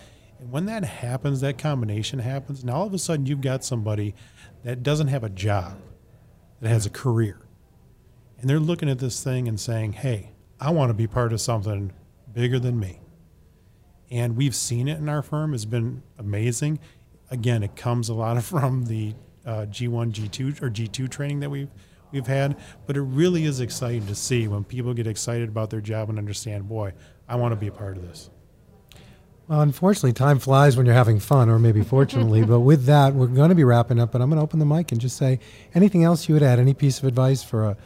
and 0.41 0.51
when 0.51 0.67
that 0.67 0.85
happens, 0.85 1.43
that 1.43 1.59
combination 1.59 2.19
happens, 2.19 2.63
and 2.63 2.71
all 2.71 2.87
of 2.87 2.95
a 2.95 2.99
sudden 2.99 3.27
you've 3.27 3.43
got 3.43 3.63
somebody 3.63 4.15
that 4.65 4.83
doesn't 4.83 5.09
have 5.09 5.23
a 5.23 5.29
job, 5.29 5.77
that 6.61 6.69
has 6.71 6.87
a 6.87 6.91
career. 6.91 7.41
And 8.39 8.49
they're 8.49 8.59
looking 8.59 8.89
at 8.89 8.99
this 8.99 9.23
thing 9.23 9.47
and 9.47 9.61
saying, 9.61 9.93
hey, 9.93 10.33
I 10.59 10.71
want 10.71 10.91
to 10.91 10.95
be 10.95 11.07
part 11.07 11.33
of 11.33 11.41
something 11.41 11.93
bigger 12.33 12.59
than 12.59 12.79
me. 12.81 13.01
and 14.11 14.37
we've 14.37 14.55
seen 14.57 14.89
it 14.89 14.99
in 14.99 15.09
our 15.09 15.23
firm. 15.23 15.53
has 15.53 15.65
been 15.67 16.03
amazing. 16.19 16.81
Again, 17.31 17.63
it 17.63 17.77
comes 17.77 18.09
a 18.09 18.15
lot 18.15 18.43
from 18.43 18.87
the 18.87 19.15
uh, 19.47 19.67
G1, 19.69 20.13
G2, 20.13 20.63
or 20.63 20.71
G2 20.71 21.09
training 21.09 21.41
that 21.41 21.51
we've 21.51 21.71
we've 22.13 22.27
had, 22.27 22.57
but 22.87 22.97
it 22.97 23.03
really 23.03 23.45
is 23.45 23.61
exciting 23.61 24.07
to 24.07 24.15
see 24.15 24.49
when 24.49 24.65
people 24.65 24.95
get 24.95 25.07
excited 25.07 25.49
about 25.49 25.71
their 25.71 25.81
job 25.81 26.11
and 26.11 26.19
understand, 26.19 26.69
boy, 26.69 26.93
I 27.29 27.37
want 27.37 27.53
to 27.53 27.57
be 27.57 27.69
a 27.69 27.73
part 27.73 27.97
of 27.97 28.03
this. 28.03 28.31
Well, 29.51 29.63
unfortunately, 29.63 30.13
time 30.13 30.39
flies 30.39 30.77
when 30.77 30.87
you're 30.87 30.95
having 30.95 31.19
fun, 31.19 31.49
or 31.49 31.59
maybe 31.59 31.83
fortunately. 31.83 32.45
but 32.47 32.61
with 32.61 32.85
that, 32.85 33.15
we're 33.15 33.27
going 33.27 33.49
to 33.49 33.57
be 33.57 33.65
wrapping 33.65 33.99
up. 33.99 34.13
But 34.13 34.23
I'm 34.23 34.31
going 34.31 34.39
to 34.39 34.45
open 34.45 34.61
the 34.61 34.65
mic 34.65 34.93
and 34.93 35.01
just 35.01 35.17
say 35.17 35.41
anything 35.75 36.05
else 36.05 36.29
you 36.29 36.35
would 36.37 36.43
add, 36.45 36.61
any 36.61 36.73
piece 36.73 37.01
of 37.01 37.05
advice 37.05 37.43
for 37.43 37.67
a, 37.67 37.77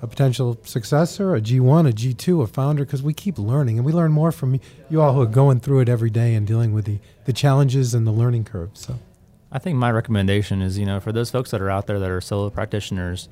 a 0.00 0.06
potential 0.06 0.58
successor, 0.64 1.36
a 1.36 1.40
G1, 1.42 1.86
a 1.86 1.92
G2, 1.92 2.42
a 2.42 2.46
founder, 2.46 2.86
because 2.86 3.02
we 3.02 3.12
keep 3.12 3.38
learning 3.38 3.76
and 3.76 3.84
we 3.84 3.92
learn 3.92 4.12
more 4.12 4.32
from 4.32 4.58
you 4.88 5.02
all 5.02 5.12
who 5.12 5.20
are 5.20 5.26
going 5.26 5.60
through 5.60 5.80
it 5.80 5.90
every 5.90 6.08
day 6.08 6.34
and 6.34 6.46
dealing 6.46 6.72
with 6.72 6.86
the, 6.86 7.00
the 7.26 7.34
challenges 7.34 7.92
and 7.92 8.06
the 8.06 8.12
learning 8.12 8.44
curve. 8.44 8.70
So, 8.72 8.98
I 9.52 9.58
think 9.58 9.76
my 9.76 9.90
recommendation 9.90 10.62
is, 10.62 10.78
you 10.78 10.86
know, 10.86 11.00
for 11.00 11.12
those 11.12 11.30
folks 11.30 11.50
that 11.50 11.60
are 11.60 11.68
out 11.68 11.86
there 11.86 11.98
that 11.98 12.10
are 12.10 12.22
solo 12.22 12.48
practitioners, 12.48 13.28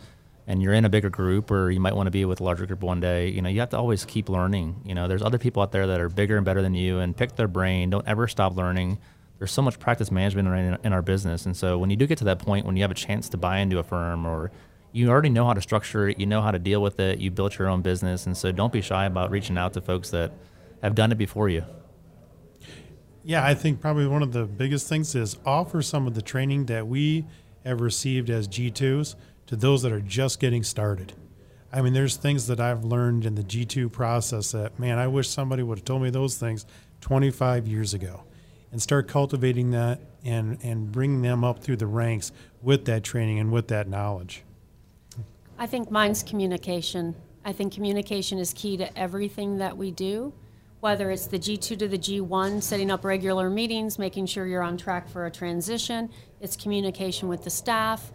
and 0.48 0.62
you're 0.62 0.72
in 0.72 0.86
a 0.86 0.88
bigger 0.88 1.10
group 1.10 1.50
or 1.50 1.70
you 1.70 1.78
might 1.78 1.94
want 1.94 2.06
to 2.06 2.10
be 2.10 2.24
with 2.24 2.40
a 2.40 2.42
larger 2.42 2.64
group 2.64 2.80
one 2.80 3.00
day, 3.00 3.28
you 3.28 3.42
know, 3.42 3.50
you 3.50 3.60
have 3.60 3.68
to 3.68 3.76
always 3.76 4.06
keep 4.06 4.30
learning. 4.30 4.80
You 4.82 4.94
know, 4.94 5.06
there's 5.06 5.20
other 5.20 5.36
people 5.36 5.62
out 5.62 5.72
there 5.72 5.86
that 5.86 6.00
are 6.00 6.08
bigger 6.08 6.38
and 6.38 6.44
better 6.44 6.62
than 6.62 6.74
you 6.74 7.00
and 7.00 7.14
pick 7.14 7.36
their 7.36 7.46
brain. 7.46 7.90
Don't 7.90 8.08
ever 8.08 8.26
stop 8.26 8.56
learning. 8.56 8.98
There's 9.36 9.52
so 9.52 9.60
much 9.60 9.78
practice 9.78 10.10
management 10.10 10.80
in, 10.82 10.92
our 10.94 11.02
business. 11.02 11.44
And 11.44 11.54
so 11.54 11.76
when 11.76 11.90
you 11.90 11.96
do 11.96 12.06
get 12.06 12.16
to 12.18 12.24
that 12.24 12.38
point 12.38 12.64
when 12.64 12.76
you 12.76 12.82
have 12.82 12.90
a 12.90 12.94
chance 12.94 13.28
to 13.28 13.36
buy 13.36 13.58
into 13.58 13.78
a 13.78 13.82
firm 13.82 14.24
or 14.24 14.50
you 14.90 15.10
already 15.10 15.28
know 15.28 15.44
how 15.44 15.52
to 15.52 15.60
structure 15.60 16.08
it, 16.08 16.18
you 16.18 16.24
know 16.24 16.40
how 16.40 16.50
to 16.50 16.58
deal 16.58 16.80
with 16.80 16.98
it, 16.98 17.18
you 17.18 17.30
built 17.30 17.58
your 17.58 17.68
own 17.68 17.82
business. 17.82 18.24
And 18.24 18.34
so 18.34 18.50
don't 18.50 18.72
be 18.72 18.80
shy 18.80 19.04
about 19.04 19.30
reaching 19.30 19.58
out 19.58 19.74
to 19.74 19.82
folks 19.82 20.08
that 20.10 20.32
have 20.82 20.94
done 20.94 21.12
it 21.12 21.18
before 21.18 21.50
you. 21.50 21.62
Yeah, 23.22 23.44
I 23.44 23.52
think 23.52 23.82
probably 23.82 24.06
one 24.06 24.22
of 24.22 24.32
the 24.32 24.46
biggest 24.46 24.88
things 24.88 25.14
is 25.14 25.36
offer 25.44 25.82
some 25.82 26.06
of 26.06 26.14
the 26.14 26.22
training 26.22 26.66
that 26.66 26.86
we 26.86 27.26
have 27.66 27.82
received 27.82 28.30
as 28.30 28.48
G2s 28.48 29.14
to 29.48 29.56
those 29.56 29.82
that 29.82 29.92
are 29.92 30.00
just 30.00 30.40
getting 30.40 30.62
started. 30.62 31.14
I 31.72 31.82
mean, 31.82 31.94
there's 31.94 32.16
things 32.16 32.46
that 32.46 32.60
I've 32.60 32.84
learned 32.84 33.26
in 33.26 33.34
the 33.34 33.42
G2 33.42 33.90
process 33.90 34.52
that, 34.52 34.78
man, 34.78 34.98
I 34.98 35.06
wish 35.06 35.28
somebody 35.28 35.62
would 35.62 35.78
have 35.78 35.84
told 35.84 36.02
me 36.02 36.10
those 36.10 36.36
things 36.36 36.64
25 37.00 37.66
years 37.66 37.94
ago 37.94 38.22
and 38.70 38.80
start 38.80 39.08
cultivating 39.08 39.70
that 39.70 40.00
and, 40.24 40.58
and 40.62 40.92
bring 40.92 41.22
them 41.22 41.44
up 41.44 41.62
through 41.62 41.76
the 41.76 41.86
ranks 41.86 42.30
with 42.62 42.84
that 42.84 43.02
training 43.02 43.38
and 43.38 43.50
with 43.50 43.68
that 43.68 43.88
knowledge. 43.88 44.44
I 45.58 45.66
think 45.66 45.90
mine's 45.90 46.22
communication. 46.22 47.14
I 47.44 47.52
think 47.52 47.72
communication 47.72 48.38
is 48.38 48.52
key 48.52 48.76
to 48.76 48.98
everything 48.98 49.56
that 49.58 49.76
we 49.76 49.90
do, 49.90 50.32
whether 50.80 51.10
it's 51.10 51.26
the 51.26 51.38
G2 51.38 51.78
to 51.78 51.88
the 51.88 51.98
G1, 51.98 52.62
setting 52.62 52.90
up 52.90 53.04
regular 53.04 53.48
meetings, 53.48 53.98
making 53.98 54.26
sure 54.26 54.46
you're 54.46 54.62
on 54.62 54.76
track 54.76 55.08
for 55.08 55.26
a 55.26 55.30
transition, 55.30 56.10
it's 56.40 56.56
communication 56.56 57.28
with 57.28 57.44
the 57.44 57.50
staff, 57.50 58.12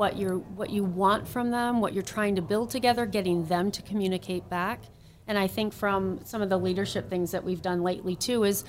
what 0.00 0.16
you're 0.16 0.38
what 0.38 0.70
you 0.70 0.82
want 0.82 1.28
from 1.28 1.50
them, 1.50 1.82
what 1.82 1.92
you're 1.92 2.02
trying 2.02 2.34
to 2.34 2.40
build 2.40 2.70
together, 2.70 3.04
getting 3.04 3.44
them 3.44 3.70
to 3.70 3.82
communicate 3.82 4.48
back. 4.48 4.80
And 5.26 5.36
I 5.36 5.46
think 5.46 5.74
from 5.74 6.20
some 6.24 6.40
of 6.40 6.48
the 6.48 6.56
leadership 6.56 7.10
things 7.10 7.32
that 7.32 7.44
we've 7.44 7.60
done 7.60 7.82
lately 7.82 8.16
too 8.16 8.44
is 8.44 8.64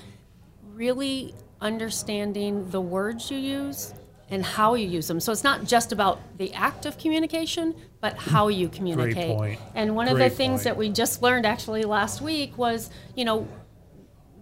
really 0.74 1.34
understanding 1.58 2.68
the 2.68 2.82
words 2.82 3.30
you 3.30 3.38
use 3.38 3.94
and 4.28 4.44
how 4.44 4.74
you 4.74 4.86
use 4.86 5.06
them. 5.06 5.20
So 5.20 5.32
it's 5.32 5.42
not 5.42 5.64
just 5.64 5.90
about 5.90 6.20
the 6.36 6.52
act 6.52 6.84
of 6.84 6.98
communication, 6.98 7.76
but 8.02 8.18
how 8.18 8.48
you 8.48 8.68
communicate. 8.68 9.38
Great 9.38 9.56
point. 9.56 9.60
And 9.74 9.96
one 9.96 10.08
Great 10.08 10.12
of 10.12 10.30
the 10.30 10.36
things 10.36 10.58
point. 10.58 10.64
that 10.64 10.76
we 10.76 10.90
just 10.90 11.22
learned 11.22 11.46
actually 11.46 11.84
last 11.84 12.20
week 12.20 12.58
was, 12.58 12.90
you 13.16 13.24
know, 13.24 13.48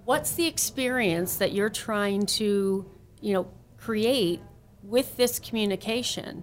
what's 0.06 0.32
the 0.32 0.48
experience 0.48 1.36
that 1.36 1.52
you're 1.52 1.70
trying 1.70 2.26
to, 2.26 2.84
you 3.20 3.32
know, 3.32 3.48
create 3.76 4.40
with 4.82 5.16
this 5.16 5.38
communication? 5.38 6.42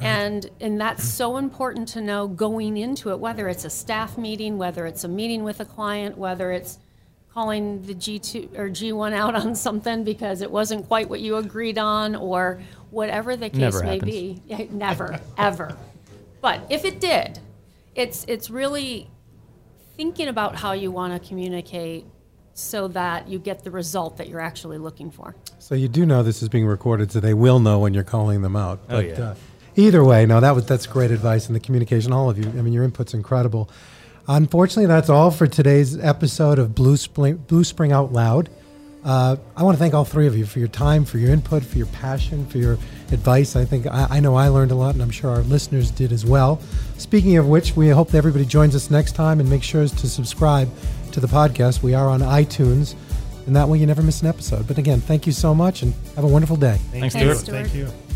And, 0.00 0.48
and 0.60 0.80
that's 0.80 1.04
so 1.04 1.36
important 1.36 1.88
to 1.88 2.00
know 2.00 2.28
going 2.28 2.76
into 2.76 3.10
it, 3.10 3.18
whether 3.18 3.48
it's 3.48 3.64
a 3.64 3.70
staff 3.70 4.16
meeting, 4.16 4.58
whether 4.58 4.86
it's 4.86 5.04
a 5.04 5.08
meeting 5.08 5.44
with 5.44 5.60
a 5.60 5.64
client, 5.64 6.16
whether 6.16 6.52
it's 6.52 6.78
calling 7.32 7.82
the 7.82 7.94
G2 7.94 8.58
or 8.58 8.68
G1 8.68 9.12
out 9.12 9.34
on 9.34 9.54
something 9.54 10.04
because 10.04 10.42
it 10.42 10.50
wasn't 10.50 10.86
quite 10.88 11.08
what 11.08 11.20
you 11.20 11.36
agreed 11.36 11.78
on, 11.78 12.16
or 12.16 12.60
whatever 12.90 13.36
the 13.36 13.48
case 13.50 13.58
Never 13.60 13.82
may 13.82 13.94
happens. 13.94 14.10
be. 14.10 14.42
Yeah, 14.46 14.64
Never, 14.70 15.20
ever. 15.36 15.76
But 16.40 16.62
if 16.70 16.84
it 16.84 17.00
did, 17.00 17.38
it's, 17.94 18.24
it's 18.28 18.50
really 18.50 19.08
thinking 19.96 20.28
about 20.28 20.56
how 20.56 20.72
you 20.72 20.90
want 20.90 21.20
to 21.20 21.28
communicate 21.28 22.06
so 22.54 22.88
that 22.88 23.28
you 23.28 23.38
get 23.38 23.62
the 23.62 23.70
result 23.70 24.16
that 24.16 24.28
you're 24.28 24.40
actually 24.40 24.78
looking 24.78 25.10
for. 25.10 25.36
so 25.60 25.76
you 25.76 25.86
do 25.86 26.04
know 26.04 26.24
this 26.24 26.42
is 26.42 26.48
being 26.48 26.66
recorded, 26.66 27.12
so 27.12 27.20
they 27.20 27.34
will 27.34 27.60
know 27.60 27.78
when 27.78 27.94
you're 27.94 28.02
calling 28.02 28.42
them 28.42 28.56
out. 28.56 28.80
Oh, 28.88 28.98
yeah. 28.98 29.12
uh, 29.20 29.34
either 29.78 30.04
way, 30.04 30.26
no, 30.26 30.40
that 30.40 30.54
was 30.54 30.66
that's 30.66 30.86
great 30.86 31.10
advice 31.10 31.46
and 31.46 31.56
the 31.56 31.60
communication. 31.60 32.12
All 32.12 32.28
of 32.28 32.36
you, 32.36 32.44
I 32.44 32.62
mean, 32.62 32.72
your 32.72 32.84
input's 32.84 33.14
incredible. 33.14 33.70
Unfortunately, 34.26 34.86
that's 34.86 35.08
all 35.08 35.30
for 35.30 35.46
today's 35.46 35.98
episode 35.98 36.58
of 36.58 36.74
Blue 36.74 36.96
Spring, 36.98 37.36
Blue 37.36 37.64
Spring 37.64 37.92
Out 37.92 38.12
Loud. 38.12 38.50
Uh, 39.04 39.36
I 39.56 39.62
want 39.62 39.76
to 39.76 39.78
thank 39.78 39.94
all 39.94 40.04
three 40.04 40.26
of 40.26 40.36
you 40.36 40.44
for 40.44 40.58
your 40.58 40.68
time, 40.68 41.04
for 41.04 41.18
your 41.18 41.30
input, 41.30 41.64
for 41.64 41.78
your 41.78 41.86
passion, 41.86 42.44
for 42.46 42.58
your 42.58 42.74
advice. 43.10 43.56
I 43.56 43.64
think 43.64 43.86
I, 43.86 44.06
I 44.10 44.20
know 44.20 44.34
I 44.34 44.48
learned 44.48 44.70
a 44.70 44.74
lot, 44.74 44.92
and 44.94 45.02
I'm 45.02 45.10
sure 45.10 45.30
our 45.30 45.42
listeners 45.42 45.90
did 45.90 46.12
as 46.12 46.26
well. 46.26 46.60
Speaking 46.98 47.38
of 47.38 47.48
which, 47.48 47.74
we 47.76 47.88
hope 47.88 48.10
that 48.10 48.18
everybody 48.18 48.44
joins 48.44 48.74
us 48.74 48.90
next 48.90 49.12
time 49.12 49.40
and 49.40 49.48
make 49.48 49.62
sure 49.62 49.86
to 49.86 50.08
subscribe 50.08 50.68
to 51.12 51.20
the 51.20 51.28
podcast. 51.28 51.82
We 51.82 51.94
are 51.94 52.08
on 52.08 52.20
iTunes, 52.20 52.96
and 53.46 53.56
that 53.56 53.68
way 53.68 53.78
you 53.78 53.86
never 53.86 54.02
miss 54.02 54.20
an 54.20 54.28
episode. 54.28 54.66
But 54.66 54.76
again, 54.76 55.00
thank 55.00 55.26
you 55.26 55.32
so 55.32 55.54
much, 55.54 55.82
and 55.82 55.94
have 56.16 56.24
a 56.24 56.28
wonderful 56.28 56.56
day. 56.56 56.78
Thank 56.90 57.12
Thanks, 57.12 57.14
you. 57.14 57.34
Stuart. 57.34 57.62
Thank 57.62 57.74
you. 57.74 58.07